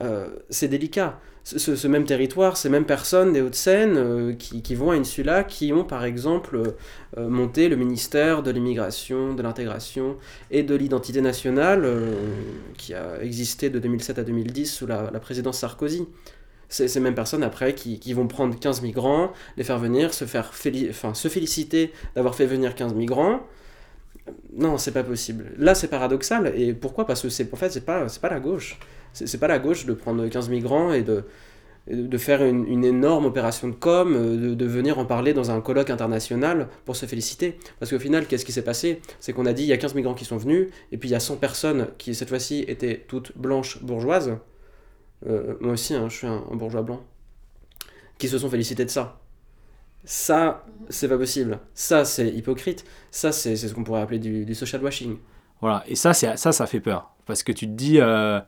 euh, 0.00 0.28
c'est 0.50 0.68
délicat. 0.68 1.20
Ce, 1.44 1.86
même 1.88 2.04
territoire, 2.04 2.56
ces 2.56 2.70
mêmes 2.70 2.86
personnes 2.86 3.34
des 3.34 3.42
Hauts-de-Seine 3.42 3.96
euh, 3.98 4.32
qui, 4.32 4.74
vont 4.74 4.92
à 4.92 4.94
Insula, 4.94 5.44
qui 5.44 5.74
ont 5.74 5.84
par 5.84 6.06
exemple 6.06 6.74
euh, 7.18 7.28
monté 7.28 7.68
le 7.68 7.76
ministère 7.76 8.42
de 8.42 8.50
l'immigration, 8.50 9.34
de 9.34 9.42
l'intégration 9.42 10.16
et 10.50 10.62
de 10.62 10.74
l'identité 10.74 11.20
nationale 11.20 11.82
euh, 11.84 12.14
qui 12.78 12.94
a 12.94 13.20
existé 13.20 13.68
de 13.68 13.78
2007 13.78 14.20
à 14.20 14.24
2010 14.24 14.72
sous 14.72 14.86
la 14.86 15.20
présidence 15.20 15.58
Sarkozy. 15.58 16.06
C'est 16.74 16.88
ces 16.88 16.98
mêmes 16.98 17.14
personnes 17.14 17.44
après 17.44 17.72
qui, 17.72 18.00
qui 18.00 18.14
vont 18.14 18.26
prendre 18.26 18.58
15 18.58 18.82
migrants, 18.82 19.32
les 19.56 19.62
faire 19.62 19.78
venir, 19.78 20.12
se, 20.12 20.24
faire 20.24 20.50
enfin, 20.90 21.14
se 21.14 21.28
féliciter 21.28 21.92
d'avoir 22.16 22.34
fait 22.34 22.46
venir 22.46 22.74
15 22.74 22.94
migrants. 22.94 23.46
Non, 24.56 24.76
c'est 24.76 24.90
pas 24.90 25.04
possible. 25.04 25.52
Là, 25.56 25.76
c'est 25.76 25.86
paradoxal. 25.86 26.52
Et 26.56 26.74
pourquoi? 26.74 27.06
Parce 27.06 27.22
que 27.22 27.28
en 27.28 27.56
fait, 27.56 27.70
c'est 27.70 27.84
pas, 27.84 28.06
pas 28.20 28.28
la 28.28 28.40
gauche. 28.40 28.80
C'est 29.12 29.38
pas 29.38 29.46
la 29.46 29.60
gauche 29.60 29.86
de 29.86 29.92
prendre 29.92 30.26
15 30.26 30.48
migrants 30.48 30.92
et 30.92 31.02
de, 31.04 31.22
de 31.86 32.18
faire 32.18 32.42
une, 32.42 32.66
une 32.66 32.84
énorme 32.84 33.26
opération 33.26 33.68
de 33.68 33.74
com, 33.74 34.12
euh, 34.16 34.36
de, 34.36 34.54
de 34.54 34.66
venir 34.66 34.98
en 34.98 35.04
parler 35.04 35.32
dans 35.32 35.52
un 35.52 35.60
colloque 35.60 35.90
international 35.90 36.66
pour 36.86 36.96
se 36.96 37.06
féliciter. 37.06 37.56
Parce 37.78 37.92
qu'au 37.92 38.00
final, 38.00 38.26
qu'est-ce 38.26 38.44
qui 38.44 38.50
s'est 38.50 38.64
passé? 38.64 39.00
C'est 39.20 39.32
qu'on 39.32 39.46
a 39.46 39.52
dit 39.52 39.62
il 39.62 39.68
y 39.68 39.72
a 39.72 39.76
15 39.76 39.94
migrants 39.94 40.14
qui 40.14 40.24
sont 40.24 40.38
venus, 40.38 40.70
et 40.90 40.98
puis 40.98 41.08
il 41.08 41.12
y 41.12 41.14
a 41.14 41.20
100 41.20 41.36
personnes 41.36 41.86
qui, 41.98 42.16
cette 42.16 42.30
fois-ci, 42.30 42.64
étaient 42.66 43.04
toutes 43.06 43.38
blanches 43.38 43.80
bourgeoises. 43.80 44.38
Euh, 45.26 45.54
moi 45.60 45.72
aussi, 45.72 45.94
hein, 45.94 46.08
je 46.08 46.16
suis 46.16 46.26
un, 46.26 46.44
un 46.50 46.56
bourgeois 46.56 46.82
blanc. 46.82 47.00
Qui 48.18 48.28
se 48.28 48.38
sont 48.38 48.48
félicités 48.50 48.84
de 48.84 48.90
ça. 48.90 49.18
Ça, 50.04 50.64
c'est 50.90 51.08
pas 51.08 51.16
possible. 51.18 51.58
Ça, 51.74 52.04
c'est 52.04 52.28
hypocrite. 52.28 52.84
Ça, 53.10 53.32
c'est 53.32 53.56
ce 53.56 53.72
qu'on 53.74 53.84
pourrait 53.84 54.02
appeler 54.02 54.18
du, 54.18 54.44
du 54.44 54.54
social 54.54 54.82
washing. 54.84 55.16
Voilà, 55.60 55.82
et 55.86 55.94
ça, 55.96 56.12
c'est- 56.14 56.36
ça, 56.36 56.52
ça 56.52 56.66
fait 56.66 56.80
peur. 56.80 57.10
Parce 57.26 57.42
que 57.42 57.52
tu 57.52 57.66
te 57.66 57.72
dis, 57.72 58.00
euh, 58.00 58.38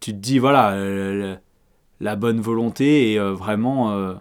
tu 0.00 0.12
te 0.12 0.16
dis 0.18 0.38
voilà, 0.38 0.72
euh, 0.72 1.36
la 2.00 2.16
bonne 2.16 2.40
volonté 2.40 3.14
est 3.14 3.18
euh, 3.18 3.32
vraiment, 3.32 3.92
euh, 3.92 4.14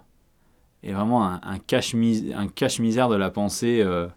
est 0.83 0.93
vraiment 0.93 1.25
un, 1.25 1.41
un 1.43 1.57
cache-mis- 1.59 2.33
un 2.33 2.47
cache-misère 2.47 3.09
de 3.09 3.15
la 3.15 3.29
pensée. 3.29 3.81
euh, 3.81 4.07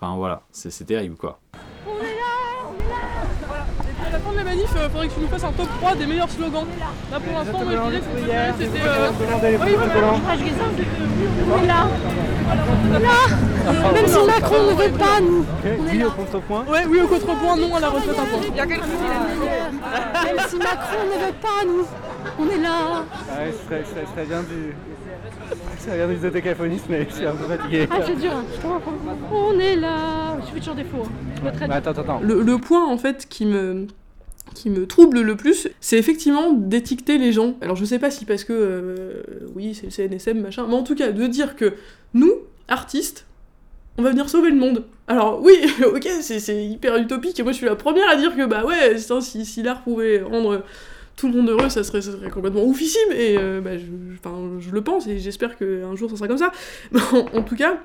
Enfin 0.00 0.14
voilà, 0.16 0.42
c'est 0.52 0.70
c'est 0.70 0.84
terrible 0.84 1.16
quoi. 1.16 1.40
Il 4.88 4.90
faudrait 4.92 5.08
que 5.08 5.14
tu 5.14 5.20
nous 5.20 5.28
fasses 5.28 5.44
un 5.44 5.52
top 5.52 5.68
3 5.80 5.94
des 5.96 6.06
meilleurs 6.06 6.30
slogans. 6.30 6.64
Là 7.12 7.20
pour 7.20 7.32
l'instant, 7.38 7.64
moi 7.64 7.72
je 7.72 7.90
disais 7.90 8.00
que 8.00 8.06
c'était. 8.14 8.74
c'était, 8.74 8.86
euh, 8.88 9.58
oui, 9.64 9.72
voilà. 9.76 10.14
On 11.50 11.62
est 11.62 11.66
là. 11.66 11.88
Là. 12.98 13.92
Même 13.92 14.06
si 14.06 14.26
Macron 14.26 14.62
ne 14.62 14.74
veut 14.82 14.98
pas, 14.98 15.20
nous. 15.20 15.44
Oui 15.92 16.04
au 16.04 16.10
contrepoint. 16.10 16.64
Ouais, 16.70 16.86
oui 16.88 17.00
au 17.02 17.06
contrepoint, 17.06 17.56
non 17.56 17.74
à 17.76 17.80
la 17.80 17.88
retraite 17.90 18.18
à 18.18 18.22
point. 18.22 18.40
Il 18.48 18.56
y 18.56 18.60
a 18.60 18.66
quelqu'un 18.66 18.86
Même 20.24 20.36
si 20.48 20.56
Macron 20.56 21.04
ne 21.06 21.26
veut 21.26 21.34
pas, 21.42 21.64
nous. 21.66 21.84
On 22.40 22.48
est 22.50 22.62
là. 22.62 23.04
Ouais, 23.38 23.52
ce 23.52 23.64
serait, 23.66 23.84
ce 23.84 24.10
serait 24.12 24.24
bien 24.26 24.40
du. 24.42 24.74
Ce 25.78 25.84
serait 25.84 25.96
bien 25.96 26.08
du 26.08 26.16
zotégaphonisme, 26.18 26.86
mais 26.90 27.06
je 27.08 27.14
suis 27.14 27.26
un 27.26 27.32
peu 27.32 27.44
fatigué. 27.44 27.88
Ah, 27.90 27.96
c'est 28.06 28.18
dur. 28.18 28.32
hein. 28.34 28.80
On 29.32 29.58
est 29.58 29.76
là. 29.76 30.36
Je 30.46 30.52
fais 30.52 30.58
toujours 30.60 30.74
des 30.74 30.84
faux. 30.84 31.04
hein. 31.04 31.50
Attends, 31.70 31.90
attends, 31.90 32.00
attends. 32.02 32.20
Le, 32.22 32.42
le 32.42 32.58
point 32.58 32.86
en 32.86 32.96
fait 32.98 33.26
qui 33.28 33.44
me 33.46 33.86
qui 34.58 34.70
me 34.70 34.86
trouble 34.86 35.20
le 35.20 35.36
plus, 35.36 35.68
c'est 35.80 35.98
effectivement 35.98 36.52
d'étiqueter 36.52 37.16
les 37.16 37.32
gens. 37.32 37.56
Alors 37.60 37.76
je 37.76 37.84
sais 37.84 37.98
pas 37.98 38.10
si 38.10 38.24
parce 38.24 38.44
que 38.44 38.52
euh, 38.52 39.22
oui 39.54 39.74
c'est 39.74 39.86
le 39.86 40.08
CNSM 40.08 40.40
machin, 40.40 40.66
mais 40.68 40.74
en 40.74 40.82
tout 40.82 40.96
cas 40.96 41.12
de 41.12 41.26
dire 41.26 41.54
que 41.54 41.74
nous 42.14 42.32
artistes 42.66 43.24
on 43.98 44.02
va 44.02 44.10
venir 44.10 44.28
sauver 44.28 44.50
le 44.50 44.56
monde. 44.56 44.84
Alors 45.06 45.40
oui, 45.42 45.54
ok, 45.84 46.08
c'est 46.20 46.64
hyper 46.64 46.96
utopique, 46.96 47.38
et 47.38 47.42
moi 47.42 47.52
je 47.52 47.58
suis 47.58 47.66
la 47.66 47.76
première 47.76 48.08
à 48.08 48.16
dire 48.16 48.36
que 48.36 48.46
bah 48.46 48.64
ouais, 48.64 48.96
si, 48.98 49.44
si 49.44 49.62
l'art 49.62 49.82
pouvait 49.82 50.22
rendre 50.22 50.62
tout 51.16 51.26
le 51.28 51.34
monde 51.34 51.48
heureux, 51.50 51.68
ça 51.68 51.82
serait, 51.82 52.00
ça 52.00 52.12
serait 52.12 52.30
complètement 52.30 52.64
oufissime, 52.64 53.10
et 53.12 53.36
euh, 53.36 53.60
bah, 53.60 53.76
je, 53.76 54.70
le 54.70 54.80
pense, 54.82 55.08
et 55.08 55.18
j'espère 55.18 55.56
qu'un 55.56 55.96
jour 55.96 56.08
ça 56.10 56.16
sera 56.16 56.28
comme 56.28 56.38
ça. 56.38 56.52
Mais 56.92 57.00
en, 57.12 57.38
en 57.38 57.42
tout 57.42 57.56
cas, 57.56 57.80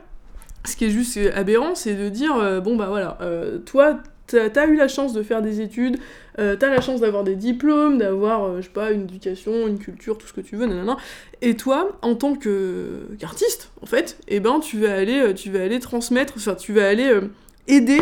ce 0.65 0.75
qui 0.75 0.85
est 0.85 0.89
juste 0.89 1.19
aberrant, 1.35 1.75
c'est 1.75 1.95
de 1.95 2.09
dire, 2.09 2.35
euh, 2.35 2.59
bon 2.61 2.75
bah 2.75 2.87
voilà, 2.87 3.17
euh, 3.21 3.57
toi, 3.59 3.99
t'as 4.27 4.61
as 4.61 4.67
eu 4.67 4.75
la 4.75 4.87
chance 4.87 5.13
de 5.13 5.23
faire 5.23 5.41
des 5.41 5.61
études, 5.61 5.97
euh, 6.39 6.55
t'as 6.55 6.69
la 6.69 6.81
chance 6.81 7.01
d'avoir 7.01 7.23
des 7.23 7.35
diplômes, 7.35 7.97
d'avoir, 7.97 8.43
euh, 8.43 8.57
je 8.57 8.63
sais 8.63 8.73
pas, 8.73 8.91
une 8.91 9.03
éducation, 9.03 9.67
une 9.67 9.77
culture, 9.77 10.17
tout 10.17 10.27
ce 10.27 10.33
que 10.33 10.41
tu 10.41 10.55
veux, 10.55 10.65
nanana. 10.65 10.97
Et 11.41 11.55
toi, 11.55 11.97
en 12.01 12.15
tant 12.15 12.35
qu'artiste, 12.35 13.71
en 13.81 13.85
fait, 13.85 14.17
eh 14.27 14.39
ben 14.39 14.59
tu 14.59 14.79
vas 14.79 14.95
aller, 14.95 15.21
euh, 15.21 15.79
transmettre, 15.79 16.33
enfin 16.37 16.55
tu 16.55 16.73
vas 16.73 16.87
aller 16.87 17.11
aider. 17.67 18.01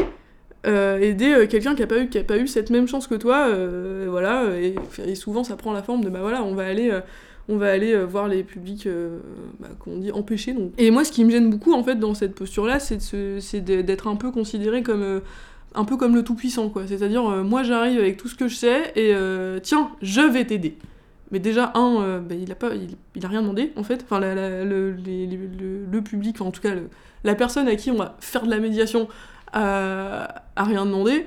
quelqu'un 1.49 1.75
qui 1.75 1.83
a 1.83 2.23
pas 2.23 2.37
eu 2.37 2.47
cette 2.47 2.69
même 2.69 2.87
chance 2.87 3.07
que 3.07 3.15
toi 3.15 3.49
voilà 4.07 4.45
et, 4.57 5.15
souvent 5.15 5.43
ça 5.43 5.55
prend 5.55 5.73
la 5.73 5.81
forme 5.81 6.03
de 6.03 6.09
bah 6.09 6.19
voilà 6.21 6.43
on 6.43 6.53
va 6.53 7.71
aller 7.71 8.03
voir 8.05 8.27
les 8.27 8.43
publics 8.43 8.87
bah, 9.59 9.69
empêchés 10.13 10.55
et 10.77 10.91
moi 10.91 11.03
ce 11.03 11.11
qui 11.11 11.25
me 11.25 11.31
gêne 11.31 11.49
beaucoup 11.49 11.73
en 11.73 11.83
fait 11.83 11.95
dans 11.95 12.13
cette 12.13 12.35
posture 12.35 12.67
là 12.67 12.79
c'est 12.79 13.61
d'être 13.61 14.07
un 14.07 14.15
peu 14.15 14.29
considéré 14.31 14.83
comme 14.83 15.21
un 15.75 15.85
peu 15.85 15.97
comme 15.97 16.15
le 16.15 16.23
tout 16.23 16.35
puissant 16.35 16.69
quoi. 16.69 16.83
C'est 16.87 17.01
à 17.01 17.07
dire 17.07 17.23
moi 17.23 17.63
j'arrive 17.63 17.99
avec 17.99 18.17
tout 18.17 18.27
ce 18.27 18.35
que 18.35 18.47
je 18.47 18.55
sais 18.55 18.91
et 18.95 19.13
euh, 19.13 19.59
tiens 19.59 19.91
je 20.01 20.21
vais 20.21 20.45
t'aider. 20.45 20.77
Mais 21.31 21.39
déjà 21.39 21.71
un 21.75 22.01
euh, 22.01 22.19
bah, 22.19 22.35
il 22.35 22.51
a 22.51 22.55
pas 22.55 22.71
il, 23.15 23.25
a 23.25 23.27
rien 23.27 23.41
demandé 23.41 23.71
en 23.77 23.83
fait. 23.83 24.03
Enfin 24.03 24.19
le, 24.19 25.99
public 26.01 26.41
en 26.41 26.51
tout 26.51 26.61
cas 26.61 26.71
la 27.23 27.35
personne 27.35 27.67
à 27.67 27.75
qui 27.75 27.89
on 27.89 27.95
va 27.95 28.17
faire 28.19 28.43
de 28.43 28.49
la 28.49 28.59
médiation 28.59 29.07
a, 29.53 30.43
rien 30.57 30.85
demandé. 30.85 31.25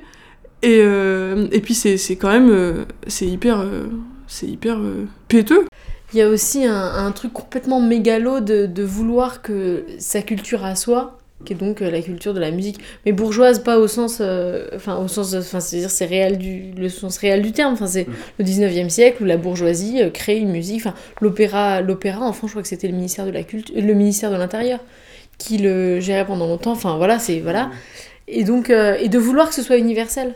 Et, 0.62 0.80
euh, 0.80 1.46
et 1.52 1.60
puis 1.60 1.74
c'est 1.74 2.16
quand 2.16 2.30
même 2.30 2.50
euh, 2.50 2.84
c'est 3.06 3.26
hyper 3.26 3.60
euh, 3.60 3.88
c'est 4.26 4.46
hyper 4.46 4.78
euh, 4.78 5.06
péteux. 5.28 5.66
Il 6.12 6.18
y 6.18 6.22
a 6.22 6.28
aussi 6.28 6.64
un, 6.64 6.74
un 6.74 7.10
truc 7.12 7.32
complètement 7.32 7.80
mégalo 7.80 8.40
de, 8.40 8.66
de 8.66 8.82
vouloir 8.82 9.42
que 9.42 9.84
sa 9.98 10.22
culture 10.22 10.64
à 10.64 10.76
soi 10.76 11.18
qui 11.44 11.52
est 11.52 11.56
donc 11.56 11.82
euh, 11.82 11.90
la 11.90 12.00
culture 12.02 12.34
de 12.34 12.40
la 12.40 12.50
musique. 12.50 12.78
Mais 13.06 13.12
bourgeoise, 13.12 13.60
pas 13.62 13.78
au 13.78 13.86
sens, 13.86 14.18
euh, 14.20 14.66
enfin 14.74 14.96
au 14.96 15.06
sens, 15.08 15.34
enfin 15.34 15.60
c'est-à-dire 15.60 15.90
c'est 15.90 16.06
réel 16.06 16.38
du, 16.38 16.72
le 16.76 16.88
sens 16.88 17.16
réel 17.18 17.42
du 17.42 17.52
terme. 17.52 17.74
Enfin 17.74 17.86
c'est 17.86 18.06
le 18.38 18.44
19e 18.44 18.88
siècle 18.88 19.22
où 19.22 19.26
la 19.26 19.36
bourgeoisie 19.36 20.02
euh, 20.02 20.10
crée 20.10 20.38
une 20.38 20.50
musique. 20.50 20.80
Enfin 20.84 20.94
l'opéra, 21.20 21.80
l'opéra 21.80 22.24
en 22.26 22.32
France, 22.32 22.50
je 22.50 22.54
crois 22.54 22.62
que 22.62 22.68
c'était 22.68 22.88
le 22.88 22.94
ministère 22.94 23.26
de 23.26 23.30
la 23.30 23.44
culture, 23.44 23.74
le 23.76 23.94
ministère 23.94 24.30
de 24.30 24.36
l'Intérieur 24.36 24.80
qui 25.38 25.58
le 25.58 26.00
gérait 26.00 26.26
pendant 26.26 26.46
longtemps. 26.46 26.72
Enfin 26.72 26.96
voilà, 26.96 27.18
c'est 27.18 27.40
voilà. 27.40 27.70
Et 28.28 28.44
donc 28.44 28.70
euh, 28.70 28.96
et 29.00 29.08
de 29.08 29.18
vouloir 29.18 29.48
que 29.48 29.54
ce 29.54 29.62
soit 29.62 29.76
universel. 29.76 30.34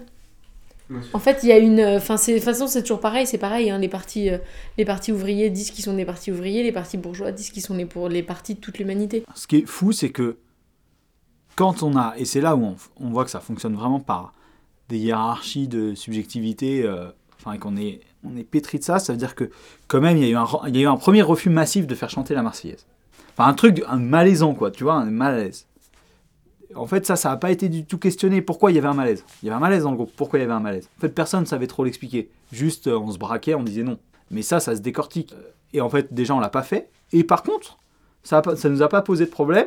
En 1.13 1.19
fait, 1.19 1.41
il 1.43 1.51
y 1.51 1.53
a 1.53 1.59
une. 1.59 1.81
Enfin, 1.83 2.17
c'est- 2.17 2.33
de 2.33 2.37
toute 2.39 2.47
façon, 2.47 2.67
c'est 2.67 2.81
toujours 2.81 3.01
pareil. 3.01 3.27
C'est 3.27 3.37
pareil. 3.37 3.69
hein, 3.69 3.79
les, 3.79 3.89
partis, 3.89 4.31
euh, 4.31 4.39
les 4.79 4.87
partis 4.87 5.13
ouvriers 5.13 5.51
disent 5.51 5.71
qu'ils 5.71 5.85
sont 5.85 5.93
des 5.93 6.07
partis 6.07 6.33
ouvriers. 6.33 6.63
Les 6.63 6.73
partis 6.73 6.97
bourgeois 6.97 7.31
disent 7.31 7.51
qu'ils 7.51 7.63
sont 7.63 7.75
les, 7.75 7.85
pour 7.85 8.09
les 8.09 8.23
partis 8.23 8.55
de 8.55 8.61
toute 8.61 8.79
l'humanité. 8.79 9.23
Ce 9.35 9.47
qui 9.47 9.59
est 9.59 9.67
fou, 9.67 9.93
c'est 9.93 10.09
que 10.09 10.37
quand 11.59 11.83
on 11.83 11.97
a, 11.97 12.15
et 12.17 12.25
c'est 12.25 12.41
là 12.41 12.55
où 12.55 12.77
on, 13.01 13.11
voit 13.11 13.25
que 13.25 13.33
ça 13.33 13.41
fonctionne 13.41 13.75
vraiment 13.75 13.99
par 13.99 14.33
des 14.89 14.97
hiérarchies 14.97 15.67
de 15.67 15.93
subjectivité, 15.97 16.85
euh, 16.85 17.09
enfin 17.41 17.59
qu'on 17.59 17.77
est, 17.77 18.01
pétri 18.49 18.79
de 18.79 18.85
ça, 18.85 19.01
ça 19.01 19.13
veut 19.13 19.19
dire 19.19 19.35
que 19.35 19.51
quand 19.89 20.01
même 20.01 20.17
il 20.17 20.23
y, 20.23 20.27
a 20.27 20.31
eu 20.31 20.87
un, 20.87 20.97
premier 20.97 21.21
refus 21.21 21.51
massif 21.51 21.89
de 21.89 21.97
faire 21.97 22.11
chanter 22.11 22.33
la 22.35 22.45
Marseillaise. 22.45 22.87
Enfin 23.33 23.49
un 23.51 23.55
truc, 23.55 23.83
un 23.89 23.97
malaisant 23.97 24.55
quoi, 24.55 24.71
tu 24.71 24.85
vois, 24.85 24.95
un 24.95 25.11
malaise. 25.11 25.67
En 26.77 26.87
fait 26.87 27.05
ça, 27.05 27.17
ça 27.17 27.31
n'a 27.31 27.37
pas 27.37 27.51
été 27.51 27.69
du 27.69 27.85
tout 27.85 27.99
questionné. 27.99 28.41
Pourquoi 28.41 28.71
il 28.71 28.77
y 28.77 28.79
avait 28.79 28.87
un 28.87 28.95
malaise 28.95 29.25
Il 29.43 29.47
y 29.47 29.49
avait 29.49 29.57
un 29.57 29.61
malaise 29.61 29.83
dans 29.83 29.91
le 29.91 29.97
groupe. 29.97 30.13
Pourquoi 30.15 30.39
il 30.39 30.43
y 30.43 30.45
avait 30.45 30.55
un 30.55 30.61
malaise? 30.61 30.89
En 30.99 31.01
fait 31.01 31.09
personne 31.09 31.41
ne 31.41 31.47
savait 31.47 31.67
trop 31.67 31.83
l'expliquer. 31.83 32.31
Juste 32.53 32.87
euh, 32.87 32.97
on 32.97 33.11
se 33.11 33.19
braquait, 33.19 33.57
on 33.57 33.65
disait 33.65 33.83
non. 33.83 33.99
Mais 34.31 34.43
ça, 34.43 34.61
ça 34.61 34.77
se 34.77 34.81
décortique. 34.81 35.35
Et 35.73 35.81
en 35.81 35.89
fait 35.89 36.15
déjà 36.15 36.37
on 36.37 36.41
l'a 36.41 36.51
pas 36.51 36.63
fait. 36.63 36.89
Et 37.13 37.25
par 37.25 37.43
contre, 37.43 37.79
ça, 38.23 38.43
ça 38.55 38.69
nous 38.69 38.83
a 38.83 38.89
pas 38.89 39.03
posé 39.03 39.25
de 39.25 39.31
problème 39.31 39.67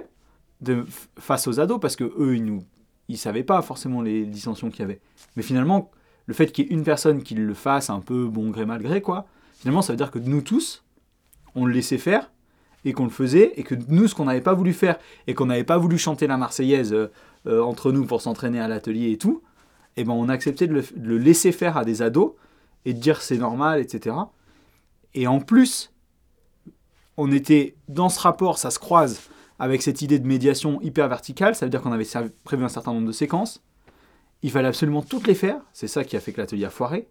face 1.18 1.48
aux 1.48 1.60
ados 1.60 1.80
parce 1.80 1.96
que 1.96 2.04
eux 2.18 2.36
ils 2.36 2.46
nous 2.46 2.64
ils 3.08 3.18
savaient 3.18 3.44
pas 3.44 3.62
forcément 3.62 4.02
les 4.02 4.26
dissensions 4.26 4.70
qu'il 4.70 4.82
y 4.82 4.84
avait. 4.84 5.02
Mais 5.36 5.44
finalement 5.44 5.92
le 6.28 6.34
fait 6.34 6.52
qu'il 6.52 6.66
y 6.66 6.70
ait 6.70 6.72
une 6.72 6.84
personne 6.84 7.24
qui 7.24 7.36
le 7.36 7.54
fasse 7.54 7.90
un 7.90 8.00
peu 8.00 8.28
bon 8.28 8.50
gré 8.50 8.66
mal 8.66 8.82
gré 8.82 9.02
quoi 9.02 9.26
finalement 9.58 9.82
ça 9.82 9.94
veut 9.94 9.98
dire 9.98 10.12
que 10.12 10.20
nous 10.20 10.42
tous 10.42 10.84
on 11.56 11.66
le 11.66 11.74
laissait 11.74 11.98
faire 11.98 12.32
et 12.86 12.94
qu'on 12.94 13.04
le 13.04 13.10
faisait 13.10 13.54
et 13.58 13.64
que 13.64 13.76
nous 13.90 14.08
ce 14.08 14.16
qu'on 14.16 14.26
n'avait 14.26 14.42
pas 14.42 14.54
voulu 14.54 14.74
faire 14.74 14.98
et 15.28 15.34
qu'on 15.34 15.48
n'avait 15.48 15.64
pas 15.64 15.78
voulu 15.78 15.98
chanter 15.98 16.28
la 16.28 16.38
marseillaise 16.38 16.94
euh, 16.94 17.12
euh, 17.48 17.62
entre 17.62 17.92
nous 17.92 18.06
pour 18.06 18.22
s'entraîner 18.22 18.60
à 18.60 18.68
l'atelier 18.68 19.12
et 19.12 19.18
tout 19.18 19.42
et 19.98 20.04
ben 20.04 20.14
on 20.14 20.30
a 20.30 20.34
accepté 20.34 20.68
de 20.68 20.74
le, 20.74 20.82
de 20.82 21.08
le 21.08 21.18
laisser 21.18 21.52
faire 21.52 21.78
à 21.78 21.86
des 21.86 22.02
ados 22.02 22.34
et 22.86 22.94
de 22.94 23.00
dire 23.00 23.22
c'est 23.22 23.38
normal 23.38 23.82
etc 23.82 24.16
et 25.14 25.28
en 25.28 25.40
plus 25.40 25.92
on 27.18 27.32
était 27.32 27.76
dans 27.88 28.10
ce 28.10 28.20
rapport, 28.20 28.58
ça 28.58 28.72
se 28.72 28.80
croise 28.80 29.22
avec 29.62 29.84
cette 29.84 30.02
idée 30.02 30.18
de 30.18 30.26
médiation 30.26 30.82
hyper 30.82 31.08
verticale, 31.08 31.54
ça 31.54 31.68
veut 31.68 31.70
dire 31.70 31.82
qu'on 31.82 31.92
avait 31.92 32.08
prévu 32.44 32.64
un 32.64 32.68
certain 32.68 32.94
nombre 32.94 33.06
de 33.06 33.12
séquences. 33.12 33.64
Il 34.42 34.50
fallait 34.50 34.70
absolument 34.70 35.04
toutes 35.04 35.28
les 35.28 35.36
faire, 35.36 35.62
c'est 35.72 35.88
ça 35.88 36.04
qui 36.04 36.18
a 36.18 36.20
fait 36.20 36.34
que 36.34 36.42
l'atelier 36.42 36.66
a 36.66 36.72
foiré. 36.72 37.08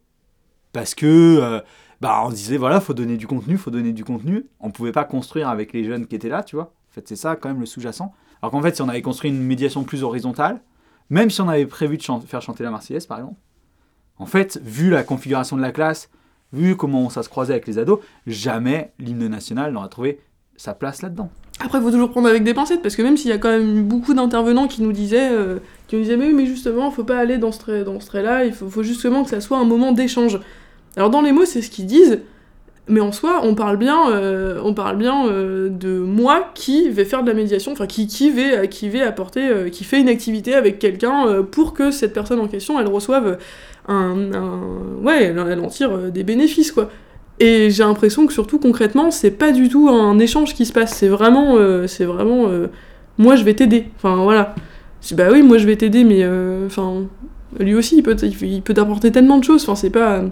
Parce 0.72 0.96
que, 0.96 1.06
euh, 1.40 1.60
bah, 2.00 2.22
on 2.24 2.30
disait, 2.30 2.56
voilà, 2.56 2.80
faut 2.80 2.92
donner 2.92 3.16
du 3.16 3.28
contenu, 3.28 3.56
faut 3.56 3.70
donner 3.70 3.92
du 3.92 4.02
contenu. 4.02 4.46
On 4.58 4.72
pouvait 4.72 4.90
pas 4.90 5.04
construire 5.04 5.48
avec 5.48 5.72
les 5.72 5.84
jeunes 5.84 6.08
qui 6.08 6.16
étaient 6.16 6.28
là, 6.28 6.42
tu 6.42 6.56
vois. 6.56 6.74
En 6.90 6.92
fait, 6.92 7.06
c'est 7.06 7.14
ça 7.14 7.36
quand 7.36 7.48
même 7.48 7.60
le 7.60 7.66
sous-jacent. 7.66 8.12
Alors 8.42 8.50
qu'en 8.50 8.62
fait, 8.62 8.74
si 8.74 8.82
on 8.82 8.88
avait 8.88 9.00
construit 9.00 9.30
une 9.30 9.44
médiation 9.44 9.84
plus 9.84 10.02
horizontale, 10.02 10.60
même 11.08 11.30
si 11.30 11.40
on 11.40 11.48
avait 11.48 11.66
prévu 11.66 11.98
de 11.98 12.02
faire 12.02 12.42
chanter 12.42 12.64
la 12.64 12.72
Marseillaise, 12.72 13.06
par 13.06 13.18
exemple, 13.18 13.38
en 14.18 14.26
fait, 14.26 14.60
vu 14.64 14.90
la 14.90 15.04
configuration 15.04 15.56
de 15.56 15.62
la 15.62 15.70
classe, 15.70 16.10
vu 16.52 16.74
comment 16.74 17.10
ça 17.10 17.22
se 17.22 17.28
croisait 17.28 17.52
avec 17.52 17.68
les 17.68 17.78
ados, 17.78 18.00
jamais 18.26 18.92
l'hymne 18.98 19.28
national 19.28 19.72
n'aurait 19.72 19.88
trouvé 19.88 20.18
sa 20.56 20.74
place 20.74 21.00
là-dedans. 21.02 21.30
Après, 21.62 21.78
il 21.78 21.82
faut 21.82 21.90
toujours 21.90 22.10
prendre 22.10 22.28
avec 22.28 22.42
des 22.42 22.54
pincettes, 22.54 22.82
parce 22.82 22.96
que 22.96 23.02
même 23.02 23.16
s'il 23.16 23.30
y 23.30 23.34
a 23.34 23.38
quand 23.38 23.50
même 23.50 23.84
beaucoup 23.84 24.14
d'intervenants 24.14 24.66
qui 24.66 24.82
nous 24.82 24.92
disaient, 24.92 25.30
euh, 25.30 25.58
qui 25.88 25.96
nous 25.96 26.02
disaient, 26.02 26.16
mais, 26.16 26.32
mais 26.32 26.46
justement, 26.46 26.90
faut 26.90 27.04
pas 27.04 27.18
aller 27.18 27.36
dans 27.36 27.52
ce 27.52 27.58
trait-là, 28.06 28.44
il 28.44 28.52
faut, 28.52 28.82
justement 28.82 29.24
que 29.24 29.30
ça 29.30 29.40
soit 29.40 29.58
un 29.58 29.64
moment 29.64 29.92
d'échange. 29.92 30.40
Alors 30.96 31.10
dans 31.10 31.20
les 31.20 31.32
mots, 31.32 31.44
c'est 31.44 31.60
ce 31.60 31.70
qu'ils 31.70 31.86
disent, 31.86 32.20
mais 32.88 33.00
en 33.00 33.12
soi, 33.12 33.40
on 33.44 33.54
parle 33.54 33.76
bien, 33.76 34.10
euh, 34.10 34.60
on 34.64 34.74
parle 34.74 34.96
bien 34.96 35.26
euh, 35.28 35.68
de 35.68 35.98
moi 35.98 36.50
qui 36.54 36.88
vais 36.88 37.04
faire 37.04 37.22
de 37.22 37.28
la 37.28 37.34
médiation, 37.34 37.72
enfin 37.72 37.86
qui, 37.86 38.06
qui, 38.06 38.30
vais, 38.30 38.68
qui 38.68 38.88
vais 38.88 39.02
apporter, 39.02 39.48
euh, 39.48 39.68
qui 39.68 39.84
fait 39.84 40.00
une 40.00 40.08
activité 40.08 40.54
avec 40.54 40.78
quelqu'un 40.78 41.42
pour 41.44 41.72
que 41.72 41.90
cette 41.90 42.12
personne 42.12 42.40
en 42.40 42.48
question, 42.48 42.80
elle 42.80 42.88
reçoive 42.88 43.38
un, 43.86 44.30
ouais, 45.02 45.24
elle, 45.24 45.60
en 45.60 45.68
tire 45.68 46.10
des 46.10 46.24
bénéfices, 46.24 46.72
quoi. 46.72 46.90
Et 47.42 47.70
j'ai 47.70 47.82
l'impression 47.82 48.26
que 48.26 48.32
surtout 48.34 48.58
concrètement, 48.58 49.10
c'est 49.10 49.30
pas 49.30 49.50
du 49.50 49.68
tout 49.70 49.88
un 49.88 50.18
échange 50.18 50.54
qui 50.54 50.66
se 50.66 50.72
passe, 50.72 50.94
c'est 50.94 51.08
vraiment, 51.08 51.56
euh, 51.56 51.86
c'est 51.86 52.04
vraiment, 52.04 52.48
euh, 52.48 52.66
moi 53.16 53.34
je 53.34 53.44
vais 53.44 53.54
t'aider. 53.54 53.86
Enfin 53.96 54.16
voilà. 54.22 54.54
Bah 55.12 55.28
oui, 55.32 55.42
moi 55.42 55.56
je 55.56 55.66
vais 55.66 55.76
t'aider, 55.76 56.04
mais 56.04 56.22
euh, 56.22 56.66
enfin, 56.66 57.04
lui 57.58 57.74
aussi 57.74 57.96
il 57.96 58.02
peut, 58.02 58.14
il 58.22 58.60
peut- 58.62 58.74
t'apporter 58.74 59.10
tellement 59.10 59.38
de 59.38 59.44
choses. 59.44 59.62
Enfin 59.62 59.74
c'est 59.74 59.88
pas, 59.90 60.22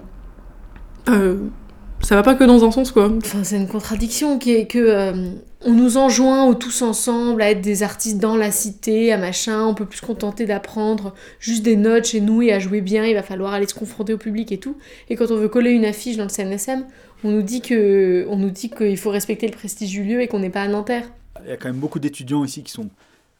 ça 2.01 2.15
va 2.15 2.21
pas 2.23 2.35
que 2.35 2.43
dans 2.43 2.63
un 2.63 2.71
sens 2.71 2.91
quoi. 2.91 3.11
Enfin, 3.17 3.39
c'est 3.43 3.57
une 3.57 3.67
contradiction 3.67 4.37
qui 4.37 4.53
est 4.53 4.67
que 4.67 5.13
on 5.61 5.73
nous 5.73 5.97
enjoint 5.97 6.45
au 6.45 6.55
tous 6.55 6.81
ensemble 6.81 7.41
à 7.41 7.51
être 7.51 7.61
des 7.61 7.83
artistes 7.83 8.17
dans 8.17 8.37
la 8.37 8.49
cité, 8.49 9.11
à 9.11 9.17
machin, 9.17 9.65
on 9.65 9.73
peut 9.73 9.85
plus 9.85 9.99
se 9.99 10.05
contenter 10.05 10.45
d'apprendre 10.45 11.13
juste 11.39 11.63
des 11.63 11.75
notes 11.75 12.05
chez 12.05 12.21
nous 12.21 12.41
et 12.41 12.53
à 12.53 12.59
jouer 12.59 12.79
bien, 12.79 13.05
il 13.05 13.13
va 13.13 13.23
falloir 13.23 13.53
aller 13.53 13.67
se 13.67 13.73
confronter 13.73 14.13
au 14.13 14.17
public 14.17 14.51
et 14.53 14.57
tout. 14.57 14.77
Et 15.09 15.15
quand 15.17 15.31
on 15.31 15.35
veut 15.35 15.49
coller 15.49 15.71
une 15.71 15.85
affiche 15.85 16.15
dans 16.15 16.23
le 16.23 16.29
CNSM, 16.29 16.85
on 17.25 17.31
nous 17.31 17.41
dit 17.41 17.61
que 17.61 18.25
on 18.29 18.37
nous 18.37 18.51
dit 18.51 18.69
qu'il 18.69 18.97
faut 18.97 19.09
respecter 19.09 19.47
le 19.47 19.53
prestige 19.53 19.91
du 19.91 20.03
lieu 20.03 20.21
et 20.21 20.27
qu'on 20.27 20.39
n'est 20.39 20.49
pas 20.49 20.61
à 20.61 20.67
Nanterre. 20.69 21.11
Il 21.43 21.49
y 21.49 21.51
a 21.51 21.57
quand 21.57 21.67
même 21.67 21.79
beaucoup 21.79 21.99
d'étudiants 21.99 22.45
ici 22.45 22.63
qui 22.63 22.71
sont 22.71 22.89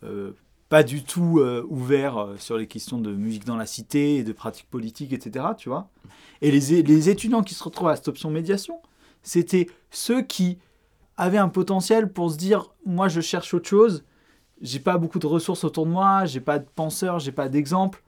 euh, 0.03 0.31
pas 0.67 0.83
du 0.83 1.03
tout 1.03 1.39
euh, 1.39 1.65
ouverts 1.69 2.17
euh, 2.17 2.35
sur 2.37 2.57
les 2.57 2.67
questions 2.67 2.97
de 2.97 3.11
musique 3.13 3.45
dans 3.45 3.55
la 3.55 3.65
cité 3.65 4.17
et 4.17 4.23
de 4.23 4.33
pratiques 4.33 4.69
politiques, 4.69 5.13
etc. 5.13 5.45
Tu 5.57 5.69
vois 5.69 5.89
et 6.41 6.51
les, 6.51 6.81
les 6.83 7.09
étudiants 7.09 7.43
qui 7.43 7.53
se 7.53 7.63
retrouvent 7.63 7.89
à 7.89 7.95
cette 7.95 8.07
option 8.07 8.29
médiation, 8.29 8.79
c'était 9.23 9.67
ceux 9.91 10.21
qui 10.21 10.57
avaient 11.19 11.37
un 11.37 11.49
potentiel 11.49 12.11
pour 12.11 12.31
se 12.31 12.37
dire 12.37 12.71
moi 12.85 13.09
je 13.09 13.21
cherche 13.21 13.53
autre 13.53 13.67
chose, 13.67 14.05
j'ai 14.61 14.79
pas 14.79 14.97
beaucoup 14.97 15.19
de 15.19 15.27
ressources 15.27 15.63
autour 15.65 15.85
de 15.85 15.91
moi, 15.91 16.25
j'ai 16.25 16.39
pas 16.39 16.59
de 16.59 16.65
penseurs, 16.75 17.19
j'ai 17.19 17.33
pas 17.33 17.49
d'exemple. 17.49 18.01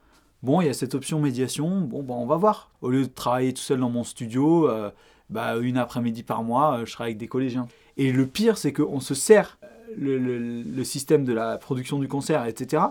Bon, 0.44 0.62
il 0.62 0.68
y 0.68 0.70
a 0.70 0.74
cette 0.74 0.96
option 0.96 1.20
médiation, 1.20 1.82
bon, 1.82 2.02
bah, 2.02 2.16
on 2.18 2.26
va 2.26 2.38
voir. 2.38 2.72
Au 2.82 2.90
lieu 2.90 3.04
de 3.04 3.14
travailler 3.14 3.54
tout 3.54 3.62
seul 3.62 3.80
dans 3.80 3.90
mon 3.90 4.04
studio, 4.04 4.68
euh, 4.68 4.90
bah, 5.30 5.58
une 5.58 5.78
après-midi 5.78 6.24
par 6.24 6.42
mois, 6.42 6.80
euh, 6.80 6.86
je 6.86 6.94
travaille 6.94 7.12
avec 7.12 7.20
des 7.20 7.28
collégiens. 7.28 7.68
Et 7.98 8.12
le 8.12 8.26
pire, 8.26 8.58
c'est 8.58 8.74
qu'on 8.74 9.02
se 9.02 9.14
sert, 9.14 9.60
euh, 10.00 10.64
le, 10.66 10.84
système 10.84 11.26
de 11.26 11.34
la 11.34 11.58
production 11.58 12.00
du 12.00 12.08
concert, 12.08 12.46
etc., 12.46 12.84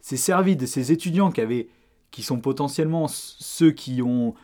c'est 0.00 0.16
servi 0.16 0.56
de 0.56 0.64
ces 0.64 0.92
étudiants 0.92 1.30
qui, 1.30 1.40
avaient, 1.40 1.68
qui 2.10 2.22
sont 2.22 2.38
potentiellement 2.38 3.06
ceux 3.08 3.72
qui 3.72 4.00
ont 4.00 4.34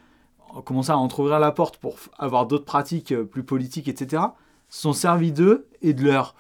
commencé 0.65 0.91
à 0.91 0.99
entrouvrir 0.99 1.39
la 1.39 1.53
porte 1.53 1.79
pour 1.79 1.97
avoir 2.19 2.47
d'autres 2.47 2.67
pratiques 2.67 3.15
plus 3.17 3.45
politiques, 3.45 3.89
etc., 3.89 4.25
sont 4.69 4.93
servis 4.93 5.33
d'eux 5.33 5.67
et 5.83 5.93
de 5.93 6.05
leur 6.05 6.35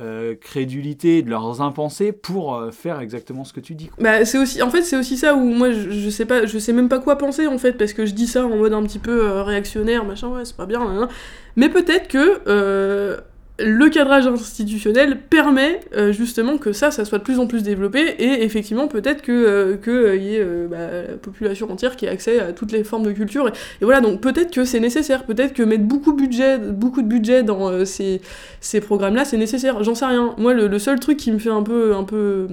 euh, 0.00 0.34
crédulité, 0.34 1.22
de 1.22 1.30
leurs 1.30 1.62
impensés 1.62 2.10
pour 2.10 2.56
euh, 2.56 2.72
faire 2.72 2.98
exactement 3.00 3.44
ce 3.44 3.52
que 3.52 3.60
tu 3.60 3.74
dis. 3.74 3.86
quoi. 3.86 4.02
Bah 4.02 4.24
c'est 4.24 4.38
aussi, 4.38 4.60
en 4.60 4.70
fait 4.70 4.82
c'est 4.82 4.96
aussi 4.96 5.16
ça 5.16 5.34
où 5.36 5.44
moi 5.44 5.70
je, 5.70 6.10
sais 6.10 6.24
pas, 6.26 6.46
je 6.46 6.58
sais 6.58 6.72
même 6.72 6.88
pas 6.88 6.98
quoi 6.98 7.16
penser 7.16 7.46
en 7.46 7.58
fait 7.58 7.74
parce 7.74 7.92
que 7.92 8.04
je 8.04 8.12
dis 8.12 8.26
ça 8.26 8.44
en 8.44 8.56
mode 8.56 8.72
un 8.72 8.82
petit 8.82 8.98
peu 8.98 9.24
euh, 9.24 9.42
réactionnaire 9.44 10.04
machin 10.04 10.28
ouais 10.28 10.44
c'est 10.44 10.56
pas 10.56 10.66
bien, 10.66 11.08
mais 11.54 11.68
peut-être 11.68 12.08
que 12.08 13.20
le 13.58 13.88
cadrage 13.88 14.26
institutionnel 14.26 15.20
permet 15.30 15.80
euh, 15.96 16.12
justement 16.12 16.58
que 16.58 16.72
ça, 16.72 16.90
ça 16.90 17.04
soit 17.04 17.18
de 17.18 17.22
plus 17.22 17.38
en 17.38 17.46
plus 17.46 17.62
développé 17.62 18.00
et 18.18 18.42
effectivement 18.42 18.88
peut-être 18.88 19.22
que 19.22 19.30
euh, 19.30 19.76
que 19.76 19.90
euh, 19.90 20.16
y 20.16 20.34
ait 20.34 20.40
euh, 20.40 20.66
bah, 20.66 21.02
la 21.12 21.16
population 21.16 21.70
entière 21.70 21.94
qui 21.94 22.06
ait 22.06 22.08
accès 22.08 22.40
à 22.40 22.52
toutes 22.52 22.72
les 22.72 22.82
formes 22.82 23.04
de 23.04 23.12
culture 23.12 23.46
et, 23.48 23.84
voilà 23.84 24.00
donc 24.00 24.20
peut-être 24.20 24.52
que 24.52 24.64
c'est 24.64 24.80
nécessaire, 24.80 25.24
peut-être 25.24 25.52
que 25.52 25.62
mettre 25.62 25.84
beaucoup 25.84 26.14
budget, 26.14 26.58
beaucoup 26.58 27.02
de 27.02 27.06
budget 27.06 27.44
dans 27.44 27.84
ces, 27.84 28.20
programmes-là 28.80 29.24
c'est 29.24 29.36
nécessaire, 29.36 29.84
j'en 29.84 29.94
sais 29.94 30.06
rien. 30.06 30.34
Moi 30.36 30.52
le, 30.52 30.78
seul 30.80 30.98
truc 30.98 31.16
qui 31.16 31.30
me 31.30 31.38
fait 31.38 31.50
un 31.50 31.62
peu 31.62 31.94
un 31.94 32.04
peu 32.04 32.48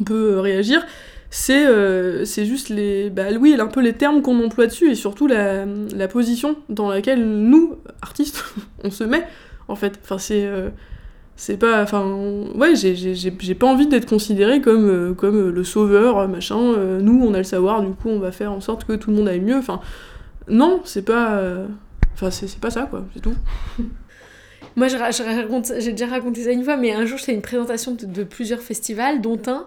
un 0.00 0.04
peu 0.04 0.40
réagir 0.40 0.84
c'est 1.30 1.66
euh, 1.66 2.24
juste 2.24 2.70
les 2.70 3.10
bah 3.10 3.26
un 3.28 3.66
peu 3.66 3.80
les 3.80 3.92
termes 3.92 4.22
qu'on 4.22 4.42
emploie 4.44 4.66
dessus 4.66 4.90
et 4.90 4.94
surtout 4.94 5.28
la 5.28 6.08
position 6.08 6.56
dans 6.68 6.88
laquelle 6.88 7.24
nous 7.24 7.76
artistes 8.02 8.42
on 8.84 8.90
se 8.90 9.04
met 9.04 9.24
en 9.68 9.76
fait. 9.76 9.98
Enfin 10.02 10.18
c'est 10.18 10.44
euh, 10.44 10.70
c'est 11.36 11.56
pas 11.56 11.82
enfin 11.82 12.04
ouais 12.54 12.74
j'ai 12.74 13.54
pas 13.54 13.66
envie 13.66 13.86
d'être 13.86 14.08
considéré 14.08 14.60
comme 14.60 14.88
euh, 14.88 15.14
comme 15.14 15.36
euh, 15.36 15.50
le 15.52 15.62
sauveur 15.62 16.28
machin 16.28 16.76
nous 17.00 17.22
on 17.24 17.32
a 17.32 17.38
le 17.38 17.44
savoir 17.44 17.82
du 17.82 17.92
coup 17.92 18.08
on 18.08 18.18
va 18.18 18.32
faire 18.32 18.52
en 18.52 18.60
sorte 18.60 18.84
que 18.84 18.94
tout 18.94 19.10
le 19.10 19.16
monde 19.16 19.28
aille 19.28 19.40
mieux. 19.40 19.56
Enfin 19.56 19.80
non 20.48 20.80
c'est 20.84 21.04
pas 21.04 21.40
enfin 22.14 22.30
c'est 22.30 22.58
pas 22.58 22.70
ça 22.70 22.82
quoi 22.82 23.04
c'est 23.14 23.20
tout. 23.20 23.34
Moi, 24.76 24.86
je, 24.86 24.96
je 24.96 25.80
j'ai 25.80 25.90
déjà 25.90 26.06
raconté 26.06 26.44
ça 26.44 26.52
une 26.52 26.62
fois, 26.62 26.76
mais 26.76 26.92
un 26.92 27.04
jour, 27.04 27.18
à 27.26 27.32
une 27.32 27.42
présentation 27.42 27.96
de 28.00 28.22
plusieurs 28.22 28.60
festivals, 28.60 29.20
dont 29.20 29.40
un 29.48 29.66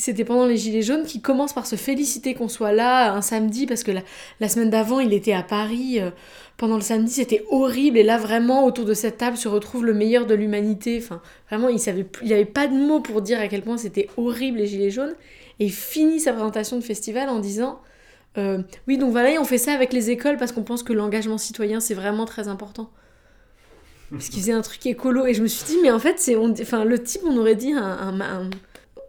c'était 0.00 0.24
pendant 0.24 0.46
les 0.46 0.56
Gilets 0.56 0.82
jaunes, 0.82 1.04
qui 1.04 1.20
commence 1.20 1.52
par 1.52 1.66
se 1.66 1.76
féliciter 1.76 2.34
qu'on 2.34 2.48
soit 2.48 2.72
là 2.72 3.12
un 3.12 3.22
samedi, 3.22 3.66
parce 3.66 3.82
que 3.82 3.92
la, 4.40 4.48
semaine 4.48 4.70
d'avant, 4.70 5.00
il 5.00 5.12
était 5.12 5.32
à 5.32 5.42
Paris. 5.42 6.00
euh, 6.00 6.10
pendant 6.56 6.76
le 6.76 6.82
samedi, 6.82 7.12
c'était 7.12 7.44
horrible. 7.50 7.98
Et 7.98 8.02
là, 8.02 8.16
vraiment, 8.18 8.64
autour 8.64 8.84
de 8.84 8.94
cette 8.94 9.18
table 9.18 9.36
se 9.36 9.48
retrouve 9.48 9.84
le 9.84 9.92
meilleur 9.92 10.26
de 10.26 10.34
l'humanité. 10.34 10.98
Enfin, 11.02 11.20
vraiment, 11.50 11.68
il 11.68 11.78
savait 11.78 12.06
il 12.22 12.28
n'y 12.28 12.32
avait 12.32 12.44
pas 12.44 12.66
de 12.66 12.74
mots 12.74 13.00
pour 13.00 13.20
dire 13.22 13.38
à 13.40 13.48
quel 13.48 13.62
point 13.62 13.76
c'était 13.76 14.08
horrible 14.16 14.58
les 14.58 14.66
Gilets 14.66 14.90
jaunes. 14.90 15.14
Et 15.60 15.66
il 15.66 15.72
finit 15.72 16.20
sa 16.20 16.32
présentation 16.32 16.78
de 16.78 16.82
festival 16.82 17.28
en 17.28 17.40
disant 17.40 17.80
euh, 18.38 18.62
Oui, 18.88 18.96
donc 18.98 19.10
voilà, 19.10 19.32
et 19.32 19.38
on 19.38 19.44
fait 19.44 19.58
ça 19.58 19.72
avec 19.72 19.92
les 19.92 20.10
écoles 20.10 20.38
parce 20.38 20.52
qu'on 20.52 20.62
pense 20.62 20.82
que 20.82 20.92
l'engagement 20.92 21.38
citoyen, 21.38 21.80
c'est 21.80 21.94
vraiment 21.94 22.24
très 22.24 22.48
important. 22.48 22.90
Parce 24.10 24.28
qu'il 24.28 24.40
faisait 24.40 24.52
un 24.52 24.62
truc 24.62 24.84
écolo. 24.86 25.26
Et 25.26 25.34
je 25.34 25.42
me 25.42 25.48
suis 25.48 25.64
dit, 25.66 25.76
mais 25.82 25.90
en 25.90 25.98
fait, 25.98 26.18
c'est, 26.18 26.36
enfin, 26.36 26.84
le 26.84 27.02
type, 27.02 27.22
on 27.24 27.36
aurait 27.36 27.56
dit 27.56 27.72
un- 27.72 28.48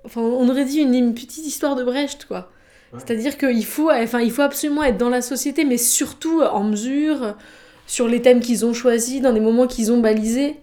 enfin, 0.08 0.22
on 0.22 0.50
aurait 0.50 0.66
dit 0.66 0.80
une, 0.80 0.96
une 0.96 1.14
petite 1.14 1.46
histoire 1.46 1.76
de 1.76 1.84
Brecht, 1.84 2.26
quoi. 2.26 2.50
C'est-à-dire 2.94 3.38
qu'il 3.38 3.66
faut, 3.66 3.92
enfin, 3.92 4.22
il 4.22 4.32
faut 4.32 4.42
absolument 4.42 4.84
être 4.84 4.98
dans 4.98 5.10
la 5.10 5.22
société, 5.22 5.66
mais 5.66 5.78
surtout 5.78 6.42
en 6.42 6.64
mesure, 6.64 7.22
euh, 7.22 7.32
sur 7.86 8.08
les 8.08 8.22
thèmes 8.22 8.40
qu'ils 8.40 8.66
ont 8.66 8.74
choisis, 8.74 9.22
dans 9.22 9.34
des 9.34 9.40
moments 9.42 9.68
qu'ils 9.68 9.92
ont 9.92 10.00
balisés. 10.00 10.56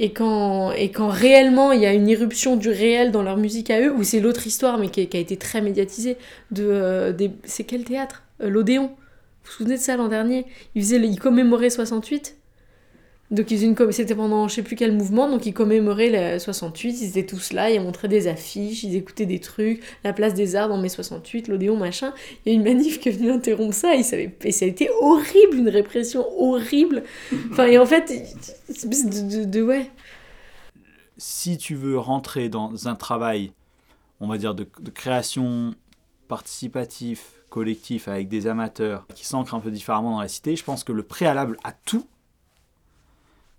Et 0.00 0.12
quand, 0.12 0.72
et 0.72 0.90
quand 0.90 1.08
réellement 1.08 1.72
il 1.72 1.80
y 1.80 1.86
a 1.86 1.92
une 1.92 2.08
irruption 2.08 2.56
du 2.56 2.68
réel 2.68 3.10
dans 3.10 3.22
leur 3.22 3.36
musique 3.36 3.70
à 3.70 3.80
eux, 3.80 3.92
ou 3.92 4.02
c'est 4.04 4.20
l'autre 4.20 4.46
histoire, 4.46 4.78
mais 4.78 4.88
qui, 4.88 5.06
qui 5.08 5.16
a 5.16 5.20
été 5.20 5.36
très 5.36 5.60
médiatisée, 5.60 6.16
de, 6.50 6.64
euh, 6.66 7.12
des, 7.12 7.30
c'est 7.44 7.64
quel 7.64 7.84
théâtre? 7.84 8.24
Euh, 8.42 8.48
L'Odéon. 8.48 8.88
Vous 8.88 8.94
vous 9.44 9.52
souvenez 9.52 9.76
de 9.76 9.80
ça 9.80 9.96
l'an 9.96 10.08
dernier? 10.08 10.46
Ils 10.74 10.82
faisaient, 10.82 10.98
ils 10.98 11.18
commémoraient 11.18 11.70
68. 11.70 12.37
Donc 13.30 13.50
ils 13.50 13.62
une 13.62 13.76
c'était 13.92 14.14
pendant 14.14 14.48
je 14.48 14.54
sais 14.54 14.62
plus 14.62 14.74
quel 14.74 14.92
mouvement, 14.92 15.28
donc 15.30 15.44
ils 15.44 15.52
commémoraient 15.52 16.32
le 16.34 16.38
68, 16.38 17.02
ils 17.02 17.08
étaient 17.10 17.26
tous 17.26 17.52
là, 17.52 17.70
ils 17.70 17.80
montraient 17.80 18.08
des 18.08 18.26
affiches, 18.26 18.84
ils 18.84 18.96
écoutaient 18.96 19.26
des 19.26 19.38
trucs, 19.40 19.82
la 20.02 20.14
place 20.14 20.32
des 20.32 20.56
arts 20.56 20.68
dans 20.70 20.78
mai 20.78 20.88
68, 20.88 21.48
l'Odéon, 21.48 21.76
machin. 21.76 22.14
Il 22.46 22.52
y 22.52 22.56
a 22.56 22.58
une 22.58 22.64
manif 22.64 23.00
qui 23.00 23.10
est 23.10 23.12
venue 23.12 23.30
interrompre 23.30 23.74
ça, 23.74 24.02
ça, 24.02 24.16
avait- 24.16 24.34
et 24.44 24.52
ça 24.52 24.64
a 24.64 24.68
été 24.68 24.88
horrible, 25.02 25.58
une 25.58 25.68
répression 25.68 26.24
horrible. 26.40 27.02
Enfin, 27.52 27.66
et 27.66 27.76
en 27.78 27.84
fait, 27.86 28.10
de, 28.84 29.40
de, 29.40 29.44
de- 29.44 29.62
ouais. 29.62 29.90
si 31.16 31.58
tu 31.58 31.74
veux 31.74 31.98
rentrer 31.98 32.48
dans 32.48 32.88
un 32.88 32.94
travail, 32.94 33.52
on 34.20 34.28
va 34.28 34.38
dire, 34.38 34.54
de, 34.54 34.66
de 34.80 34.90
création 34.90 35.74
participatif, 36.28 37.32
collectif, 37.50 38.08
avec 38.08 38.28
des 38.28 38.46
amateurs 38.46 39.06
qui 39.14 39.26
s'ancrent 39.26 39.54
un 39.54 39.60
peu 39.60 39.70
différemment 39.70 40.12
dans 40.12 40.20
la 40.20 40.28
cité, 40.28 40.56
je 40.56 40.64
pense 40.64 40.84
que 40.84 40.92
le 40.92 41.02
préalable 41.02 41.58
à 41.64 41.72
tout, 41.72 42.06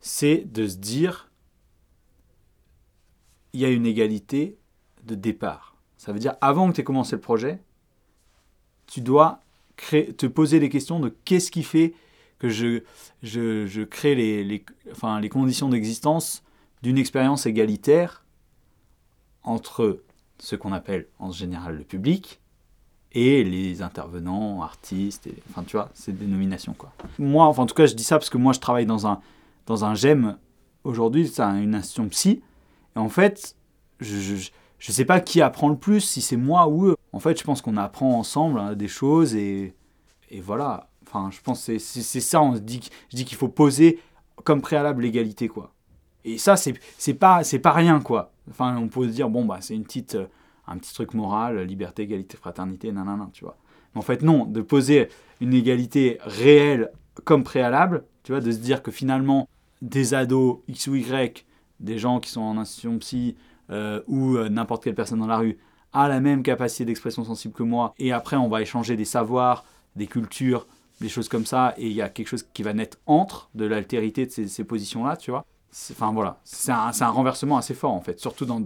c'est 0.02 0.46
de 0.52 0.68
se 0.68 0.78
dire, 0.78 1.30
il 3.54 3.60
y 3.60 3.66
a 3.66 3.70
une 3.70 3.86
égalité 3.86 4.58
de 5.04 5.16
départ. 5.16 5.76
Ça 5.98 6.14
veut 6.14 6.20
dire, 6.20 6.36
avant 6.42 6.70
que 6.70 6.76
tu 6.76 6.82
aies 6.82 6.86
commencé 6.86 7.16
le 7.16 7.22
projet, 7.22 7.62
tu 8.88 9.02
dois 9.02 9.42
te 9.78 10.26
poser 10.26 10.60
les 10.60 10.70
questions 10.70 11.00
de 11.00 11.10
qu'est-ce 11.26 11.52
qui 11.52 11.64
fait 11.64 11.94
que 12.38 12.50
je, 12.50 12.84
je, 13.22 13.66
je 13.68 13.82
crée 13.82 14.16
les, 14.16 14.44
les, 14.44 14.66
enfin, 14.92 15.20
les 15.20 15.30
conditions 15.30 15.70
d'existence 15.70 16.44
d'une 16.82 16.98
expérience 16.98 17.46
égalitaire 17.46 18.24
entre 19.44 20.02
ce 20.38 20.56
qu'on 20.56 20.72
appelle 20.72 21.08
en 21.20 21.32
général 21.32 21.78
le 21.78 21.84
public 21.84 22.40
et 23.12 23.44
les 23.44 23.82
intervenants, 23.82 24.62
artistes, 24.62 25.30
enfin 25.50 25.64
tu 25.64 25.76
vois, 25.76 25.90
ces 25.94 26.14
dénominations 26.14 26.74
quoi. 26.74 26.94
Moi, 27.18 27.46
enfin 27.46 27.64
en 27.64 27.66
tout 27.66 27.76
cas 27.76 27.88
je 27.88 27.96
dis 27.96 28.04
ça 28.04 28.18
parce 28.18 28.30
que 28.30 28.38
moi 28.38 28.54
je 28.54 28.60
travaille 28.60 28.86
dans 28.86 29.08
un, 29.08 29.20
dans 29.70 29.86
un 29.86 29.94
GEM 29.96 30.38
aujourd'hui, 30.84 31.28
c'est 31.28 31.42
un- 31.44 31.62
une 31.62 31.76
institution 31.76 32.10
psy, 32.10 32.42
et 32.96 33.00
en 33.00 33.08
fait, 33.08 33.56
je, 34.00 34.36
je 34.80 34.92
sais 34.92 35.06
pas 35.06 35.20
qui 35.22 35.42
apprend 35.42 35.70
le 35.70 35.78
plus, 35.78 36.02
si 36.02 36.22
c'est 36.22 36.38
moi 36.38 36.68
ou 36.68 36.88
eux. 36.88 36.96
En 37.14 37.20
fait, 37.20 37.38
je 37.40 37.44
pense 37.44 37.62
qu'on 37.62 37.78
apprend 37.78 38.18
ensemble 38.18 38.60
hein, 38.60 38.76
des 38.76 38.88
choses 38.88 39.36
et, 39.36 39.76
et 40.30 40.42
voilà. 40.42 40.90
Enfin, 41.08 41.30
je 41.32 41.40
pense 41.42 41.66
que 41.66 41.78
c'est- 41.80 42.20
ça, 42.20 42.42
on 42.42 42.56
se 42.56 42.60
dit, 42.60 42.82
je 43.12 43.16
dis 43.16 43.26
qu'il 43.26 43.38
faut 43.38 43.48
poser 43.48 44.00
comme 44.44 44.62
préalable 44.62 45.04
l'égalité 45.04 45.48
quoi. 45.48 45.72
Et 46.26 46.38
ça, 46.38 46.56
c'est 46.58 47.14
pas, 47.14 47.42
pas 47.62 47.72
rien, 47.72 48.00
quoi. 48.02 48.32
Enfin, 48.50 48.76
on 48.78 48.88
peut 48.88 49.04
se 49.08 49.14
dire, 49.14 49.30
bon, 49.30 49.46
bah, 49.46 49.60
c'est 49.62 49.76
une 49.76 49.84
petite, 49.84 50.16
euh, 50.16 50.28
un 50.68 50.78
petit 50.78 50.94
truc 50.94 51.14
moral, 51.14 51.62
liberté, 51.62 52.04
égalité, 52.04 52.38
fraternité, 52.38 52.92
nanana, 52.92 53.30
tu 53.34 53.44
vois. 53.44 53.58
Mais 53.94 54.00
en 54.00 54.02
fait, 54.04 54.22
non, 54.22 54.46
de 54.46 54.62
poser 54.62 55.10
une 55.42 55.54
égalité 55.54 56.18
réelle 56.22 56.92
comme 57.24 57.44
préalable, 57.44 58.06
tu 58.24 58.32
vois, 58.32 58.42
de 58.42 58.52
se 58.52 58.58
dire 58.58 58.82
que 58.84 58.92
finalement, 58.92 59.48
des 59.82 60.14
ados 60.14 60.60
X 60.68 60.88
ou 60.88 60.96
Y, 60.96 61.46
des 61.80 61.98
gens 61.98 62.20
qui 62.20 62.30
sont 62.30 62.42
en 62.42 62.58
institution 62.58 62.98
psy, 63.00 63.36
euh, 63.70 64.02
ou 64.08 64.36
euh, 64.36 64.50
n'importe 64.50 64.84
quelle 64.84 64.96
personne 64.96 65.20
dans 65.20 65.28
la 65.28 65.38
rue, 65.38 65.58
a 65.94 66.08
la 66.08 66.20
même 66.20 66.44
capacité 66.44 66.86
d'expression 66.86 67.24
sensible 67.24 67.54
que 67.54 67.64
moi, 67.64 67.94
et 67.98 68.12
après, 68.12 68.36
on 68.36 68.48
va 68.48 68.62
échanger 68.62 68.96
des 68.96 69.06
savoirs, 69.06 69.66
des 69.96 70.08
cultures, 70.08 70.68
des 71.02 71.10
choses 71.10 71.30
comme 71.30 71.46
ça, 71.46 71.74
et 71.78 71.88
il 71.88 71.94
y 71.94 72.02
a 72.02 72.10
quelque 72.10 72.28
chose 72.28 72.46
qui 72.54 72.64
va 72.64 72.74
naître 72.74 72.98
entre 73.06 73.50
de 73.56 73.66
l'altérité 73.66 74.26
de 74.26 74.32
ces, 74.32 74.64
positions-là, 74.64 75.18
tu 75.18 75.32
vois. 75.32 75.46
Enfin 75.92 76.12
voilà, 76.12 76.40
c'est 76.44 76.72
un, 76.72 76.92
un 77.00 77.10
renversement 77.10 77.58
assez 77.58 77.76
fort 77.76 77.94
en 77.94 78.02
fait, 78.02 78.20
surtout 78.20 78.46
dans, 78.46 78.62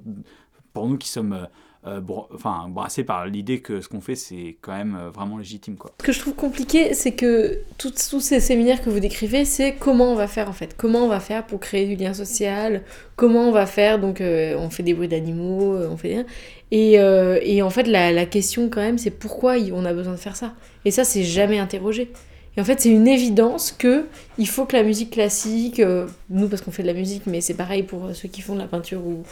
pour 0.71 0.87
nous 0.87 0.97
qui 0.97 1.09
sommes 1.09 1.47
euh, 1.85 1.99
enfin, 2.33 2.67
brassés 2.69 3.03
par 3.03 3.25
l'idée 3.25 3.59
que 3.59 3.81
ce 3.81 3.89
qu'on 3.89 3.99
fait 3.99 4.15
c'est 4.15 4.55
quand 4.61 4.71
même 4.71 4.95
euh, 4.95 5.09
vraiment 5.09 5.37
légitime 5.37 5.75
quoi. 5.75 5.91
Ce 5.99 6.05
que 6.05 6.11
je 6.13 6.19
trouve 6.19 6.33
compliqué, 6.33 6.93
c'est 6.93 7.11
que 7.11 7.59
tous 7.77 8.19
ces 8.21 8.39
séminaires 8.39 8.81
que 8.81 8.89
vous 8.89 9.01
décrivez, 9.01 9.43
c'est 9.43 9.73
comment 9.73 10.11
on 10.11 10.15
va 10.15 10.27
faire 10.27 10.49
en 10.49 10.53
fait. 10.53 10.75
Comment 10.77 10.99
on 10.99 11.07
va 11.09 11.19
faire 11.19 11.45
pour 11.45 11.59
créer 11.59 11.85
du 11.85 12.01
lien 12.01 12.13
social? 12.13 12.83
Comment 13.17 13.49
on 13.49 13.51
va 13.51 13.65
faire? 13.65 13.99
Donc, 13.99 14.21
euh, 14.21 14.55
on 14.57 14.69
fait 14.69 14.83
des 14.83 14.93
bruits 14.93 15.09
d'animaux, 15.09 15.75
on 15.75 15.97
fait. 15.97 16.25
Euh, 16.73 17.39
et 17.41 17.61
en 17.61 17.69
fait, 17.69 17.83
la, 17.83 18.25
question 18.25 18.69
quand 18.69 18.81
même, 18.81 18.97
c'est 18.97 19.11
pourquoi 19.11 19.55
on 19.73 19.85
a 19.85 19.93
besoin 19.93 20.13
de 20.13 20.19
faire 20.19 20.35
ça? 20.35 20.53
Et 20.85 20.91
ça, 20.91 21.03
c'est 21.03 21.23
jamais 21.23 21.59
interrogé. 21.59 22.11
Et 22.55 22.61
en 22.61 22.63
fait, 22.63 22.79
c'est 22.79 22.89
une 22.89 23.07
évidence 23.07 23.71
que 23.71 24.05
il 24.37 24.47
faut 24.47 24.65
que 24.65 24.75
la 24.75 24.83
musique 24.83 25.11
classique, 25.11 25.81
nous 26.29 26.47
parce 26.47 26.61
qu'on 26.61 26.71
fait 26.71 26.83
de 26.83 26.87
la 26.87 26.93
musique, 26.93 27.23
mais 27.25 27.41
c'est 27.41 27.55
pareil 27.55 27.83
pour 27.83 28.15
ceux 28.15 28.29
qui 28.29 28.41
font 28.41 28.53
de 28.53 28.59
la 28.59 28.67
peinture 28.67 29.05
ou, 29.05 29.23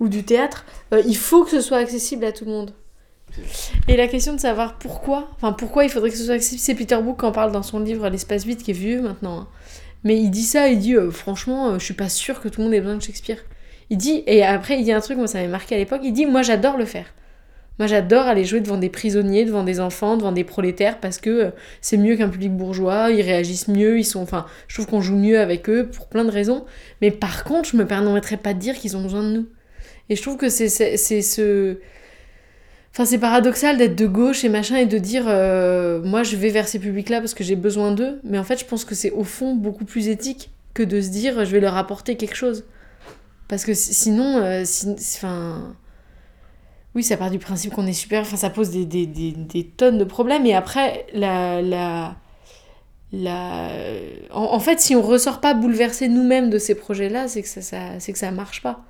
ou 0.00 0.08
du 0.08 0.24
théâtre, 0.24 0.64
euh, 0.92 1.02
il 1.06 1.16
faut 1.16 1.44
que 1.44 1.50
ce 1.50 1.60
soit 1.60 1.78
accessible 1.78 2.24
à 2.24 2.32
tout 2.32 2.44
le 2.44 2.50
monde. 2.50 2.72
Et 3.86 3.96
la 3.96 4.08
question 4.08 4.34
de 4.34 4.40
savoir 4.40 4.78
pourquoi, 4.78 5.28
enfin 5.36 5.52
pourquoi 5.52 5.84
il 5.84 5.90
faudrait 5.90 6.10
que 6.10 6.16
ce 6.16 6.24
soit 6.24 6.34
accessible, 6.34 6.60
c'est 6.60 6.74
Peter 6.74 7.00
Brook 7.00 7.20
qui 7.20 7.26
en 7.26 7.32
parle 7.32 7.52
dans 7.52 7.62
son 7.62 7.78
livre 7.78 8.08
L'espace 8.08 8.44
vide 8.44 8.62
qui 8.62 8.72
est 8.72 8.74
vieux 8.74 9.02
maintenant. 9.02 9.40
hein. 9.40 9.48
Mais 10.02 10.16
il 10.16 10.30
dit 10.30 10.42
ça, 10.42 10.68
il 10.68 10.78
dit 10.78 10.96
euh, 10.96 11.10
franchement, 11.10 11.68
euh, 11.70 11.78
je 11.78 11.84
suis 11.84 11.94
pas 11.94 12.08
sûre 12.08 12.40
que 12.40 12.48
tout 12.48 12.60
le 12.60 12.64
monde 12.64 12.74
ait 12.74 12.80
besoin 12.80 12.96
de 12.96 13.02
Shakespeare. 13.02 13.38
Il 13.90 13.98
dit, 13.98 14.22
et 14.26 14.42
après 14.42 14.78
il 14.78 14.84
dit 14.84 14.92
un 14.92 15.00
truc, 15.00 15.18
moi 15.18 15.26
ça 15.26 15.38
m'avait 15.38 15.50
marqué 15.50 15.74
à 15.74 15.78
l'époque, 15.78 16.00
il 16.02 16.12
dit 16.12 16.26
moi 16.26 16.42
j'adore 16.42 16.76
le 16.76 16.86
faire. 16.86 17.06
Moi 17.78 17.86
j'adore 17.86 18.26
aller 18.26 18.44
jouer 18.44 18.60
devant 18.60 18.76
des 18.78 18.88
prisonniers, 18.90 19.44
devant 19.44 19.62
des 19.64 19.80
enfants, 19.80 20.16
devant 20.16 20.32
des 20.32 20.44
prolétaires 20.44 20.98
parce 21.00 21.18
que 21.18 21.30
euh, 21.30 21.50
c'est 21.80 21.96
mieux 21.98 22.16
qu'un 22.16 22.28
public 22.28 22.52
bourgeois, 22.56 23.10
ils 23.10 23.22
réagissent 23.22 23.68
mieux, 23.68 23.98
ils 23.98 24.04
sont, 24.04 24.22
enfin, 24.22 24.46
je 24.68 24.74
trouve 24.74 24.86
qu'on 24.86 25.00
joue 25.00 25.16
mieux 25.16 25.38
avec 25.38 25.68
eux 25.68 25.88
pour 25.88 26.08
plein 26.08 26.24
de 26.24 26.30
raisons. 26.30 26.64
Mais 27.00 27.10
par 27.10 27.44
contre, 27.44 27.68
je 27.70 27.76
me 27.76 27.86
permettrais 27.86 28.36
pas 28.38 28.54
de 28.54 28.58
dire 28.58 28.74
qu'ils 28.76 28.96
ont 28.96 29.02
besoin 29.02 29.22
de 29.22 29.28
nous. 29.28 29.46
Et 30.10 30.16
je 30.16 30.22
trouve 30.22 30.36
que 30.36 30.50
c'est 30.50 30.68
ce 30.68 31.78
Enfin, 32.92 33.04
c'est 33.04 33.18
paradoxal 33.18 33.76
d'être 33.78 33.94
de 33.94 34.06
gauche 34.06 34.44
et 34.44 34.48
machin 34.48 34.76
et 34.76 34.86
de 34.86 34.98
dire 34.98 35.24
euh, 35.28 36.02
moi 36.02 36.24
je 36.24 36.34
vais 36.36 36.50
vers 36.50 36.66
ces 36.66 36.80
publics-là 36.80 37.20
parce 37.20 37.34
que 37.34 37.44
j'ai 37.44 37.54
besoin 37.56 37.92
d'eux. 37.92 38.20
Mais 38.24 38.38
en 38.38 38.44
fait, 38.44 38.58
je 38.58 38.64
pense 38.64 38.84
que 38.84 38.94
c'est 38.96 39.12
au 39.12 39.22
fond 39.24 39.54
beaucoup 39.54 39.84
plus 39.84 40.08
éthique 40.08 40.50
que 40.74 40.82
de 40.82 41.00
se 41.00 41.08
dire 41.10 41.44
je 41.44 41.52
vais 41.52 41.60
leur 41.60 41.76
apporter 41.76 42.16
quelque 42.16 42.34
chose. 42.34 42.64
Parce 43.48 43.64
que 43.64 43.74
si- 43.74 43.94
sinon, 43.94 44.38
euh, 44.38 44.62
si- 44.64 44.88
enfin. 45.16 45.74
Oui, 46.94 47.04
ça 47.04 47.16
part 47.16 47.30
du 47.30 47.38
principe 47.38 47.72
qu'on 47.72 47.86
est 47.86 47.92
super, 47.92 48.22
enfin 48.22 48.36
ça 48.36 48.50
pose 48.50 48.70
des, 48.70 48.84
des, 48.84 49.06
des, 49.06 49.64
tonnes 49.64 49.98
de 49.98 50.04
problèmes. 50.04 50.44
Et 50.46 50.54
après, 50.54 51.06
la. 51.14 51.62
la, 51.62 52.16
la... 53.12 53.68
En, 54.32 54.58
fait, 54.60 54.80
si 54.80 54.96
on 54.96 55.02
ressort 55.02 55.40
pas 55.40 55.54
bouleversé 55.54 56.08
nous-mêmes 56.08 56.50
de 56.50 56.58
ces 56.58 56.74
projets-là, 56.74 57.28
c'est 57.28 57.42
que 57.42 57.48
ça, 57.48 57.62
ça, 57.62 57.78
que 58.12 58.18
ça 58.18 58.30
marche 58.32 58.62
pas. 58.62 58.84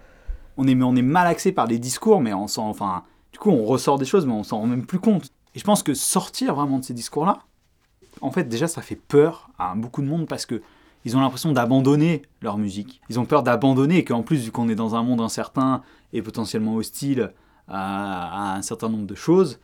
On 0.57 0.67
est, 0.69 0.81
on 0.83 0.97
est 0.97 1.03
mal 1.03 1.27
axé 1.27 1.53
par 1.53 1.67
les 1.67 1.79
discours, 1.79 2.21
mais 2.21 2.33
on 2.35 2.47
s'en, 2.49 2.69
enfin, 2.69 3.05
du 3.33 3.39
coup 3.39 3.51
on 3.51 3.65
ressort 3.65 3.99
des 3.99 4.05
choses, 4.05 4.27
mais 4.27 4.33
on 4.33 4.43
s'en 4.43 4.59
rend 4.59 4.67
même 4.67 4.87
plus 4.87 4.99
compte. 4.99 5.31
Et 5.55 5.59
je 5.59 5.65
pense 5.65 5.83
que 5.83 5.95
sortir 5.95 6.55
vraiment 6.55 6.79
de 6.79 6.85
ces 6.85 6.95
discours-là, 6.95 7.41
en 8.21 8.31
fait 8.31 8.45
déjà 8.45 8.69
ça 8.69 8.83
fait 8.83 8.97
peur 8.97 9.51
à 9.59 9.75
beaucoup 9.75 10.03
de 10.03 10.07
monde 10.07 10.27
parce 10.27 10.47
que 10.47 10.63
ils 11.05 11.17
ont 11.17 11.21
l'impression 11.21 11.53
d'abandonner 11.53 12.23
leur 12.43 12.59
musique. 12.59 13.01
Ils 13.09 13.19
ont 13.19 13.25
peur 13.25 13.43
d'abandonner 13.43 13.99
et 13.99 14.05
qu'en 14.05 14.23
plus 14.23 14.45
vu 14.45 14.51
qu'on 14.51 14.69
est 14.69 14.75
dans 14.75 14.95
un 14.95 15.03
monde 15.03 15.21
incertain 15.23 15.83
et 16.13 16.21
potentiellement 16.21 16.75
hostile 16.75 17.33
à, 17.69 18.57
un 18.57 18.63
certain 18.63 18.89
nombre 18.91 19.07
de 19.07 19.15
choses 19.15 19.61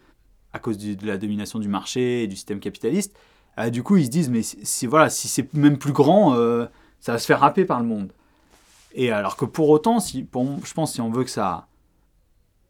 à 0.53 0.59
cause 0.59 0.79
de 0.79 1.07
la 1.07 1.19
domination 1.19 1.59
du 1.59 1.69
marché 1.69 2.23
et 2.23 2.27
du 2.27 2.37
système 2.37 2.61
capitaliste, 2.61 3.15
euh, 3.59 3.69
du 3.69 3.83
coup 3.83 3.99
ils 3.99 4.07
se 4.07 4.11
disent 4.11 4.31
mais 4.31 4.43
si- 4.43 4.87
voilà 4.87 5.11
si 5.11 5.29
c'est 5.29 5.53
même 5.53 5.77
plus 5.77 5.93
grand, 5.93 6.35
euh, 6.35 6.67
ça 7.01 7.13
va 7.13 7.19
se 7.19 7.27
faire 7.27 7.45
happer 7.45 7.67
par 7.67 7.81
le 7.81 7.87
monde. 7.87 8.13
Et 8.97 9.13
alors 9.13 9.37
que 9.37 9.45
pour 9.45 9.69
autant, 9.69 10.01
si, 10.01 10.27
je 10.33 10.73
pense 10.73 10.95
si 10.95 11.01
on 11.03 11.11
veut 11.11 11.23
que 11.23 11.31
ça, 11.31 11.69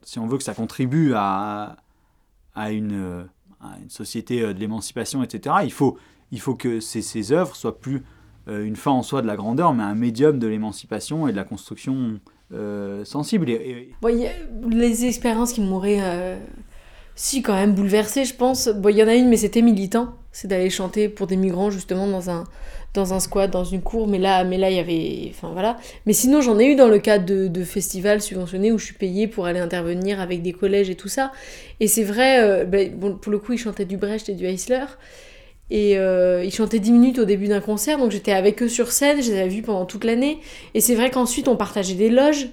si 0.03 0.19
on 0.19 0.27
veut 0.27 0.37
que 0.39 0.45
ça 0.45 0.55
contribue 0.55 1.15
à, 1.15 1.77
à, 2.55 2.73
une, 2.73 3.29
société 3.89 4.43
euh, 4.43 4.53
de 4.53 4.59
l'émancipation, 4.59 5.23
etc., 5.23 5.57
il 5.63 5.73
faut, 5.73 5.97
il 6.33 6.41
faut 6.41 6.57
que 6.57 6.81
ces, 6.81 7.33
œuvres 7.33 7.55
soient 7.55 7.79
plus 7.79 8.03
euh, 8.49 8.65
une 8.65 8.75
fin 8.75 8.91
en 8.91 9.03
soi 9.03 9.23
de 9.23 9.29
la 9.29 9.37
grandeur, 9.37 9.73
mais 9.73 9.85
un 9.85 9.95
médium 9.95 10.41
de 10.41 10.49
l'émancipation 10.49 11.29
et 11.29 11.33
de 11.33 11.37
la 11.37 11.45
construction 11.45 12.21
euh, 12.53 13.05
sensible. 13.05 13.49
Et, 13.49 13.93
les 14.69 15.05
expériences 15.05 15.53
qui 15.53 15.61
m'auraient, 15.61 16.41
si, 17.19 17.41
quand 17.41 17.55
même 17.55 17.73
bouleversée, 17.73 18.27
je 18.27 18.35
pense. 18.35 18.69
Bon, 18.69 18.91
il 18.91 18.97
y 18.97 19.03
en 19.03 19.09
a 19.09 19.15
une, 19.15 19.29
mais 19.29 19.39
c'était 19.39 19.63
militant. 19.63 20.15
C'est 20.33 20.49
d'aller 20.49 20.69
chanter 20.69 21.09
pour 21.09 21.27
des 21.27 21.37
migrants, 21.37 21.71
justement, 21.71 22.07
dans 22.07 22.29
un, 22.29 22.45
dans 22.93 23.15
un 23.15 23.21
squat, 23.21 23.51
dans 23.51 23.65
une 23.65 23.81
cour. 23.81 24.07
Mais 24.07 24.19
là, 24.19 24.45
mais 24.45 24.59
là, 24.59 24.71
il 24.71 24.77
y 24.77 24.79
avait. 24.79 25.31
Enfin, 25.31 25.51
voilà. 25.51 25.79
Mais 26.05 26.13
sinon, 26.13 26.43
j'en 26.43 26.59
ai 26.59 26.67
eu 26.67 26.77
dans 26.77 26.89
le 26.89 26.99
cadre 26.99 27.25
de, 27.25 27.65
festivals 27.65 28.21
subventionnés 28.21 28.71
où 28.71 28.77
je 28.79 28.85
suis 28.85 28.95
payée 28.95 29.29
pour 29.29 29.47
aller 29.47 29.61
intervenir 29.61 30.21
avec 30.21 30.43
des 30.43 30.53
collèges 30.53 30.91
et 30.91 30.95
tout 30.95 31.09
ça. 31.09 31.33
Et 31.81 31.89
c'est 31.89 32.05
vrai, 32.05 32.43
euh, 32.43 32.65
ben, 32.67 32.95
bon, 32.95 33.17
pour 33.17 33.33
le 33.33 33.39
coup, 33.39 33.55
ils 33.55 33.59
chantaient 33.59 33.87
du 33.87 33.97
Brecht 33.97 34.29
et 34.29 34.35
du 34.35 34.45
Heisler. 34.45 34.85
Et 35.71 35.99
euh, 35.99 36.45
ils 36.45 36.53
chantaient 36.53 36.79
10 36.79 36.93
minutes 36.93 37.19
au 37.19 37.25
début 37.25 37.49
d'un 37.49 37.61
concert, 37.61 37.99
donc 37.99 38.13
j'étais 38.13 38.33
avec 38.33 38.63
eux 38.63 38.69
sur 38.69 38.93
scène, 38.93 39.21
je 39.21 39.33
les 39.33 39.41
avais 39.41 39.49
vus 39.49 39.63
pendant 39.63 39.85
toute 39.85 40.05
l'année. 40.05 40.39
Et 40.75 40.81
c'est 40.81 40.95
vrai 40.95 41.11
qu'ensuite 41.11 41.49
on 41.49 41.57
partageait 41.57 41.95
des 41.95 42.09
loges, 42.09 42.51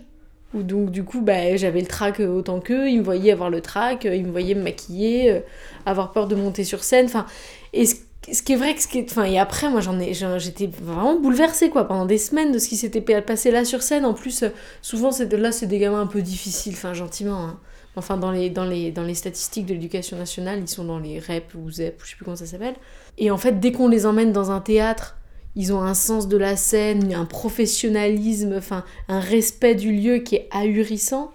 où 0.53 0.63
donc 0.63 0.91
du 0.91 1.03
coup 1.03 1.21
bah, 1.21 1.55
j'avais 1.57 1.81
le 1.81 1.87
trac 1.87 2.19
euh, 2.19 2.27
autant 2.27 2.59
qu'eux, 2.59 2.89
ils 2.89 2.99
me 2.99 3.03
voyaient 3.03 3.31
avoir 3.31 3.49
le 3.49 3.61
trac, 3.61 4.05
euh, 4.05 4.15
ils 4.15 4.25
me 4.25 4.31
voyaient 4.31 4.55
me 4.55 4.63
maquiller, 4.63 5.31
euh, 5.31 5.39
avoir 5.85 6.11
peur 6.11 6.27
de 6.27 6.35
monter 6.35 6.63
sur 6.63 6.83
scène. 6.83 7.05
Enfin, 7.05 7.25
et 7.73 7.85
ce, 7.85 7.95
qui 8.43 8.53
est 8.53 8.55
vrai 8.55 8.75
ce 8.77 8.87
qui 8.87 8.99
est... 8.99 9.11
Enfin, 9.11 9.23
et 9.25 9.37
après 9.39 9.69
moi 9.69 9.81
j'en 9.81 9.99
ai, 9.99 10.13
j'étais 10.13 10.67
vraiment 10.81 11.19
bouleversée 11.19 11.69
quoi, 11.69 11.87
pendant 11.87 12.05
des 12.05 12.17
semaines 12.17 12.51
de 12.51 12.59
ce 12.59 12.69
qui 12.69 12.77
s'était 12.77 13.01
pa- 13.01 13.21
passé 13.21 13.51
là 13.51 13.65
sur 13.65 13.81
scène. 13.81 14.05
En 14.05 14.13
plus, 14.13 14.43
souvent 14.81 15.11
c'est 15.11 15.31
là 15.33 15.51
c'est 15.51 15.67
des 15.67 15.79
gamins 15.79 16.01
un 16.01 16.07
peu 16.07 16.21
difficiles, 16.21 16.75
gentiment. 16.93 17.41
hein. 17.43 17.59
Enfin, 17.95 18.17
dans 18.17 18.31
les, 18.31 18.49
dans, 18.49 18.65
les, 18.65 18.91
dans 18.91 19.03
les 19.03 19.13
statistiques 19.13 19.67
de 19.67 19.73
l'éducation 19.73 20.17
nationale, 20.17 20.59
ils 20.59 20.67
sont 20.67 20.83
dans 20.83 20.97
les 20.97 21.19
REP 21.19 21.53
ou 21.53 21.69
ZEP, 21.69 22.01
ou 22.01 22.03
je 22.03 22.09
sais 22.09 22.15
plus 22.15 22.25
comment 22.25 22.35
ça 22.35 22.47
s'appelle. 22.47 22.73
Et 23.19 23.29
en 23.29 23.37
fait, 23.37 23.59
dès 23.59 23.71
qu'on 23.71 23.87
les 23.87 24.07
emmène 24.07 24.31
dans 24.31 24.49
un 24.49 24.61
théâtre, 24.61 25.15
ils 25.55 25.73
ont 25.73 25.81
un 25.81 25.93
sens 25.93 26.27
de 26.27 26.37
la 26.37 26.55
scène, 26.55 27.13
un 27.13 27.25
professionnalisme, 27.25 28.55
enfin, 28.57 28.83
un 29.07 29.19
respect 29.19 29.75
du 29.75 29.91
lieu 29.91 30.17
qui 30.17 30.35
est 30.35 30.47
ahurissant. 30.51 31.31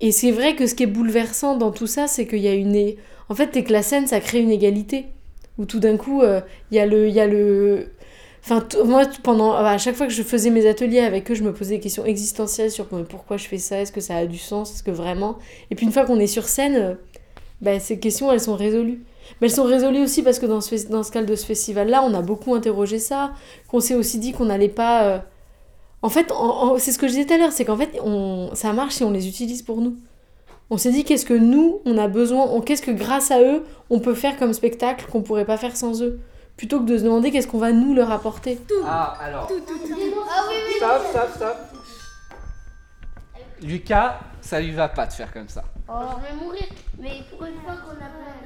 Et 0.00 0.12
c'est 0.12 0.30
vrai 0.30 0.54
que 0.54 0.66
ce 0.66 0.74
qui 0.74 0.82
est 0.82 0.88
bouleversant 0.88 1.56
dans 1.56 1.70
tout 1.70 1.86
ça, 1.86 2.06
c'est 2.06 2.26
qu'il 2.26 2.40
y 2.40 2.48
a 2.48 2.54
une. 2.54 2.94
En 3.28 3.34
fait, 3.34 3.50
c'est 3.52 3.64
que 3.64 3.72
la 3.72 3.82
scène, 3.82 4.06
ça 4.06 4.20
crée 4.20 4.40
une 4.40 4.50
égalité. 4.50 5.06
Où 5.58 5.64
tout 5.64 5.80
d'un 5.80 5.96
coup, 5.96 6.20
euh, 6.22 6.40
il 6.70 6.76
y 6.76 6.80
a 6.80 6.86
le. 6.86 7.08
Y 7.08 7.20
a 7.20 7.26
le... 7.26 7.88
Enfin, 8.44 8.62
moi, 8.84 9.06
pendant, 9.24 9.54
à 9.54 9.78
chaque 9.78 9.96
fois 9.96 10.06
que 10.06 10.12
je 10.12 10.22
faisais 10.22 10.50
mes 10.50 10.68
ateliers 10.68 11.00
avec 11.00 11.30
eux, 11.30 11.34
je 11.34 11.42
me 11.42 11.52
posais 11.52 11.76
des 11.76 11.80
questions 11.80 12.04
existentielles 12.04 12.70
sur 12.70 12.86
pourquoi 12.86 13.38
je 13.38 13.48
fais 13.48 13.58
ça, 13.58 13.80
est-ce 13.80 13.90
que 13.90 14.00
ça 14.00 14.16
a 14.16 14.26
du 14.26 14.38
sens, 14.38 14.72
est-ce 14.72 14.84
que 14.84 14.92
vraiment? 14.92 15.38
Et 15.72 15.74
puis 15.74 15.84
une 15.84 15.90
fois 15.90 16.04
qu'on 16.04 16.20
est 16.20 16.28
sur 16.28 16.46
scène, 16.46 16.76
euh, 16.76 16.94
bah, 17.60 17.80
ces 17.80 17.98
questions, 17.98 18.30
elles 18.30 18.40
sont 18.40 18.54
résolues. 18.54 19.02
Mais 19.40 19.48
elles 19.48 19.54
sont 19.54 19.64
résolues 19.64 20.02
aussi 20.02 20.22
parce 20.22 20.38
que 20.38 20.46
dans 20.46 20.60
ce, 20.60 20.88
dans 20.88 21.02
ce 21.02 21.10
cadre 21.12 21.26
de 21.26 21.34
ce 21.36 21.44
festival-là, 21.46 22.02
on 22.02 22.14
a 22.14 22.22
beaucoup 22.22 22.54
interrogé 22.54 22.98
ça, 22.98 23.32
qu'on 23.68 23.80
s'est 23.80 23.94
aussi 23.94 24.18
dit 24.18 24.32
qu'on 24.32 24.46
n'allait 24.46 24.68
pas... 24.68 25.02
euh, 25.04 25.18
En 26.02 26.08
fait, 26.08 26.32
c'est 26.78 26.92
ce 26.92 26.98
que 26.98 27.06
je 27.08 27.12
disais 27.12 27.26
tout 27.26 27.34
à 27.34 27.38
l'heure, 27.38 27.52
c'est 27.52 27.64
qu'en 27.64 27.76
fait, 27.76 27.98
on, 28.02 28.50
ça 28.54 28.72
marche 28.72 28.94
si 28.94 29.04
on 29.04 29.10
les 29.10 29.28
utilise 29.28 29.62
pour 29.62 29.80
nous. 29.80 29.96
On 30.70 30.78
s'est 30.78 30.90
dit 30.90 31.04
qu'est-ce 31.04 31.24
que 31.26 31.34
nous, 31.34 31.80
on 31.84 31.96
a 31.96 32.08
besoin, 32.08 32.60
qu'est-ce 32.60 32.82
que 32.82 32.90
grâce 32.90 33.30
à 33.30 33.40
eux, 33.40 33.64
on 33.90 34.00
peut 34.00 34.14
faire 34.14 34.36
comme 34.36 34.52
spectacle 34.52 35.06
qu'on 35.10 35.22
pourrait 35.22 35.44
pas 35.44 35.56
faire 35.56 35.76
sans 35.76 36.02
eux? 36.02 36.18
Plutôt 36.56 36.80
que 36.80 36.86
de 36.86 36.96
se 36.98 37.02
demander 37.04 37.30
qu'est-ce 37.30 37.46
qu'on 37.46 37.58
va 37.58 37.70
nous 37.72 37.94
leur 37.94 38.10
apporter? 38.10 38.58
Ah, 38.84 39.16
alors. 39.20 39.48
Ah 39.50 39.54
oui, 40.48 40.54
oui. 40.68 40.74
Stop, 40.78 41.02
stop, 41.10 41.28
stop. 41.36 41.56
Lucas, 43.62 44.20
ça 44.40 44.60
lui 44.60 44.72
va 44.72 44.88
pas 44.88 45.06
de 45.06 45.12
faire 45.12 45.32
comme 45.32 45.48
ça. 45.48 45.64
Oh, 45.88 45.92
je 46.18 46.26
vais 46.26 46.44
mourir. 46.44 46.64
Mais 46.98 47.22
pour 47.30 47.46
une 47.46 47.54
fois 47.60 47.74
qu'on 47.74 47.92
a 47.92 48.08
plein. 48.08 48.45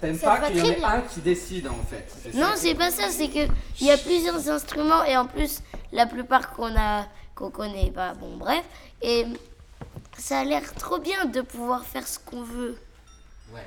T'aimes 0.00 0.18
pas 0.18 0.38
qu'il 0.50 0.58
y 0.58 0.62
en 0.62 0.64
ait 0.66 0.74
bien. 0.76 0.88
un 0.88 1.00
qui 1.02 1.20
décide 1.20 1.66
en 1.68 1.82
fait. 1.88 2.06
Non, 2.34 2.50
c'est 2.56 2.74
pas 2.74 2.90
ça, 2.90 3.08
c'est 3.10 3.28
que 3.28 3.46
il 3.80 3.86
y 3.86 3.90
a 3.90 3.96
plusieurs 3.98 4.48
instruments 4.48 5.04
et 5.04 5.16
en 5.16 5.26
plus 5.26 5.60
la 5.92 6.06
plupart 6.06 6.50
qu'on 6.52 6.74
a 6.76 7.06
qu'on 7.34 7.50
connaît 7.50 7.90
pas. 7.90 8.14
Bon, 8.14 8.36
bref, 8.36 8.64
et 9.02 9.26
ça 10.18 10.40
a 10.40 10.44
l'air 10.44 10.62
trop 10.74 10.98
bien 10.98 11.24
de 11.24 11.40
pouvoir 11.40 11.84
faire 11.84 12.06
ce 12.06 12.18
qu'on 12.18 12.42
veut 12.42 12.76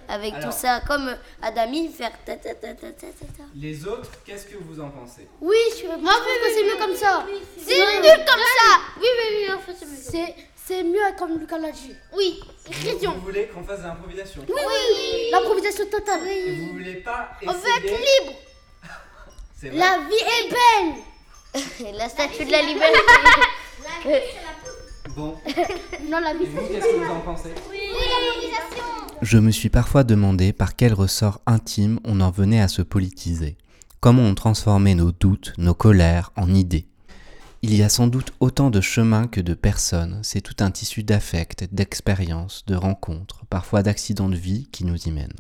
avec 0.09 0.33
Alors- 0.33 0.49
tout 0.51 0.57
ça, 0.57 0.81
comme 0.85 1.15
Adami 1.41 1.87
faire 1.89 2.11
ta 2.25 2.35
ta 2.35 2.53
ta 2.55 2.73
ta 2.73 2.91
ta 2.91 3.07
ta. 3.07 3.25
ta. 3.37 3.43
Les 3.55 3.85
autres, 3.87 4.09
qu'est-ce 4.25 4.45
que 4.45 4.57
vous 4.57 4.81
en 4.81 4.89
pensez? 4.89 5.27
Oui, 5.39 5.55
je, 5.81 5.87
moi 5.87 6.11
je 6.13 6.43
que 6.43 6.53
c'est 6.55 6.63
mieux 6.65 6.77
comme 6.85 6.95
ça. 6.95 7.25
C'est 7.57 8.01
mieux 8.01 8.17
comme 8.25 8.45
ça. 8.59 8.79
Oui, 8.99 9.07
oui, 9.17 9.45
oui, 9.47 9.53
en 9.53 9.59
fait, 9.59 9.73
c'est 9.79 9.85
mieux. 10.19 10.33
C'est, 10.67 10.75
c'est 10.75 10.83
mieux 10.83 10.99
comme 11.17 11.39
Lucas 11.39 11.57
l'a 11.57 11.71
dit. 11.71 11.93
Oui, 12.15 12.41
écrition. 12.67 13.13
Vous 13.13 13.21
voulez 13.21 13.47
qu'on 13.47 13.63
fasse 13.63 13.79
de 13.79 13.85
l'improvisation 13.85 14.41
Oui, 14.47 14.55
oui, 14.55 15.29
l'improvisation 15.31 15.85
totale. 15.85 16.27
Et 16.27 16.55
vous 16.55 16.73
voulez 16.73 16.95
pas 16.95 17.29
On 17.45 17.51
veut 17.53 17.69
être 17.77 17.83
libre. 17.83 18.37
C'est 19.55 19.69
vrai 19.69 19.77
La 19.77 19.99
vie 19.99 20.15
est 20.15 20.49
belle. 20.49 21.93
la 21.97 22.09
statue 22.09 22.45
de 22.45 22.51
la 22.51 22.61
liberté. 22.61 22.97
Bon. 25.15 25.35
non, 26.09 26.19
la 26.19 26.33
vie 26.35 26.43
Et 26.43 26.47
vous, 26.47 26.67
qu'est-ce 26.67 26.85
que 26.85 26.97
vous 26.97 27.11
en 27.11 27.21
pensez 27.21 27.49
Oui, 27.71 27.79
l'improvisation. 27.89 28.83
Je 29.21 29.37
me 29.39 29.49
suis 29.49 29.69
parfois 29.69 30.03
demandé 30.03 30.53
par 30.53 30.75
quel 30.75 30.93
ressort 30.93 31.41
intime 31.47 31.99
on 32.03 32.19
en 32.19 32.29
venait 32.29 32.61
à 32.61 32.67
se 32.67 32.83
politiser. 32.83 33.57
Comment 33.99 34.23
on 34.23 34.35
transformait 34.35 34.93
nos 34.93 35.11
doutes, 35.11 35.53
nos 35.57 35.73
colères 35.73 36.31
en 36.35 36.53
idées. 36.53 36.85
Il 37.63 37.75
y 37.75 37.81
a 37.81 37.89
sans 37.89 38.05
doute 38.05 38.33
autant 38.39 38.69
de 38.69 38.81
chemins 38.81 39.27
que 39.27 39.41
de 39.41 39.55
personnes, 39.55 40.19
c'est 40.21 40.41
tout 40.41 40.55
un 40.59 40.69
tissu 40.69 41.03
d'affects, 41.03 41.67
d'expériences, 41.71 42.63
de 42.67 42.75
rencontres, 42.75 43.45
parfois 43.49 43.81
d'accidents 43.81 44.29
de 44.29 44.35
vie 44.35 44.67
qui 44.71 44.85
nous 44.85 45.07
y 45.07 45.11
mènent. 45.11 45.39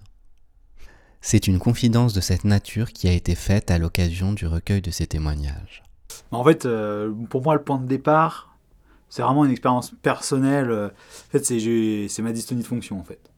C'est 1.21 1.47
une 1.47 1.59
confidence 1.59 2.13
de 2.13 2.21
cette 2.21 2.43
nature 2.43 2.91
qui 2.91 3.07
a 3.07 3.11
été 3.11 3.35
faite 3.35 3.69
à 3.69 3.77
l'occasion 3.77 4.33
du 4.33 4.47
recueil 4.47 4.81
de 4.81 4.89
ces 4.89 5.05
témoignages. 5.05 5.83
En 6.31 6.43
fait, 6.43 6.65
euh, 6.65 7.13
pour 7.29 7.43
moi, 7.43 7.53
le 7.53 7.61
point 7.61 7.77
de 7.77 7.85
départ, 7.87 8.57
c'est 9.09 9.21
vraiment 9.21 9.45
une 9.45 9.51
expérience 9.51 9.93
personnelle. 10.01 10.71
En 10.71 11.31
fait, 11.31 11.45
c'est 11.45 12.21
ma 12.21 12.31
dystonie 12.31 12.61
de 12.61 12.67
fonction, 12.67 12.99
en 12.99 13.03
fait. 13.03 13.31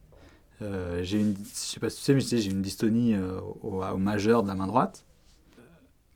Euh, 0.62 1.00
j'ai 1.02 1.20
une, 1.20 1.36
sais 1.52 1.80
pas 1.80 1.90
si 1.90 2.04
tu 2.04 2.20
sais, 2.20 2.38
j'ai 2.38 2.50
une 2.50 2.62
dystonie 2.62 3.14
euh, 3.14 3.40
au 3.62 3.82
majeur 3.98 4.42
de 4.42 4.48
la 4.48 4.54
main 4.54 4.66
droite. 4.66 5.04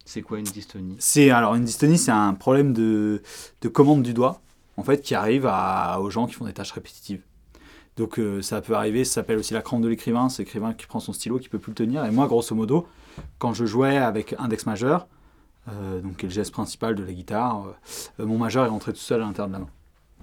C'est 0.04 0.22
quoi 0.22 0.38
une 0.38 0.44
dystonie? 0.44 0.96
C'est 0.98 1.30
alors 1.30 1.54
une 1.54 1.64
dystonie, 1.64 1.98
c'est 1.98 2.10
un 2.10 2.34
problème 2.34 2.72
de, 2.72 3.22
de 3.62 3.68
commande 3.68 4.02
du 4.02 4.12
doigt, 4.12 4.42
en 4.76 4.82
fait, 4.82 5.00
qui 5.00 5.14
arrive 5.14 5.50
aux 5.98 6.10
gens 6.10 6.26
qui 6.26 6.34
font 6.34 6.44
des 6.44 6.52
tâches 6.52 6.72
répétitives. 6.72 7.22
Donc 7.96 8.18
euh, 8.18 8.42
ça 8.42 8.60
peut 8.60 8.74
arriver, 8.74 9.04
ça 9.04 9.14
s'appelle 9.14 9.38
aussi 9.38 9.54
la 9.54 9.62
crampe 9.62 9.82
de 9.82 9.88
l'écrivain, 9.88 10.28
c'est 10.28 10.42
l'écrivain 10.42 10.72
qui 10.72 10.86
prend 10.86 10.98
son 10.98 11.12
stylo, 11.12 11.38
qui 11.38 11.48
peut 11.48 11.60
plus 11.60 11.70
le 11.70 11.76
tenir. 11.76 12.04
Et 12.04 12.10
moi, 12.10 12.26
grosso 12.26 12.54
modo, 12.54 12.88
quand 13.38 13.54
je 13.54 13.66
jouais 13.66 13.96
avec 13.96 14.34
index 14.38 14.66
majeur, 14.66 15.06
euh, 15.68 16.00
donc 16.00 16.16
qui 16.16 16.26
est 16.26 16.28
le 16.28 16.34
geste 16.34 16.52
principal 16.52 16.96
de 16.96 17.04
la 17.04 17.12
guitare, 17.12 17.66
euh, 18.18 18.26
mon 18.26 18.36
majeur 18.36 18.64
est 18.64 18.68
rentré 18.68 18.92
tout 18.92 18.98
seul 18.98 19.22
à 19.22 19.24
l'intérieur 19.24 19.48
de 19.48 19.52
la 19.52 19.58
main. 19.60 19.68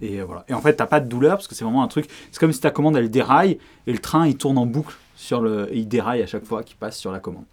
Et 0.01 0.19
euh, 0.19 0.25
voilà. 0.25 0.43
Et 0.49 0.53
en 0.53 0.61
fait, 0.61 0.75
t'as 0.75 0.85
pas 0.85 0.99
de 0.99 1.07
douleur 1.07 1.37
parce 1.37 1.47
que 1.47 1.55
c'est 1.55 1.63
vraiment 1.63 1.81
un 1.81 1.87
truc. 1.87 2.09
C'est 2.31 2.39
comme 2.39 2.51
si 2.51 2.59
ta 2.59 2.71
commande 2.71 2.97
elle 2.97 3.09
déraille 3.09 3.57
et 3.87 3.93
le 3.93 3.99
train 3.99 4.27
il 4.27 4.35
tourne 4.35 4.57
en 4.57 4.65
boucle 4.65 4.95
sur 5.15 5.41
le, 5.41 5.73
et 5.73 5.79
il 5.79 5.87
déraille 5.87 6.21
à 6.21 6.27
chaque 6.27 6.43
fois 6.43 6.63
qu'il 6.63 6.75
passe 6.75 6.97
sur 6.97 7.11
la 7.11 7.19
commande. 7.19 7.45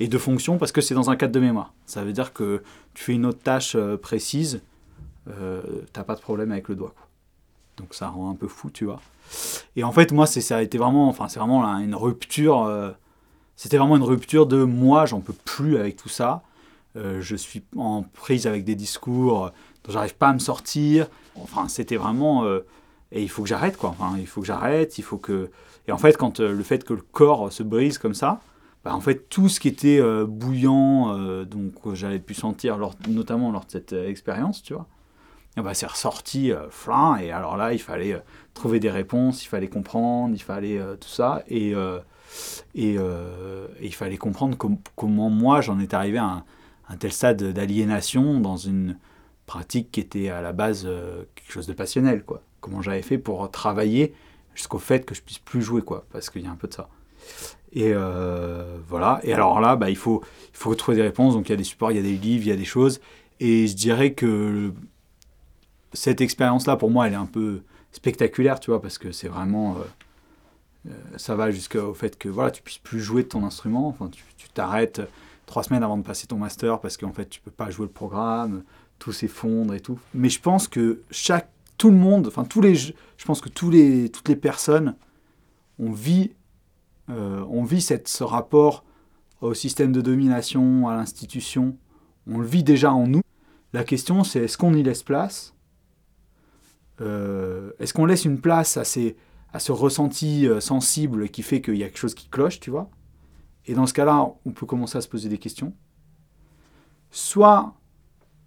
Et 0.00 0.08
de 0.08 0.18
fonction 0.18 0.58
parce 0.58 0.72
que 0.72 0.80
c'est 0.80 0.94
dans 0.94 1.10
un 1.10 1.16
cadre 1.16 1.32
de 1.32 1.40
mémoire. 1.40 1.72
Ça 1.86 2.04
veut 2.04 2.12
dire 2.12 2.32
que 2.32 2.62
tu 2.94 3.04
fais 3.04 3.12
une 3.12 3.26
autre 3.26 3.40
tâche 3.40 3.74
euh, 3.76 3.96
précise, 3.96 4.60
euh, 5.28 5.62
t'as 5.92 6.04
pas 6.04 6.14
de 6.14 6.20
problème 6.20 6.52
avec 6.52 6.68
le 6.68 6.74
doigt. 6.74 6.94
Donc 7.76 7.94
ça 7.94 8.08
rend 8.08 8.30
un 8.30 8.34
peu 8.34 8.48
fou, 8.48 8.70
tu 8.70 8.84
vois. 8.84 9.00
Et 9.76 9.84
en 9.84 9.92
fait, 9.92 10.12
moi, 10.12 10.26
ça 10.26 10.56
a 10.56 10.62
été 10.62 10.78
vraiment, 10.78 11.08
enfin, 11.08 11.28
c'est 11.28 11.38
vraiment 11.38 11.64
une 11.78 11.94
rupture. 11.94 12.64
euh, 12.64 12.90
c'était 13.56 13.78
vraiment 13.78 13.96
une 13.96 14.02
rupture 14.02 14.46
de 14.46 14.64
moi, 14.64 15.06
j'en 15.06 15.20
peux 15.20 15.32
plus 15.32 15.76
avec 15.76 15.96
tout 15.96 16.08
ça. 16.08 16.42
Euh, 16.96 17.20
je 17.20 17.36
suis 17.36 17.62
en 17.76 18.02
prise 18.02 18.46
avec 18.46 18.64
des 18.64 18.74
discours 18.74 19.50
dont 19.84 19.92
j'arrive 19.92 20.16
pas 20.16 20.28
à 20.28 20.32
me 20.32 20.38
sortir. 20.38 21.08
Enfin, 21.36 21.68
c'était 21.68 21.96
vraiment. 21.96 22.46
et 23.12 23.22
il 23.22 23.28
faut 23.28 23.42
que 23.42 23.48
j'arrête, 23.48 23.76
quoi. 23.76 23.90
Enfin, 23.90 24.16
il 24.18 24.26
faut 24.26 24.40
que 24.40 24.46
j'arrête, 24.46 24.98
il 24.98 25.02
faut 25.02 25.18
que. 25.18 25.50
Et 25.86 25.92
en 25.92 25.98
fait, 25.98 26.16
quand 26.16 26.40
le 26.40 26.62
fait 26.62 26.84
que 26.84 26.94
le 26.94 27.02
corps 27.02 27.52
se 27.52 27.62
brise 27.62 27.98
comme 27.98 28.14
ça, 28.14 28.40
bah, 28.84 28.94
en 28.94 29.00
fait, 29.00 29.28
tout 29.30 29.48
ce 29.48 29.60
qui 29.60 29.68
était 29.68 29.98
euh, 29.98 30.26
bouillant, 30.26 31.16
euh, 31.16 31.44
donc 31.44 31.80
que 31.82 31.94
j'avais 31.94 32.18
pu 32.18 32.34
sentir, 32.34 32.78
notamment 33.08 33.50
lors 33.50 33.64
de 33.64 33.70
cette 33.70 33.94
euh, 33.94 34.08
expérience, 34.08 34.62
tu 34.62 34.74
vois, 34.74 34.86
ben, 35.56 35.72
c'est 35.72 35.86
ressorti 35.86 36.52
euh, 36.52 36.68
flin. 36.70 37.16
Et 37.16 37.30
alors 37.30 37.56
là, 37.56 37.72
il 37.72 37.78
fallait 37.80 38.12
euh, 38.12 38.20
trouver 38.52 38.80
des 38.80 38.90
réponses, 38.90 39.44
il 39.44 39.48
fallait 39.48 39.68
comprendre, 39.68 40.34
il 40.34 40.42
fallait 40.42 40.78
euh, 40.78 40.96
tout 40.96 41.08
ça. 41.08 41.44
Et, 41.48 41.74
euh, 41.74 41.98
euh, 42.76 43.68
il 43.80 43.94
fallait 43.94 44.16
comprendre 44.16 44.56
com- 44.56 44.78
comment 44.96 45.30
moi, 45.30 45.60
j'en 45.60 45.78
étais 45.78 45.94
arrivé 45.94 46.18
à 46.18 46.44
un, 46.88 46.96
tel 46.96 47.12
stade 47.12 47.42
d'aliénation 47.42 48.40
dans 48.40 48.56
une 48.56 48.98
pratique 49.46 49.92
qui 49.92 50.00
était 50.00 50.28
à 50.28 50.42
la 50.42 50.52
base 50.52 50.84
euh, 50.86 51.24
quelque 51.34 51.52
chose 51.52 51.66
de 51.66 51.72
passionnel. 51.72 52.24
Comment 52.60 52.82
j'avais 52.82 53.02
fait 53.02 53.18
pour 53.18 53.50
travailler 53.50 54.14
jusqu'au 54.54 54.78
fait 54.78 55.04
que 55.04 55.14
je 55.14 55.22
puisse 55.22 55.38
plus 55.38 55.62
jouer, 55.62 55.82
quoi, 55.82 56.04
parce 56.12 56.30
qu'il 56.30 56.42
y 56.42 56.46
a 56.46 56.50
un 56.50 56.56
peu 56.56 56.68
de 56.68 56.74
ça. 56.74 56.88
Et 57.74 57.92
euh, 57.92 58.78
voilà. 58.88 59.20
Et 59.24 59.32
alors 59.32 59.60
là, 59.60 59.76
bah, 59.76 59.90
il, 59.90 59.96
faut, 59.96 60.22
il 60.52 60.56
faut 60.56 60.74
trouver 60.74 60.96
des 60.96 61.02
réponses. 61.02 61.34
Donc 61.34 61.48
il 61.48 61.52
y 61.52 61.54
a 61.54 61.56
des 61.56 61.64
supports, 61.64 61.90
il 61.92 61.96
y 61.96 62.00
a 62.00 62.02
des 62.02 62.16
livres, 62.16 62.44
il 62.46 62.48
y 62.48 62.52
a 62.52 62.56
des 62.56 62.64
choses. 62.64 63.00
Et 63.40 63.66
je 63.66 63.74
dirais 63.74 64.12
que 64.12 64.72
cette 65.92 66.20
expérience-là, 66.20 66.76
pour 66.76 66.90
moi, 66.90 67.06
elle 67.06 67.12
est 67.14 67.16
un 67.16 67.26
peu 67.26 67.62
spectaculaire, 67.92 68.60
tu 68.60 68.70
vois, 68.70 68.80
parce 68.80 68.98
que 68.98 69.12
c'est 69.12 69.28
vraiment. 69.28 69.76
euh, 69.76 70.90
euh, 70.90 70.92
ça 71.16 71.34
va 71.34 71.50
jusqu'au 71.50 71.94
fait 71.94 72.18
que 72.18 72.28
voilà, 72.28 72.50
tu 72.50 72.62
puisses 72.62 72.78
plus 72.78 73.00
jouer 73.00 73.22
de 73.22 73.28
ton 73.28 73.44
instrument. 73.44 73.88
Enfin, 73.88 74.10
tu 74.36 74.48
t'arrêtes 74.50 75.00
trois 75.46 75.62
semaines 75.62 75.82
avant 75.82 75.96
de 75.96 76.02
passer 76.02 76.26
ton 76.26 76.36
master 76.36 76.80
parce 76.80 76.96
qu'en 76.96 77.12
fait, 77.12 77.28
tu 77.28 77.40
peux 77.40 77.50
pas 77.50 77.70
jouer 77.70 77.86
le 77.86 77.92
programme. 77.92 78.62
tout 78.98 79.12
s'effondre 79.12 79.74
et 79.74 79.80
tout. 79.80 79.98
Mais 80.14 80.28
je 80.28 80.40
pense 80.40 80.68
que 80.68 81.02
chaque, 81.10 81.48
tout 81.78 81.90
le 81.90 81.96
monde, 81.96 82.26
enfin 82.28 82.44
tous 82.44 82.60
les, 82.60 82.74
je 82.74 82.92
pense 83.26 83.40
que 83.40 83.48
tous 83.48 83.70
les, 83.70 84.08
toutes 84.10 84.28
les 84.28 84.36
personnes, 84.36 84.94
on 85.78 85.92
vit, 85.92 86.32
on 87.08 87.64
vit 87.64 87.80
ce 87.80 88.24
rapport 88.24 88.84
au 89.40 89.54
système 89.54 89.92
de 89.92 90.00
domination, 90.00 90.88
à 90.88 90.96
l'institution. 90.96 91.76
On 92.26 92.38
le 92.38 92.46
vit 92.46 92.64
déjà 92.64 92.92
en 92.92 93.06
nous. 93.06 93.22
La 93.72 93.84
question, 93.84 94.24
c'est 94.24 94.44
est-ce 94.44 94.56
qu'on 94.56 94.72
y 94.74 94.82
laisse 94.82 95.02
place? 95.02 95.54
Euh, 97.00 97.72
Est-ce 97.78 97.92
qu'on 97.92 98.06
laisse 98.06 98.24
une 98.24 98.40
place 98.40 98.76
à, 98.76 98.82
à 99.52 99.58
ce 99.58 99.72
ressenti 99.72 100.46
euh, 100.46 100.60
sensible 100.60 101.28
qui 101.28 101.42
fait 101.42 101.60
qu'il 101.60 101.76
y 101.76 101.82
a 101.82 101.86
quelque 101.86 101.98
chose 101.98 102.14
qui 102.14 102.28
cloche, 102.28 102.60
tu 102.60 102.70
vois? 102.70 102.88
Et 103.66 103.74
dans 103.74 103.86
ce 103.86 103.92
cas-là, 103.92 104.32
on 104.44 104.52
peut 104.52 104.66
commencer 104.66 104.98
à 104.98 105.00
se 105.00 105.08
poser 105.08 105.28
des 105.28 105.38
questions. 105.38 105.74
Soit 107.10 107.74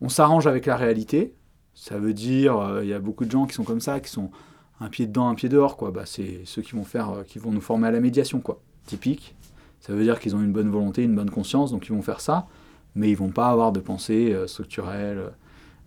on 0.01 0.10
s'arrange 0.10 0.47
avec 0.47 0.66
la 0.66 0.78
réalité, 0.78 1.36
ça 1.74 1.97
veut 1.97 2.14
dire, 2.14 2.58
euh, 2.58 2.84
il 2.84 2.89
y 2.89 2.93
a 2.93 2.99
beaucoup 2.99 3.26
de 3.26 3.32
gens 3.32 3.45
qui 3.45 3.53
sont 3.53 3.64
comme 3.64 3.82
ça, 3.82 3.99
qui 3.99 4.10
sont 4.10 4.32
un 4.80 4.89
pied 4.89 5.07
dedans, 5.07 5.30
un 5.30 5.36
pied 5.36 5.49
dehors, 5.49 5.78
quoi. 5.78 5.91
Bah, 5.91 6.05
c'est 6.05 6.41
ceux 6.45 6.61
qui 6.61 6.73
vont 6.73 6.84
faire, 6.84 7.09
euh, 7.09 7.23
qui 7.23 7.39
vont 7.39 7.51
nous 7.51 7.61
former 7.61 7.88
à 7.88 7.91
la 7.91 7.99
médiation, 7.99 8.39
quoi. 8.39 8.61
Typique. 8.86 9.36
Ça 9.80 9.93
veut 9.93 10.03
dire 10.03 10.19
qu'ils 10.19 10.36
ont 10.36 10.41
une 10.41 10.51
bonne 10.51 10.69
volonté, 10.69 11.03
une 11.03 11.15
bonne 11.15 11.30
conscience, 11.30 11.71
donc 11.71 11.88
ils 11.88 11.93
vont 11.93 12.01
faire 12.01 12.19
ça, 12.19 12.47
mais 12.95 13.09
ils 13.09 13.15
vont 13.15 13.30
pas 13.30 13.49
avoir 13.49 13.71
de 13.71 13.80
pensée 13.80 14.34
euh, 14.34 14.47
structurelle, 14.47 15.17
euh, 15.17 15.30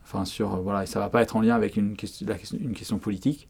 enfin 0.04 0.24
sur, 0.24 0.54
euh, 0.54 0.60
voilà, 0.60 0.86
ça 0.86 0.98
va 0.98 1.08
pas 1.08 1.22
être 1.22 1.36
en 1.36 1.40
lien 1.40 1.54
avec 1.54 1.76
une 1.76 1.96
question, 1.96 2.26
une 2.58 2.74
question 2.74 2.98
politique. 2.98 3.48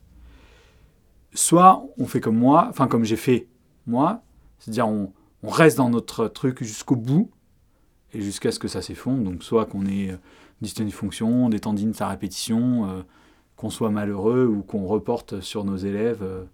Soit 1.35 1.85
on 1.99 2.07
fait 2.07 2.21
comme 2.21 2.37
moi, 2.37 2.67
enfin 2.69 2.89
comme 2.89 3.05
j'ai 3.05 3.17
fait 3.17 3.47
moi, 3.87 4.23
c'est-à-dire 4.59 4.89
on, 4.89 5.13
reste 5.43 5.79
dans 5.79 5.89
notre 5.89 6.29
truc 6.29 6.63
jusqu'au 6.63 6.97
bout, 6.97 7.31
et 8.13 8.21
jusqu'à 8.21 8.51
ce 8.51 8.59
que 8.59 8.69
ça 8.69 8.83
s'effondre, 8.83 9.23
donc 9.23 9.43
soit 9.43 9.65
qu'on 9.67 9.87
ait 9.87 10.11
euh, 10.11 10.17
dystonie 10.61 10.91
de 10.91 10.95
fonction, 10.95 11.49
des 11.49 11.61
tendines 11.61 11.95
à 12.01 12.09
répétition, 12.09 13.05
qu'on 13.61 13.71
soit 13.71 13.91
malheureux 13.91 14.47
ou 14.47 14.63
qu'on 14.63 14.87
reporte 14.87 15.43
sur 15.43 15.65
nos 15.65 15.77
élèves 15.77 16.23
euh, 16.23 16.45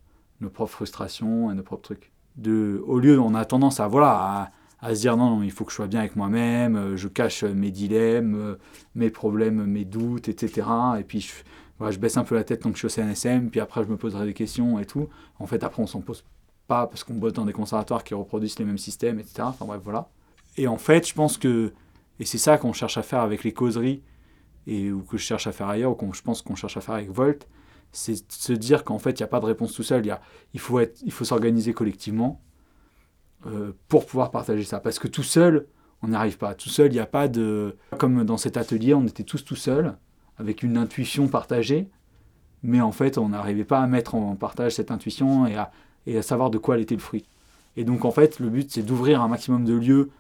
nos 0.41 0.51
propres 0.51 0.73
frustrations 0.73 1.53
et 1.53 1.55
nos 1.55 1.63
propres 1.63 1.83
trucs. 1.83 2.13
De, 2.37 2.83
au 2.85 2.99
lieu, 2.99 3.21
on 3.21 3.35
a 3.35 3.45
tendance 3.45 3.79
à, 3.79 3.87
voilà, 3.87 4.51
à, 4.81 4.95
se 4.95 5.01
dire 5.03 5.17
non, 5.17 5.37
non, 5.37 5.43
il 5.45 5.53
faut 5.53 5.65
que 5.65 5.71
je 5.71 5.77
sois 5.77 5.87
bien 5.87 6.01
avec 6.01 6.17
moi-même, 6.17 6.75
euh, 6.75 6.97
je 6.97 7.07
cache 7.07 7.45
mes 7.45 7.71
dilemmes, 7.71 8.35
euh, 8.35 8.55
mes 8.97 9.11
problèmes, 9.11 9.65
mes 9.67 9.85
doutes, 9.85 10.29
etc. 10.29 10.67
Et 10.99 11.05
puis 11.05 11.21
je, 11.21 11.33
voilà, 11.79 11.93
je 11.93 12.01
baisse 12.01 12.17
un 12.17 12.25
peu 12.25 12.35
la 12.35 12.43
tête 12.43 12.63
tant 12.63 12.71
que 12.71 12.79
je 12.79 12.89
suis 12.89 13.01
au 13.01 13.05
CNSM, 13.05 13.51
puis 13.51 13.61
après 13.61 13.85
je 13.85 13.89
me 13.89 13.97
poserai 13.97 14.27
des 14.27 14.35
questions 14.35 14.81
et 14.81 14.85
tout. 14.85 15.09
En 15.39 15.47
fait, 15.47 15.63
après, 15.63 15.81
on 15.81 15.87
s'en 15.87 16.01
pose 16.01 16.25
pas 16.67 16.89
parce 16.89 17.05
qu'on 17.05 17.15
bosse 17.15 17.35
dans 17.35 17.45
des 17.45 17.53
conservatoires 17.53 18.03
qui 18.03 18.15
reproduisent 18.15 18.59
les 18.59 18.65
mêmes 18.65 18.79
systèmes, 18.79 19.21
etc. 19.21 19.43
Enfin 19.43 19.65
bref, 19.65 19.81
voilà. 19.85 20.09
Et 20.57 20.67
en 20.67 20.79
fait, 20.79 21.07
je 21.07 21.15
pense 21.15 21.39
que, 21.39 21.73
et 22.19 22.25
c'est 22.25 22.39
ça 22.39 22.59
qu'on 22.59 22.73
cherche 22.73 22.99
à 22.99 23.03
faire 23.03 23.21
avec 23.21 23.45
les 23.45 23.53
causeries, 23.53 24.03
et 24.67 24.91
ou 24.93 25.03
que 25.03 25.17
je 25.17 25.23
cherche 25.23 25.47
à 25.47 25.53
faire 25.53 25.69
ailleurs, 25.69 25.93
ou 25.93 25.95
qu'on 25.95 26.13
je 26.13 26.23
pense 26.23 26.43
qu'on 26.43 26.55
cherche 26.57 26.77
à 26.77 26.81
faire 26.81 26.95
avec 26.97 27.11
Volt, 27.11 27.47
c'est 27.93 28.15
de 28.15 28.33
se 28.33 28.53
dire 28.53 28.85
qu'en 28.85 28.99
fait, 28.99 29.19
il 29.19 29.23
n'y 29.23 29.25
a 29.25 29.29
pas 29.29 29.41
de 29.41 29.47
réponse 29.47 29.73
tout 29.73 29.83
seul. 29.83 30.05
Il, 30.05 30.09
y 30.09 30.11
a, 30.11 30.21
il 30.55 30.61
faut, 30.61 30.81
être- 30.81 31.01
il 31.05 31.13
faut 31.13 31.25
s'organiser 31.25 31.73
collectivement 31.73 32.43
euh, 33.47 33.73
pour 33.89 34.07
pouvoir 34.07 34.31
partager 34.31 34.65
ça. 34.65 34.81
Parce 34.81 34.99
que 34.99 35.09
tout 35.09 35.23
seul, 35.23 35.67
on 36.03 36.09
n'y 36.09 36.17
arrive 36.17 36.37
pas. 36.37 36.55
Tout 36.55 36.69
seul, 36.69 36.89
il 36.89 36.95
n'y 36.95 37.01
a 37.01 37.07
pas 37.07 37.29
de... 37.29 37.77
Comme 37.99 38.25
dans 38.25 38.37
cet 38.37 38.57
atelier, 38.57 38.93
on 38.93 39.07
était 39.07 39.23
tous 39.23 39.45
tout 39.45 39.57
seuls, 39.57 39.97
avec 40.37 40.63
une 40.63 40.77
intuition 40.77 41.29
partagée, 41.29 41.89
mais 42.63 42.81
en 42.81 42.93
fait, 42.93 43.19
on 43.19 43.31
n'arrivait 43.31 43.65
pas 43.65 43.81
à 43.81 43.87
mettre 43.87 44.15
en 44.15 44.35
partage 44.35 44.73
cette 44.73 44.91
intuition 44.91 45.47
et 45.47 45.57
à, 45.57 45.71
et 46.07 46.19
à 46.19 46.23
savoir 46.23 46.51
de 46.51 46.59
quoi 46.59 46.75
elle 46.75 46.83
était 46.83 46.97
le 46.97 47.01
fruit. 47.01 47.25
Et 47.77 47.85
donc, 47.85 48.05
en 48.05 48.11
fait, 48.11 48.41
le 48.41 48.51
but, 48.51 48.71
c'est 48.71 48.83
d'ouvrir 48.83 49.23
un 49.23 49.29
maximum 49.29 49.65
de 49.65 49.75
lieux 49.75 50.11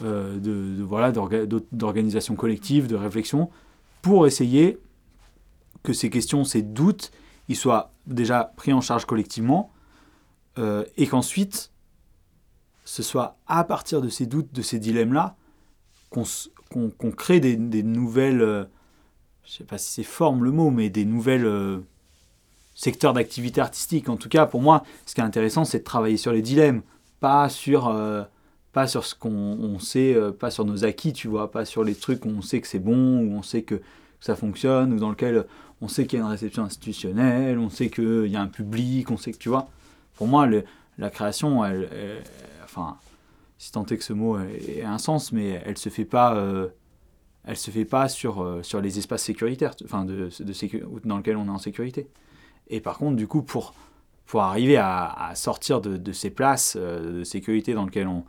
de, 0.00 0.38
de- 0.38 0.82
voilà, 0.82 1.12
d'orga- 1.12 1.46
d'or- 1.46 1.60
d'organisation 1.72 2.34
collective, 2.34 2.86
de 2.86 2.96
réflexion, 2.96 3.50
pour 4.00 4.26
essayer 4.26 4.78
que 5.82 5.92
ces 5.92 6.10
questions, 6.10 6.44
ces 6.44 6.62
doutes, 6.62 7.10
ils 7.48 7.56
soient 7.56 7.92
déjà 8.06 8.52
pris 8.56 8.72
en 8.72 8.80
charge 8.80 9.04
collectivement, 9.04 9.72
euh, 10.58 10.84
et 10.96 11.06
qu'ensuite, 11.06 11.70
ce 12.84 13.02
soit 13.02 13.36
à 13.46 13.64
partir 13.64 14.00
de 14.00 14.08
ces 14.08 14.26
doutes, 14.26 14.52
de 14.52 14.62
ces 14.62 14.78
dilemmes-là, 14.78 15.36
qu'on 16.10 17.10
crée 17.10 17.40
des, 17.40 17.82
nouvelles, 17.82 18.42
euh, 18.42 18.64
je 19.44 19.52
sais 19.52 19.64
pas 19.64 19.78
si 19.78 19.90
c'est 19.90 20.02
forme 20.02 20.44
le 20.44 20.50
mot, 20.50 20.70
mais 20.70 20.90
des 20.90 21.04
nouvelles 21.04 21.46
euh, 21.46 21.78
secteurs 22.74 23.12
d'activité 23.12 23.60
artistique. 23.60 24.08
En 24.08 24.16
tout 24.16 24.28
cas, 24.28 24.46
pour 24.46 24.60
moi, 24.60 24.82
ce 25.06 25.14
qui 25.14 25.20
est 25.20 25.24
intéressant, 25.24 25.64
c'est 25.64 25.78
de 25.78 25.84
travailler 25.84 26.16
sur 26.16 26.32
les 26.32 26.42
dilemmes, 26.42 26.82
pas 27.20 27.48
sur, 27.48 27.88
euh, 27.88 28.24
pas 28.72 28.86
sur 28.86 29.04
ce 29.04 29.14
qu'on 29.14 29.30
on 29.30 29.78
sait, 29.78 30.14
euh, 30.14 30.32
pas 30.32 30.50
sur 30.50 30.64
nos 30.64 30.84
acquis, 30.84 31.12
tu 31.12 31.28
vois, 31.28 31.50
pas 31.50 31.64
sur 31.64 31.84
les 31.84 31.94
trucs 31.94 32.24
où 32.24 32.28
on 32.28 32.42
sait 32.42 32.60
que 32.60 32.68
c'est 32.68 32.78
bon, 32.78 33.20
où 33.20 33.32
on 33.34 33.42
sait 33.42 33.62
que 33.62 33.80
ça 34.20 34.36
fonctionne, 34.36 34.92
ou 34.92 34.98
dans 34.98 35.10
lequel 35.10 35.46
on 35.80 35.88
sait 35.88 36.06
qu'il 36.06 36.18
y 36.18 36.22
a 36.22 36.24
une 36.24 36.30
réception 36.30 36.64
institutionnelle, 36.64 37.58
on 37.58 37.68
sait 37.68 37.90
qu'il 37.90 38.28
y 38.28 38.36
a 38.36 38.40
un 38.40 38.46
public, 38.46 39.10
on 39.10 39.16
sait 39.16 39.32
que, 39.32 39.38
tu 39.38 39.48
vois. 39.48 39.68
Pour 40.14 40.28
moi, 40.28 40.48
la 40.98 41.10
création, 41.10 41.64
elle, 41.64 41.88
enfin, 42.62 42.96
si 43.62 43.70
tant 43.70 43.86
est 43.86 43.96
que 43.96 44.02
ce 44.02 44.12
mot 44.12 44.40
ait 44.40 44.82
un 44.82 44.98
sens, 44.98 45.30
mais 45.30 45.62
elle 45.64 45.78
se 45.78 45.88
fait 45.88 46.04
pas, 46.04 46.34
euh, 46.34 46.68
elle 47.44 47.56
se 47.56 47.70
fait 47.70 47.84
pas 47.84 48.08
sur, 48.08 48.42
euh, 48.42 48.62
sur 48.64 48.80
les 48.80 48.98
espaces 48.98 49.22
sécuritaires, 49.22 49.76
enfin, 49.84 50.04
de, 50.04 50.30
de 50.36 50.52
sécu- 50.52 50.82
dans 51.04 51.18
lesquels 51.18 51.36
on 51.36 51.46
est 51.46 51.50
en 51.50 51.58
sécurité. 51.58 52.08
Et 52.66 52.80
par 52.80 52.98
contre, 52.98 53.14
du 53.16 53.28
coup, 53.28 53.42
pour, 53.42 53.74
pour 54.26 54.42
arriver 54.42 54.78
à, 54.78 55.30
sortir 55.36 55.80
de, 55.80 55.96
de 55.96 56.12
ces 56.12 56.30
places 56.30 56.76
de 56.76 57.22
sécurité 57.22 57.74
dans 57.74 57.84
lesquelles 57.84 58.08
on, 58.08 58.24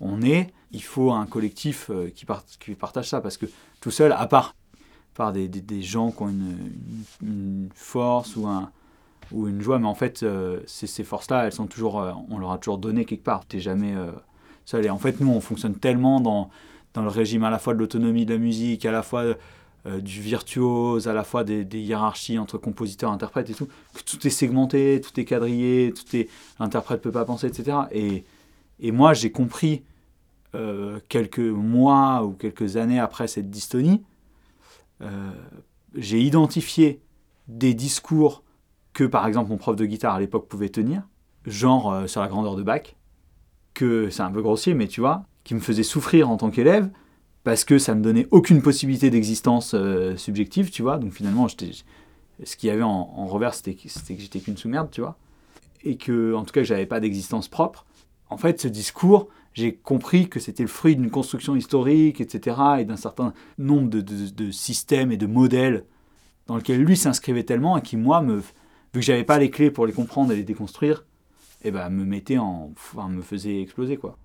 on 0.00 0.22
est, 0.22 0.52
il 0.72 0.82
faut 0.82 1.12
un 1.12 1.26
collectif 1.26 1.90
euh, 1.90 2.10
qui, 2.14 2.24
part- 2.24 2.44
qui 2.60 2.74
partage 2.74 3.08
ça, 3.08 3.20
parce 3.20 3.36
que 3.36 3.46
tout 3.80 3.90
seul, 3.90 4.12
à 4.12 4.26
part, 4.26 4.54
par 5.16 5.32
des, 5.32 5.82
gens 5.82 6.10
qui 6.10 6.22
ont 6.22 6.28
une, 6.28 7.68
force 7.74 8.36
ou, 8.36 8.46
un, 8.46 8.70
ou 9.32 9.48
une 9.48 9.60
joie, 9.60 9.78
mais 9.78 9.86
en 9.86 9.94
fait, 9.94 10.22
euh, 10.22 10.60
ces, 10.66 10.86
ces 10.86 11.04
forces-là, 11.04 11.46
elles 11.46 11.52
sont 11.52 11.66
toujours, 11.66 12.00
euh, 12.00 12.12
on 12.30 12.38
leur 12.38 12.52
a 12.52 12.58
toujours 12.58 12.78
donné 12.78 13.04
quelque 13.04 13.24
part. 13.24 13.46
T'es 13.46 13.58
jamais 13.58 13.94
euh, 13.94 14.12
seul. 14.66 14.84
Et 14.84 14.90
en 14.90 14.98
fait, 14.98 15.20
nous, 15.20 15.30
on 15.30 15.40
fonctionne 15.40 15.74
tellement 15.74 16.20
dans, 16.20 16.50
le 16.94 17.08
régime 17.08 17.44
à 17.44 17.50
la 17.50 17.58
fois 17.58 17.74
de 17.74 17.78
l'autonomie 17.78 18.24
de 18.24 18.32
la 18.32 18.38
musique, 18.38 18.86
à 18.86 18.92
la 18.92 19.02
fois 19.02 19.24
du 20.00 20.20
virtuose, 20.20 21.08
à 21.08 21.12
la 21.12 21.24
fois 21.24 21.44
des, 21.44 21.62
hiérarchies 21.78 22.38
entre 22.38 22.56
compositeurs, 22.56 23.12
interprètes 23.12 23.50
et 23.50 23.54
tout, 23.54 23.68
que 23.92 24.02
tout 24.02 24.26
est 24.26 24.30
segmenté, 24.30 25.02
tout 25.02 25.20
est 25.20 25.26
quadrillé, 25.26 25.92
tout 25.94 26.16
est 26.16 26.28
l'interprète 26.58 27.02
peut 27.02 27.12
pas 27.12 27.26
penser, 27.26 27.48
etc. 27.48 27.76
Et, 27.92 28.24
et 28.80 28.92
moi, 28.92 29.14
j'ai 29.14 29.30
compris 29.30 29.82
euh, 30.54 31.00
quelques 31.08 31.38
mois 31.38 32.24
ou 32.24 32.32
quelques 32.32 32.76
années 32.76 33.00
après 33.00 33.28
cette 33.28 33.50
dystonie, 33.50 34.02
euh, 35.02 35.30
j'ai 35.94 36.20
identifié 36.20 37.00
des 37.48 37.74
discours 37.74 38.42
que, 38.92 39.04
par 39.04 39.26
exemple, 39.26 39.50
mon 39.50 39.56
prof 39.56 39.76
de 39.76 39.84
guitare 39.84 40.14
à 40.14 40.20
l'époque 40.20 40.48
pouvait 40.48 40.68
tenir, 40.68 41.02
genre 41.44 41.92
euh, 41.92 42.06
sur 42.06 42.20
la 42.20 42.28
grandeur 42.28 42.56
de 42.56 42.62
Bach, 42.62 42.96
que 43.74 44.08
c'est 44.10 44.22
un 44.22 44.30
peu 44.30 44.42
grossier, 44.42 44.74
mais 44.74 44.88
tu 44.88 45.00
vois, 45.00 45.24
qui 45.44 45.54
me 45.54 45.60
faisait 45.60 45.82
souffrir 45.82 46.30
en 46.30 46.36
tant 46.36 46.50
qu'élève, 46.50 46.90
parce 47.44 47.64
que 47.64 47.78
ça 47.78 47.94
me 47.94 48.02
donnait 48.02 48.26
aucune 48.30 48.62
possibilité 48.62 49.10
d'existence 49.10 49.76
subjective, 50.16 50.70
tu 50.70 50.82
vois. 50.82 50.98
Donc 50.98 51.12
finalement, 51.12 51.46
ce 51.48 52.56
qu'il 52.56 52.68
y 52.68 52.70
avait 52.70 52.82
en, 52.82 52.88
en 52.88 53.26
revers, 53.26 53.54
c'était 53.54 53.74
que, 53.74 53.82
que 53.84 54.20
j'étais 54.20 54.40
qu'une 54.40 54.56
sous-merde, 54.56 54.90
tu 54.90 55.00
vois. 55.00 55.16
Et 55.84 55.96
que, 55.96 56.34
en 56.34 56.44
tout 56.44 56.52
cas, 56.52 56.64
j'avais 56.64 56.86
pas 56.86 56.98
d'existence 56.98 57.46
propre. 57.46 57.85
En 58.30 58.36
fait, 58.36 58.60
ce 58.60 58.68
discours, 58.68 59.28
j'ai 59.54 59.74
compris 59.74 60.28
que 60.28 60.40
c'était 60.40 60.62
le 60.64 60.68
fruit 60.68 60.96
d'une 60.96 61.10
construction 61.10 61.56
historique, 61.56 62.20
etc., 62.20 62.56
et 62.80 62.84
d'un 62.84 62.96
certain 62.96 63.32
nombre 63.58 63.88
de, 63.88 64.00
de- 64.00 64.28
de 64.30 64.50
systèmes 64.50 65.12
et 65.12 65.16
de 65.16 65.26
modèles 65.26 65.84
dans 66.46 66.56
lesquels 66.56 66.82
lui 66.82 66.96
s'inscrivait 66.96 67.44
tellement, 67.44 67.76
et 67.76 67.82
qui, 67.82 67.96
moi, 67.96 68.20
me, 68.20 68.36
vu 68.38 68.42
que 68.94 69.00
j'avais 69.00 69.24
pas 69.24 69.38
les 69.38 69.50
clés 69.50 69.70
pour 69.70 69.86
les 69.86 69.92
comprendre 69.92 70.32
et 70.32 70.36
les 70.36 70.42
déconstruire, 70.44 71.04
et 71.62 71.70
ben, 71.70 71.88
me 71.90 72.04
mettait 72.04 72.38
en, 72.38 72.70
enfin, 72.76 73.08
me 73.08 73.22
faisait 73.22 73.60
exploser, 73.62 73.96
quoi. 73.96 74.16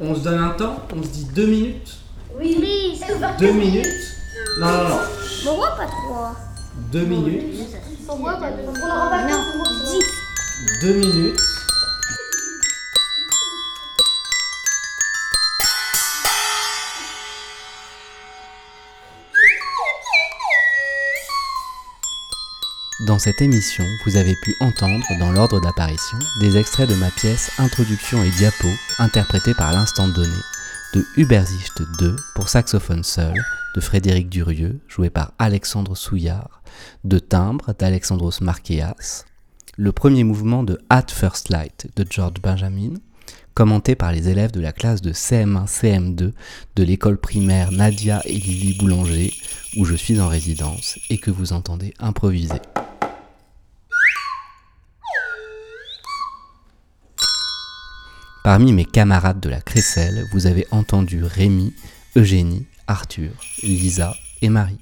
On 0.00 0.14
se 0.14 0.20
donne 0.24 0.38
un 0.42 0.50
temps, 0.50 0.76
on 0.94 1.02
se 1.02 1.08
dit 1.08 1.26
deux 1.34 1.46
minutes. 1.46 1.98
Oui, 2.38 2.56
oui, 2.58 2.98
c'est 2.98 3.14
ouvert. 3.14 3.36
Deux 3.36 3.52
minutes. 3.52 3.86
Non, 4.58 4.66
non, 4.66 4.88
non. 4.88 4.96
Pourquoi 5.44 5.76
pas 5.76 5.86
trois 5.86 6.34
Deux 6.90 7.04
minutes. 7.04 7.60
Pas 8.06 8.14
aura 8.14 8.38
pas 8.38 8.50
le 8.50 8.64
temps. 8.64 8.72
Deux 10.80 10.94
minutes. 10.94 11.38
Dans 23.06 23.18
cette 23.18 23.42
émission, 23.42 23.84
vous 24.04 24.16
avez 24.16 24.36
pu 24.36 24.54
entendre, 24.60 25.04
dans 25.18 25.32
l'ordre 25.32 25.60
d'apparition, 25.60 26.18
des 26.40 26.56
extraits 26.56 26.88
de 26.88 26.94
ma 26.94 27.10
pièce 27.10 27.50
Introduction 27.58 28.22
et 28.22 28.30
diapo, 28.30 28.68
interprétée 28.98 29.54
par 29.54 29.72
l'instant 29.72 30.08
donné, 30.08 30.36
de 30.94 31.04
Ubersicht 31.16 31.82
2 31.98 32.16
pour 32.34 32.48
saxophone 32.48 33.02
seul, 33.02 33.34
de 33.74 33.80
Frédéric 33.80 34.28
Durieux, 34.28 34.80
joué 34.88 35.10
par 35.10 35.32
Alexandre 35.38 35.96
Souillard, 35.96 36.62
de 37.04 37.18
Timbre 37.18 37.74
d'Alexandros 37.78 38.40
Marqueas, 38.40 39.24
le 39.76 39.92
premier 39.92 40.24
mouvement 40.24 40.62
de 40.62 40.78
At 40.90 41.06
First 41.08 41.48
Light 41.48 41.88
de 41.96 42.06
George 42.08 42.40
Benjamin, 42.42 42.94
commenté 43.54 43.94
par 43.94 44.12
les 44.12 44.28
élèves 44.28 44.52
de 44.52 44.60
la 44.60 44.72
classe 44.72 45.02
de 45.02 45.12
CM1, 45.12 45.66
CM2 45.66 46.32
de 46.76 46.82
l'école 46.82 47.18
primaire 47.18 47.72
Nadia 47.72 48.22
et 48.24 48.34
Lily 48.34 48.78
Boulanger, 48.78 49.32
où 49.76 49.84
je 49.84 49.94
suis 49.94 50.20
en 50.20 50.28
résidence 50.28 50.98
et 51.10 51.18
que 51.18 51.30
vous 51.30 51.52
entendez 51.52 51.94
improviser. 51.98 52.60
Parmi 58.44 58.72
mes 58.72 58.84
camarades 58.84 59.38
de 59.38 59.48
la 59.48 59.60
Crécelle, 59.60 60.24
vous 60.32 60.46
avez 60.46 60.66
entendu 60.72 61.22
Rémi, 61.22 61.72
Eugénie, 62.16 62.66
Arthur, 62.92 63.30
Lisa 63.62 64.14
et 64.42 64.50
Marie. 64.50 64.76